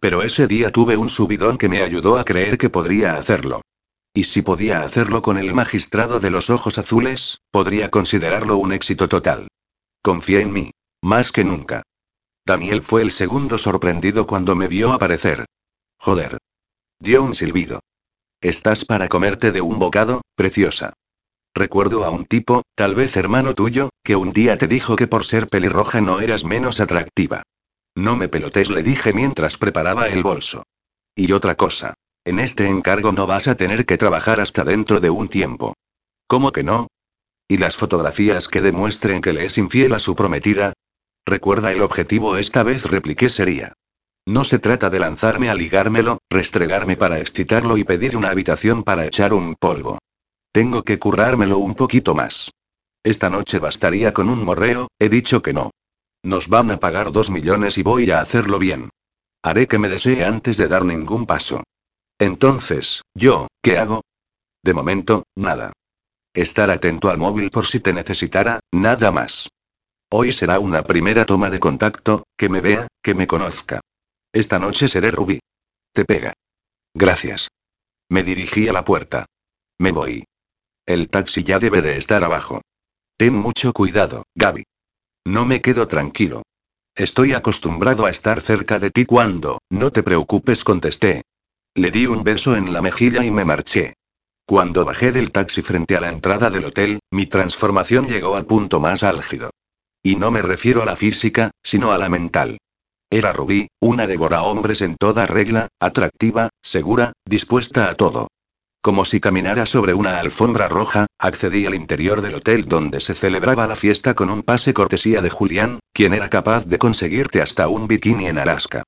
[0.00, 3.60] Pero ese día tuve un subidón que me ayudó a creer que podría hacerlo.
[4.18, 9.06] Y si podía hacerlo con el magistrado de los ojos azules, podría considerarlo un éxito
[9.06, 9.46] total.
[10.02, 10.72] Confié en mí.
[11.00, 11.84] Más que nunca.
[12.44, 15.44] Daniel fue el segundo sorprendido cuando me vio aparecer.
[16.00, 16.36] Joder.
[16.98, 17.78] Dio un silbido.
[18.40, 20.94] ¿Estás para comerte de un bocado, preciosa?
[21.54, 25.26] Recuerdo a un tipo, tal vez hermano tuyo, que un día te dijo que por
[25.26, 27.44] ser pelirroja no eras menos atractiva.
[27.94, 30.64] No me pelotes, le dije mientras preparaba el bolso.
[31.14, 31.94] Y otra cosa.
[32.24, 35.74] En este encargo no vas a tener que trabajar hasta dentro de un tiempo.
[36.26, 36.88] ¿Cómo que no?
[37.48, 40.74] ¿Y las fotografías que demuestren que le es infiel a su prometida?
[41.24, 43.72] Recuerda el objetivo esta vez repliqué sería.
[44.26, 49.06] No se trata de lanzarme a ligármelo, restregarme para excitarlo y pedir una habitación para
[49.06, 49.98] echar un polvo.
[50.52, 52.50] Tengo que currármelo un poquito más.
[53.02, 55.70] Esta noche bastaría con un morreo, he dicho que no.
[56.22, 58.90] Nos van a pagar dos millones y voy a hacerlo bien.
[59.42, 61.62] Haré que me desee antes de dar ningún paso.
[62.18, 64.02] Entonces, ¿yo, qué hago?
[64.64, 65.72] De momento, nada.
[66.34, 69.48] Estar atento al móvil por si te necesitara, nada más.
[70.10, 73.80] Hoy será una primera toma de contacto, que me vea, que me conozca.
[74.32, 75.40] Esta noche seré Ruby.
[75.92, 76.32] Te pega.
[76.94, 77.48] Gracias.
[78.08, 79.26] Me dirigí a la puerta.
[79.78, 80.24] Me voy.
[80.86, 82.62] El taxi ya debe de estar abajo.
[83.16, 84.64] Ten mucho cuidado, Gaby.
[85.26, 86.42] No me quedo tranquilo.
[86.94, 91.22] Estoy acostumbrado a estar cerca de ti cuando, no te preocupes, contesté.
[91.78, 93.94] Le di un beso en la mejilla y me marché.
[94.44, 98.80] Cuando bajé del taxi frente a la entrada del hotel, mi transformación llegó al punto
[98.80, 99.50] más álgido.
[100.02, 102.58] Y no me refiero a la física, sino a la mental.
[103.08, 108.26] Era Rubí, una devora hombres en toda regla, atractiva, segura, dispuesta a todo.
[108.82, 113.68] Como si caminara sobre una alfombra roja, accedí al interior del hotel donde se celebraba
[113.68, 117.86] la fiesta con un pase cortesía de Julián, quien era capaz de conseguirte hasta un
[117.86, 118.82] bikini en Alaska.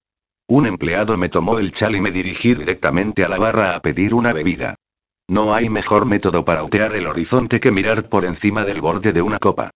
[0.51, 4.15] Un empleado me tomó el chal y me dirigí directamente a la barra a pedir
[4.15, 4.75] una bebida.
[5.29, 9.23] No hay mejor método para otear el horizonte que mirar por encima del borde de
[9.23, 9.71] una copa.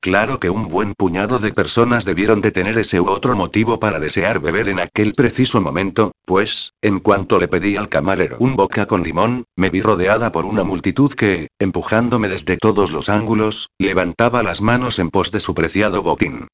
[0.00, 4.00] Claro que un buen puñado de personas debieron de tener ese u otro motivo para
[4.00, 8.86] desear beber en aquel preciso momento, pues, en cuanto le pedí al camarero un boca
[8.86, 14.42] con limón, me vi rodeada por una multitud que, empujándome desde todos los ángulos, levantaba
[14.42, 16.48] las manos en pos de su preciado botín.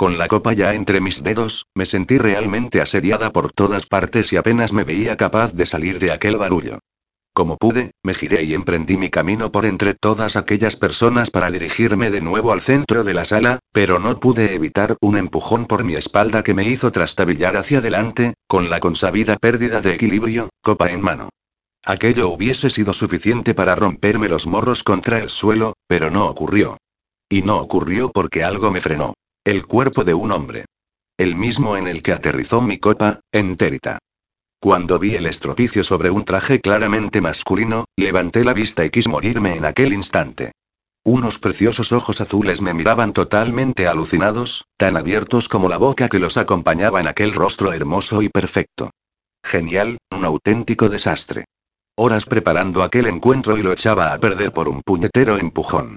[0.00, 4.38] Con la copa ya entre mis dedos, me sentí realmente asediada por todas partes y
[4.38, 6.78] apenas me veía capaz de salir de aquel barullo.
[7.34, 12.10] Como pude, me giré y emprendí mi camino por entre todas aquellas personas para dirigirme
[12.10, 15.96] de nuevo al centro de la sala, pero no pude evitar un empujón por mi
[15.96, 21.02] espalda que me hizo trastabillar hacia adelante, con la consabida pérdida de equilibrio, copa en
[21.02, 21.28] mano.
[21.84, 26.78] Aquello hubiese sido suficiente para romperme los morros contra el suelo, pero no ocurrió.
[27.28, 29.12] Y no ocurrió porque algo me frenó.
[29.42, 30.66] El cuerpo de un hombre.
[31.18, 33.98] El mismo en el que aterrizó mi copa, entérita.
[34.60, 39.56] Cuando vi el estropicio sobre un traje claramente masculino, levanté la vista y quise morirme
[39.56, 40.52] en aquel instante.
[41.04, 46.36] Unos preciosos ojos azules me miraban totalmente alucinados, tan abiertos como la boca que los
[46.36, 48.90] acompañaba en aquel rostro hermoso y perfecto.
[49.42, 51.46] Genial, un auténtico desastre.
[51.96, 55.96] Horas preparando aquel encuentro y lo echaba a perder por un puñetero empujón.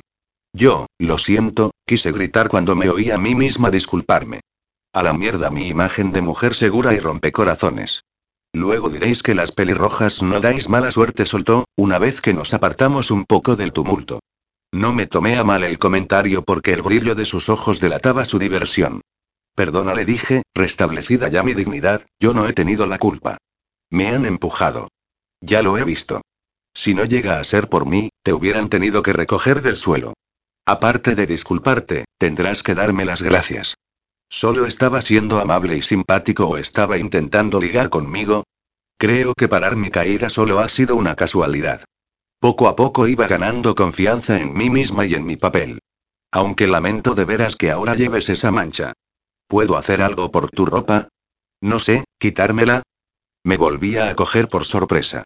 [0.53, 4.41] Yo, lo siento, quise gritar cuando me oí a mí misma disculparme.
[4.93, 8.03] A la mierda mi imagen de mujer segura y rompecorazones.
[8.53, 13.09] Luego diréis que las pelirrojas no dais mala suerte, soltó, una vez que nos apartamos
[13.09, 14.19] un poco del tumulto.
[14.71, 18.37] No me tomé a mal el comentario porque el brillo de sus ojos delataba su
[18.37, 19.01] diversión.
[19.55, 23.37] Perdona, le dije, restablecida ya mi dignidad, yo no he tenido la culpa.
[23.89, 24.89] Me han empujado.
[25.41, 26.21] Ya lo he visto.
[26.75, 30.13] Si no llega a ser por mí, te hubieran tenido que recoger del suelo.
[30.65, 33.75] Aparte de disculparte, tendrás que darme las gracias.
[34.29, 38.45] ¿Solo estaba siendo amable y simpático o estaba intentando ligar conmigo?
[38.97, 41.83] Creo que parar mi caída solo ha sido una casualidad.
[42.39, 45.79] Poco a poco iba ganando confianza en mí misma y en mi papel.
[46.31, 48.93] Aunque lamento de veras que ahora lleves esa mancha.
[49.47, 51.09] ¿Puedo hacer algo por tu ropa?
[51.61, 52.83] No sé, quitármela.
[53.43, 55.25] Me volvía a coger por sorpresa.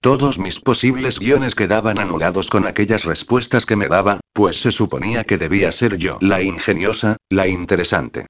[0.00, 5.24] Todos mis posibles guiones quedaban anulados con aquellas respuestas que me daba, pues se suponía
[5.24, 8.26] que debía ser yo la ingeniosa, la interesante.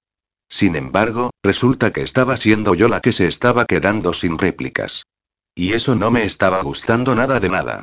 [0.49, 5.03] Sin embargo, resulta que estaba siendo yo la que se estaba quedando sin réplicas.
[5.55, 7.83] Y eso no me estaba gustando nada de nada.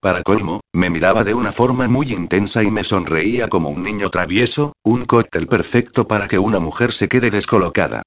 [0.00, 4.10] Para colmo, me miraba de una forma muy intensa y me sonreía como un niño
[4.10, 8.02] travieso, un cóctel perfecto para que una mujer se quede descolocada.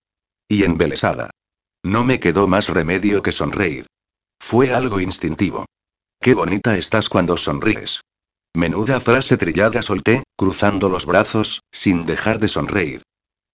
[0.49, 1.29] Y embelesada.
[1.83, 3.85] No me quedó más remedio que sonreír.
[4.45, 5.65] Fue algo instintivo.
[6.21, 8.01] Qué bonita estás cuando sonríes.
[8.53, 13.03] Menuda frase trillada solté, cruzando los brazos, sin dejar de sonreír.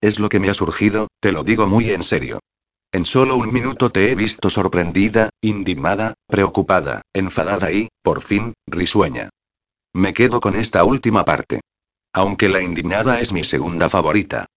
[0.02, 2.40] Es lo que me ha surgido, te lo digo muy en serio.
[2.92, 9.30] En solo un minuto te he visto sorprendida, indignada, preocupada, enfadada y, por fin, risueña.
[9.94, 11.62] Me quedo con esta última parte.
[12.14, 14.48] Aunque la indignada es mi segunda favorita.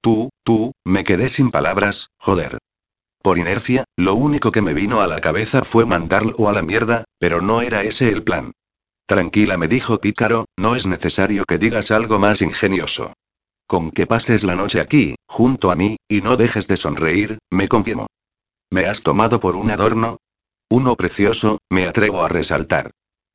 [0.00, 2.58] Tú, tú, me quedé sin palabras, joder.
[3.22, 7.04] Por inercia, lo único que me vino a la cabeza fue mandarlo a la mierda,
[7.18, 8.52] pero no era ese el plan.
[9.06, 13.12] Tranquila, me dijo Pícaro, no es necesario que digas algo más ingenioso.
[13.66, 17.68] Con que pases la noche aquí, junto a mí, y no dejes de sonreír, me
[17.68, 18.06] confirmo.
[18.70, 20.16] ¿Me has tomado por un adorno?
[20.70, 22.90] Uno precioso, me atrevo a resaltar.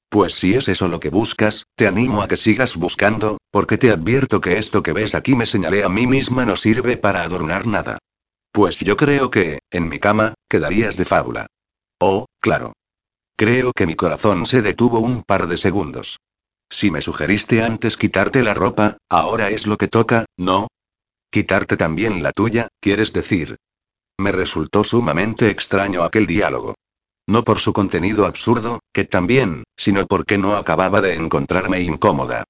[0.09, 3.91] Pues si es eso lo que buscas, te animo a que sigas buscando, porque te
[3.91, 7.67] advierto que esto que ves aquí me señalé a mí misma no sirve para adornar
[7.67, 7.99] nada.
[8.55, 11.47] Pues yo creo que, en mi cama, quedarías de fábula.
[11.99, 12.71] Oh, claro.
[13.35, 16.21] Creo que mi corazón se detuvo un par de segundos.
[16.69, 20.69] Si me sugeriste antes quitarte la ropa, ahora es lo que toca, ¿no?
[21.29, 23.57] Quitarte también la tuya, quieres decir.
[24.17, 26.75] Me resultó sumamente extraño aquel diálogo.
[27.27, 32.45] No por su contenido absurdo, que también, sino porque no acababa de encontrarme incómoda.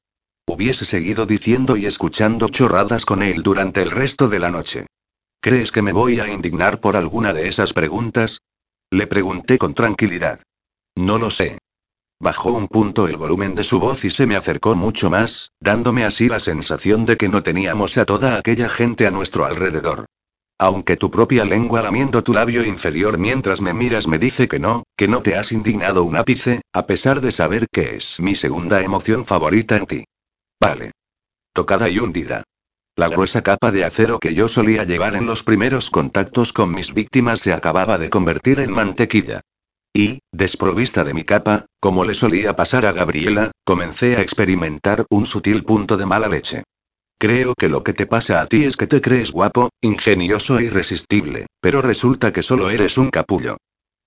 [0.45, 4.85] Hubiese seguido diciendo y escuchando chorradas con él durante el resto de la noche.
[5.45, 8.41] ¿Crees que me voy a indignar por alguna de esas preguntas?
[8.89, 10.39] Le pregunté con tranquilidad.
[10.95, 11.59] No lo sé.
[12.19, 16.03] Bajó un punto el volumen de su voz y se me acercó mucho más, dándome
[16.03, 20.05] así la sensación de que no teníamos a toda aquella gente a nuestro alrededor.
[20.57, 24.81] Aunque tu propia lengua lamiendo tu labio inferior mientras me miras me dice que no,
[24.97, 28.81] que no te has indignado un ápice, a pesar de saber que es mi segunda
[28.81, 30.05] emoción favorita en ti.
[30.59, 30.89] Vale.
[31.53, 32.43] Tocada y hundida.
[32.97, 36.93] La gruesa capa de acero que yo solía llevar en los primeros contactos con mis
[36.93, 39.41] víctimas se acababa de convertir en mantequilla.
[39.93, 45.25] Y, desprovista de mi capa, como le solía pasar a Gabriela, comencé a experimentar un
[45.25, 46.63] sutil punto de mala leche.
[47.19, 50.63] Creo que lo que te pasa a ti es que te crees guapo, ingenioso e
[50.63, 53.57] irresistible, pero resulta que solo eres un capullo.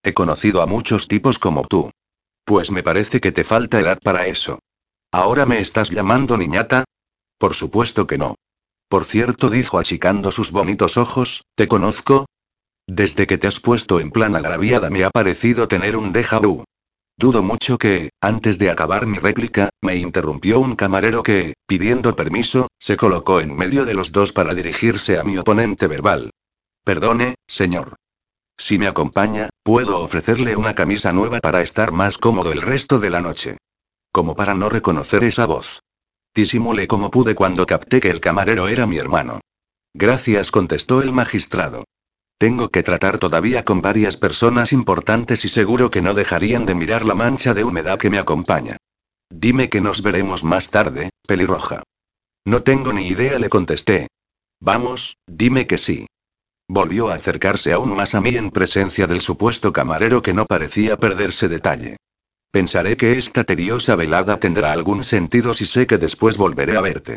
[0.03, 1.91] He conocido a muchos tipos como tú.
[2.45, 4.61] Pues me parece que te falta edad para eso.
[5.13, 6.85] ¿Ahora me estás llamando niñata?
[7.39, 8.35] Por supuesto que no.
[8.89, 12.27] Por cierto, dijo achicando sus bonitos ojos, ¿te conozco?
[12.87, 16.65] Desde que te has puesto en plan agraviada me ha parecido tener un déjà vu.
[17.19, 22.69] Dudo mucho que, antes de acabar mi réplica, me interrumpió un camarero que, pidiendo permiso,
[22.79, 26.31] se colocó en medio de los dos para dirigirse a mi oponente verbal.
[26.85, 27.97] Perdone, señor.
[28.57, 33.11] Si me acompaña, puedo ofrecerle una camisa nueva para estar más cómodo el resto de
[33.11, 33.59] la noche.
[34.13, 35.81] Como para no reconocer esa voz.
[36.39, 39.41] Disimulé como pude cuando capté que el camarero era mi hermano.
[39.93, 41.83] Gracias, contestó el magistrado.
[42.39, 47.05] Tengo que tratar todavía con varias personas importantes y seguro que no dejarían de mirar
[47.05, 48.77] la mancha de humedad que me acompaña.
[49.29, 51.83] Dime que nos veremos más tarde, pelirroja.
[52.45, 54.07] No tengo ni idea, le contesté.
[54.61, 56.07] Vamos, dime que sí.
[56.69, 60.99] Volvió a acercarse aún más a mí en presencia del supuesto camarero que no parecía
[60.99, 61.97] perderse detalle.
[62.51, 67.17] Pensaré que esta tediosa velada tendrá algún sentido si sé que después volveré a verte.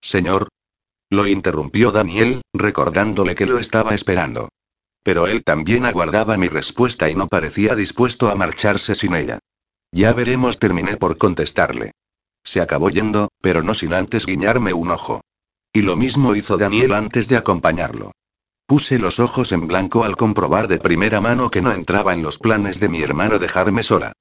[0.00, 0.48] Señor.
[1.10, 4.48] Lo interrumpió Daniel, recordándole que lo estaba esperando.
[5.02, 9.38] Pero él también aguardaba mi respuesta y no parecía dispuesto a marcharse sin ella.
[9.92, 11.92] Ya veremos, terminé por contestarle.
[12.44, 15.20] Se acabó yendo, pero no sin antes guiñarme un ojo.
[15.72, 18.12] Y lo mismo hizo Daniel antes de acompañarlo.
[18.66, 22.38] Puse los ojos en blanco al comprobar de primera mano que no entraba en los
[22.38, 24.12] planes de mi hermano dejarme sola.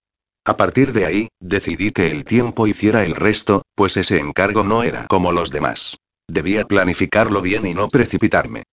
[0.49, 4.81] A partir de ahí, decidí que el tiempo hiciera el resto, pues ese encargo no
[4.81, 5.97] era como los demás.
[6.27, 8.63] Debía planificarlo bien y no precipitarme.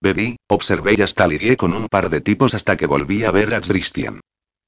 [0.00, 3.52] Bebí, observé y hasta lidié con un par de tipos hasta que volví a ver
[3.52, 4.20] a Christian.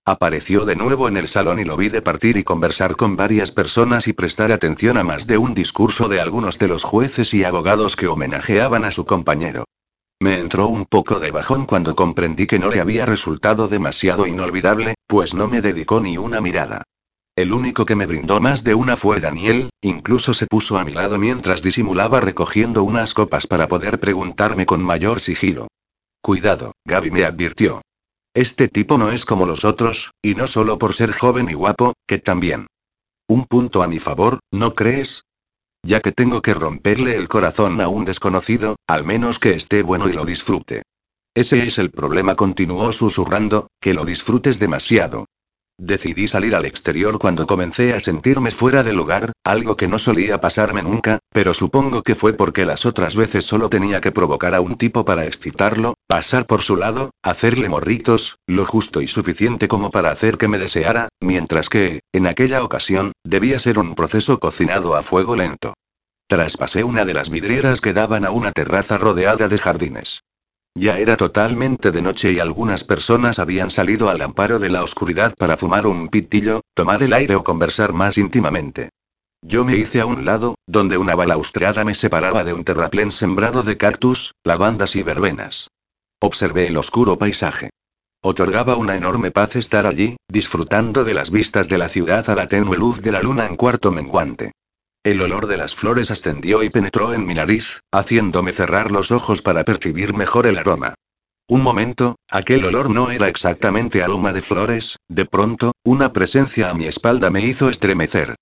[0.05, 3.53] Apareció de nuevo en el salón y lo vi de partir y conversar con varias
[3.53, 7.45] personas y prestar atención a más de un discurso de algunos de los jueces y
[7.45, 9.67] abogados que homenajeaban a su compañero.
[10.21, 14.95] Me entró un poco de bajón cuando comprendí que no le había resultado demasiado inolvidable,
[15.07, 16.85] pues no me dedicó ni una mirada.
[17.37, 20.93] El único que me brindó más de una fue Daniel, incluso se puso a mi
[20.93, 25.69] lado mientras disimulaba recogiendo unas copas para poder preguntarme con mayor sigilo.
[26.23, 27.83] Cuidado, Gaby me advirtió.
[28.33, 31.93] Este tipo no es como los otros, y no solo por ser joven y guapo,
[32.07, 32.67] que también.
[33.29, 35.25] Un punto a mi favor, ¿no crees?
[35.87, 40.09] Ya que tengo que romperle el corazón a un desconocido, al menos que esté bueno
[40.09, 40.83] y lo disfrute.
[41.33, 45.27] Ese es el problema, continuó susurrando, que lo disfrutes demasiado.
[45.79, 50.41] Decidí salir al exterior cuando comencé a sentirme fuera de lugar, algo que no solía
[50.41, 54.63] pasarme nunca, pero supongo que fue porque las otras veces solo tenía que provocar a
[54.63, 59.91] un tipo para excitarlo, pasar por su lado, hacerle morritos, lo justo y suficiente como
[59.91, 64.97] para hacer que me deseara, mientras que, en aquella ocasión, debía ser un proceso cocinado
[64.97, 65.75] a fuego lento.
[66.27, 70.23] Traspasé una de las vidrieras que daban a una terraza rodeada de jardines.
[70.79, 75.35] Ya era totalmente de noche y algunas personas habían salido al amparo de la oscuridad
[75.35, 78.91] para fumar un pitillo, tomar el aire o conversar más íntimamente.
[79.41, 83.63] Yo me hice a un lado, donde una balaustrada me separaba de un terraplén sembrado
[83.63, 85.71] de cactus, lavandas y verbenas.
[86.21, 87.71] Observé el oscuro paisaje.
[88.21, 92.49] Otorgaba una enorme paz estar allí, disfrutando de las vistas de la ciudad a la
[92.49, 94.53] tenue luz de la luna en cuarto menguante.
[95.03, 99.43] El olor de las flores ascendió y penetró en mi nariz, haciéndome cerrar los ojos
[99.43, 100.95] para percibir mejor el aroma.
[101.49, 106.75] Un momento, aquel olor no era exactamente aroma de flores, de pronto, una presencia a
[106.75, 108.35] mi espalda me hizo estremecer.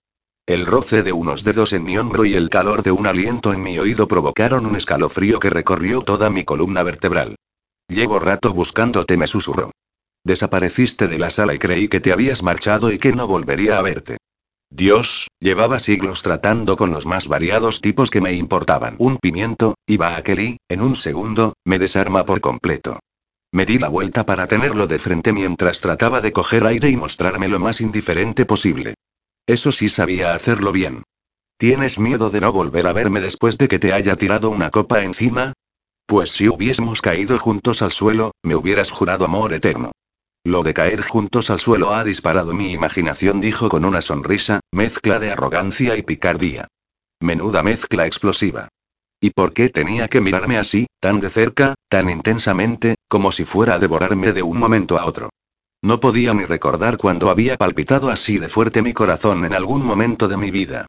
[0.47, 3.62] El roce de unos dedos en mi hombro y el calor de un aliento en
[3.62, 7.36] mi oído provocaron un escalofrío que recorrió toda mi columna vertebral.
[7.89, 9.70] Llevo rato buscándote, me susurró.
[10.24, 13.82] Desapareciste de la sala y creí que te habías marchado y que no volvería a
[13.82, 14.16] verte.
[14.70, 18.97] Dios, llevaba siglos tratando con los más variados tipos que me importaban.
[18.99, 22.99] Un pimiento, iba aquel y, en un segundo, me desarma por completo.
[23.53, 27.47] Me di la vuelta para tenerlo de frente mientras trataba de coger aire y mostrarme
[27.47, 28.95] lo más indiferente posible.
[29.47, 31.05] Eso sí sabía hacerlo bien.
[31.57, 35.05] ¿Tienes miedo de no volver a verme después de que te haya tirado una copa
[35.05, 35.53] encima?
[36.07, 39.93] Pues si hubiésemos caído juntos al suelo, me hubieras jurado amor eterno.
[40.47, 45.19] Lo de caer juntos al suelo ha disparado mi imaginación, dijo con una sonrisa, mezcla
[45.19, 46.69] de arrogancia y picardía.
[47.21, 48.69] Menuda mezcla explosiva.
[49.21, 53.75] ¿Y por qué tenía que mirarme así, tan de cerca, tan intensamente, como si fuera
[53.75, 55.31] a devorarme de un momento a otro?
[55.81, 60.29] No podía ni recordar cuando había palpitado así de fuerte mi corazón en algún momento
[60.29, 60.85] de mi vida.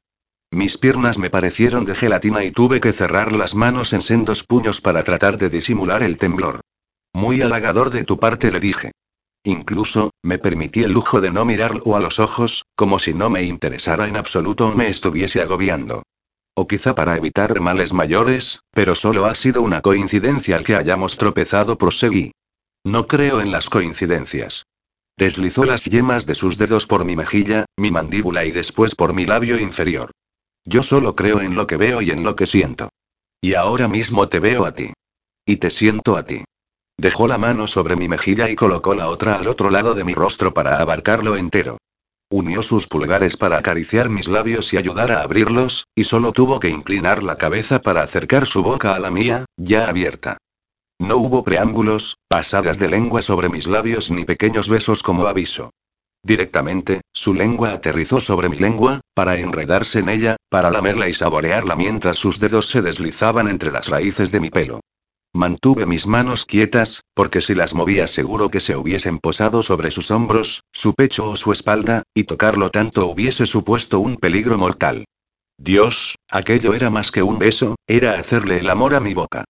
[0.50, 4.82] Mis piernas me parecieron de gelatina y tuve que cerrar las manos en sendos puños
[4.82, 6.60] para tratar de disimular el temblor.
[7.14, 8.92] Muy halagador de tu parte, le dije.
[9.46, 13.44] Incluso, me permití el lujo de no mirarlo a los ojos, como si no me
[13.44, 16.02] interesara en absoluto o me estuviese agobiando.
[16.56, 21.16] O quizá para evitar males mayores, pero solo ha sido una coincidencia el que hayamos
[21.16, 22.32] tropezado, proseguí.
[22.82, 24.64] No creo en las coincidencias.
[25.16, 29.26] Deslizó las yemas de sus dedos por mi mejilla, mi mandíbula y después por mi
[29.26, 30.10] labio inferior.
[30.64, 32.88] Yo solo creo en lo que veo y en lo que siento.
[33.40, 34.92] Y ahora mismo te veo a ti.
[35.46, 36.42] Y te siento a ti.
[36.98, 40.14] Dejó la mano sobre mi mejilla y colocó la otra al otro lado de mi
[40.14, 41.76] rostro para abarcarlo entero.
[42.30, 46.70] Unió sus pulgares para acariciar mis labios y ayudar a abrirlos, y solo tuvo que
[46.70, 50.38] inclinar la cabeza para acercar su boca a la mía, ya abierta.
[50.98, 55.70] No hubo preámbulos, pasadas de lengua sobre mis labios ni pequeños besos como aviso.
[56.22, 61.76] Directamente, su lengua aterrizó sobre mi lengua, para enredarse en ella, para lamerla y saborearla
[61.76, 64.80] mientras sus dedos se deslizaban entre las raíces de mi pelo.
[65.36, 70.10] Mantuve mis manos quietas, porque si las movía seguro que se hubiesen posado sobre sus
[70.10, 75.04] hombros, su pecho o su espalda, y tocarlo tanto hubiese supuesto un peligro mortal.
[75.58, 79.44] Dios, aquello era más que un beso, era hacerle el amor a mi boca.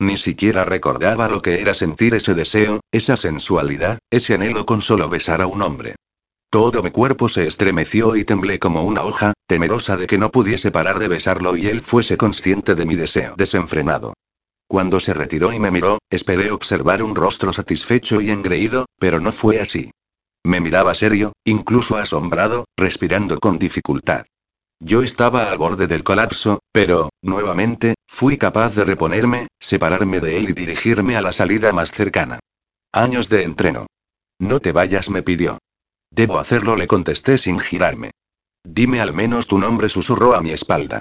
[0.00, 5.08] Ni siquiera recordaba lo que era sentir ese deseo, esa sensualidad, ese anhelo con solo
[5.08, 5.94] besar a un hombre.
[6.50, 10.72] Todo mi cuerpo se estremeció y temblé como una hoja, temerosa de que no pudiese
[10.72, 14.14] parar de besarlo y él fuese consciente de mi deseo desenfrenado.
[14.68, 19.32] Cuando se retiró y me miró, esperé observar un rostro satisfecho y engreído, pero no
[19.32, 19.90] fue así.
[20.44, 24.26] Me miraba serio, incluso asombrado, respirando con dificultad.
[24.78, 30.50] Yo estaba al borde del colapso, pero, nuevamente, fui capaz de reponerme, separarme de él
[30.50, 32.38] y dirigirme a la salida más cercana.
[32.92, 33.86] Años de entreno.
[34.38, 35.58] No te vayas, me pidió.
[36.10, 38.10] Debo hacerlo, le contesté sin girarme.
[38.64, 41.00] Dime al menos tu nombre, susurró a mi espalda.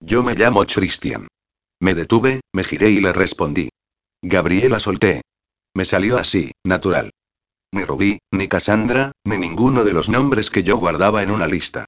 [0.00, 1.28] Yo me llamo Christian.
[1.84, 3.68] Me detuve, me giré y le respondí.
[4.22, 5.20] Gabriela solté.
[5.74, 7.10] Me salió así, natural.
[7.72, 11.84] Ni Rubí, ni Cassandra, ni ninguno de los nombres que yo guardaba en una lista.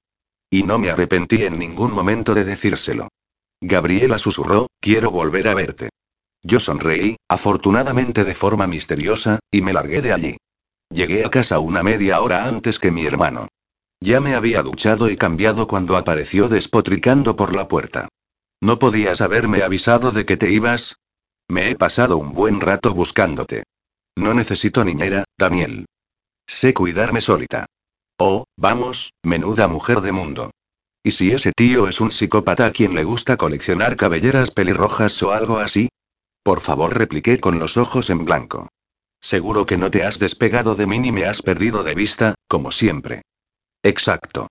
[0.51, 3.07] Y no me arrepentí en ningún momento de decírselo.
[3.59, 5.89] Gabriela susurró, quiero volver a verte.
[6.43, 10.37] Yo sonreí, afortunadamente de forma misteriosa, y me largué de allí.
[10.91, 13.47] Llegué a casa una media hora antes que mi hermano.
[13.99, 18.09] Ya me había duchado y cambiado cuando apareció despotricando por la puerta.
[18.61, 20.97] ¿No podías haberme avisado de que te ibas?
[21.47, 23.63] Me he pasado un buen rato buscándote.
[24.15, 25.85] No necesito niñera, Daniel.
[26.47, 27.67] Sé cuidarme solita.
[28.17, 30.51] Oh, vamos, menuda mujer de mundo.
[31.03, 35.31] ¿Y si ese tío es un psicópata a quien le gusta coleccionar cabelleras pelirrojas o
[35.31, 35.89] algo así?
[36.43, 38.69] Por favor, repliqué con los ojos en blanco.
[39.21, 42.71] Seguro que no te has despegado de mí ni me has perdido de vista, como
[42.71, 43.21] siempre.
[43.83, 44.47] Exacto.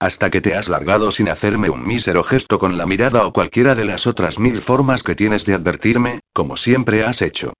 [0.00, 3.74] Hasta que te has largado sin hacerme un mísero gesto con la mirada o cualquiera
[3.74, 7.54] de las otras mil formas que tienes de advertirme, como siempre has hecho.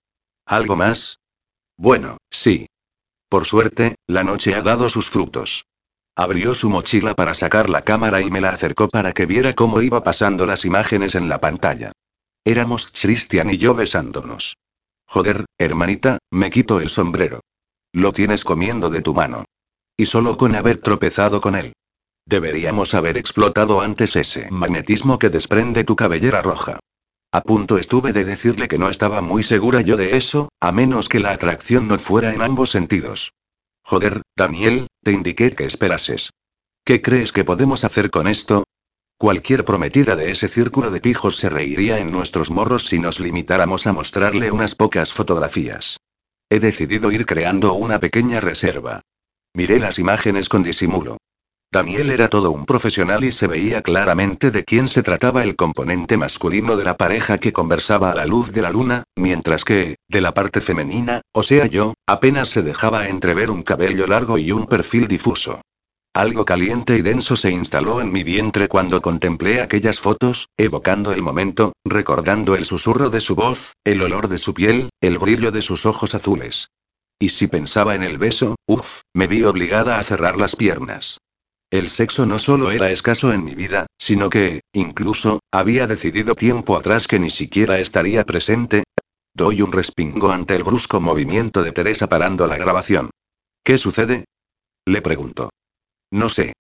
[0.46, 1.18] ¿Algo más?
[1.76, 2.66] Bueno, sí.
[3.28, 5.64] Por suerte, la noche ha dado sus frutos.
[6.14, 9.82] Abrió su mochila para sacar la cámara y me la acercó para que viera cómo
[9.82, 11.92] iba pasando las imágenes en la pantalla.
[12.44, 14.56] Éramos Christian y yo besándonos.
[15.06, 17.40] Joder, hermanita, me quito el sombrero.
[17.92, 19.44] Lo tienes comiendo de tu mano.
[19.96, 21.72] Y solo con haber tropezado con él.
[22.28, 26.78] Deberíamos haber explotado antes ese magnetismo que desprende tu cabellera roja.
[27.32, 31.08] A punto estuve de decirle que no estaba muy segura yo de eso, a menos
[31.08, 33.32] que la atracción no fuera en ambos sentidos.
[33.82, 36.28] Joder, Daniel, te indiqué que esperases.
[36.84, 38.64] ¿Qué crees que podemos hacer con esto?
[39.16, 43.86] Cualquier prometida de ese círculo de pijos se reiría en nuestros morros si nos limitáramos
[43.86, 45.96] a mostrarle unas pocas fotografías.
[46.50, 49.00] He decidido ir creando una pequeña reserva.
[49.54, 51.16] Miré las imágenes con disimulo.
[51.70, 56.16] Daniel era todo un profesional y se veía claramente de quién se trataba el componente
[56.16, 60.20] masculino de la pareja que conversaba a la luz de la luna, mientras que, de
[60.22, 64.66] la parte femenina, o sea yo, apenas se dejaba entrever un cabello largo y un
[64.66, 65.60] perfil difuso.
[66.14, 71.20] Algo caliente y denso se instaló en mi vientre cuando contemplé aquellas fotos, evocando el
[71.20, 75.60] momento, recordando el susurro de su voz, el olor de su piel, el brillo de
[75.60, 76.70] sus ojos azules.
[77.20, 81.18] Y si pensaba en el beso, uff, me vi obligada a cerrar las piernas.
[81.70, 86.76] El sexo no solo era escaso en mi vida, sino que, incluso, había decidido tiempo
[86.76, 88.84] atrás que ni siquiera estaría presente.
[89.34, 93.10] Doy un respingo ante el brusco movimiento de Teresa parando la grabación.
[93.62, 94.24] ¿Qué sucede?
[94.86, 95.50] Le pregunto.
[96.10, 96.54] No sé.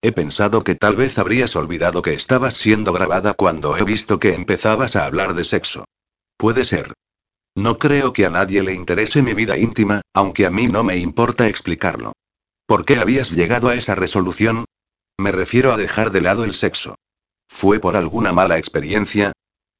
[0.00, 4.32] He pensado que tal vez habrías olvidado que estabas siendo grabada cuando he visto que
[4.32, 5.84] empezabas a hablar de sexo.
[6.38, 6.94] Puede ser.
[7.54, 10.96] No creo que a nadie le interese mi vida íntima, aunque a mí no me
[10.96, 12.12] importa explicarlo.
[12.66, 14.64] ¿Por qué habías llegado a esa resolución?
[15.16, 16.96] Me refiero a dejar de lado el sexo.
[17.48, 19.32] ¿Fue por alguna mala experiencia?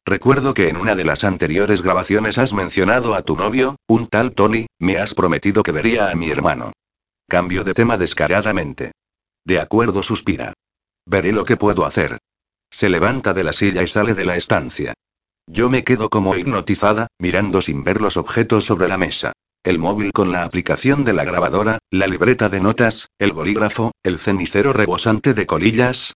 [0.04, 4.32] Recuerdo que en una de las anteriores grabaciones has mencionado a tu novio, un tal
[4.32, 6.72] Tony, me has prometido que vería a mi hermano.
[7.28, 8.92] Cambio de tema descaradamente.
[9.44, 10.52] De acuerdo, suspira.
[11.06, 12.18] Veré lo que puedo hacer.
[12.70, 14.94] Se levanta de la silla y sale de la estancia.
[15.48, 19.32] Yo me quedo como hipnotizada, mirando sin ver los objetos sobre la mesa
[19.66, 24.18] el móvil con la aplicación de la grabadora, la libreta de notas, el bolígrafo, el
[24.18, 26.14] cenicero rebosante de colillas,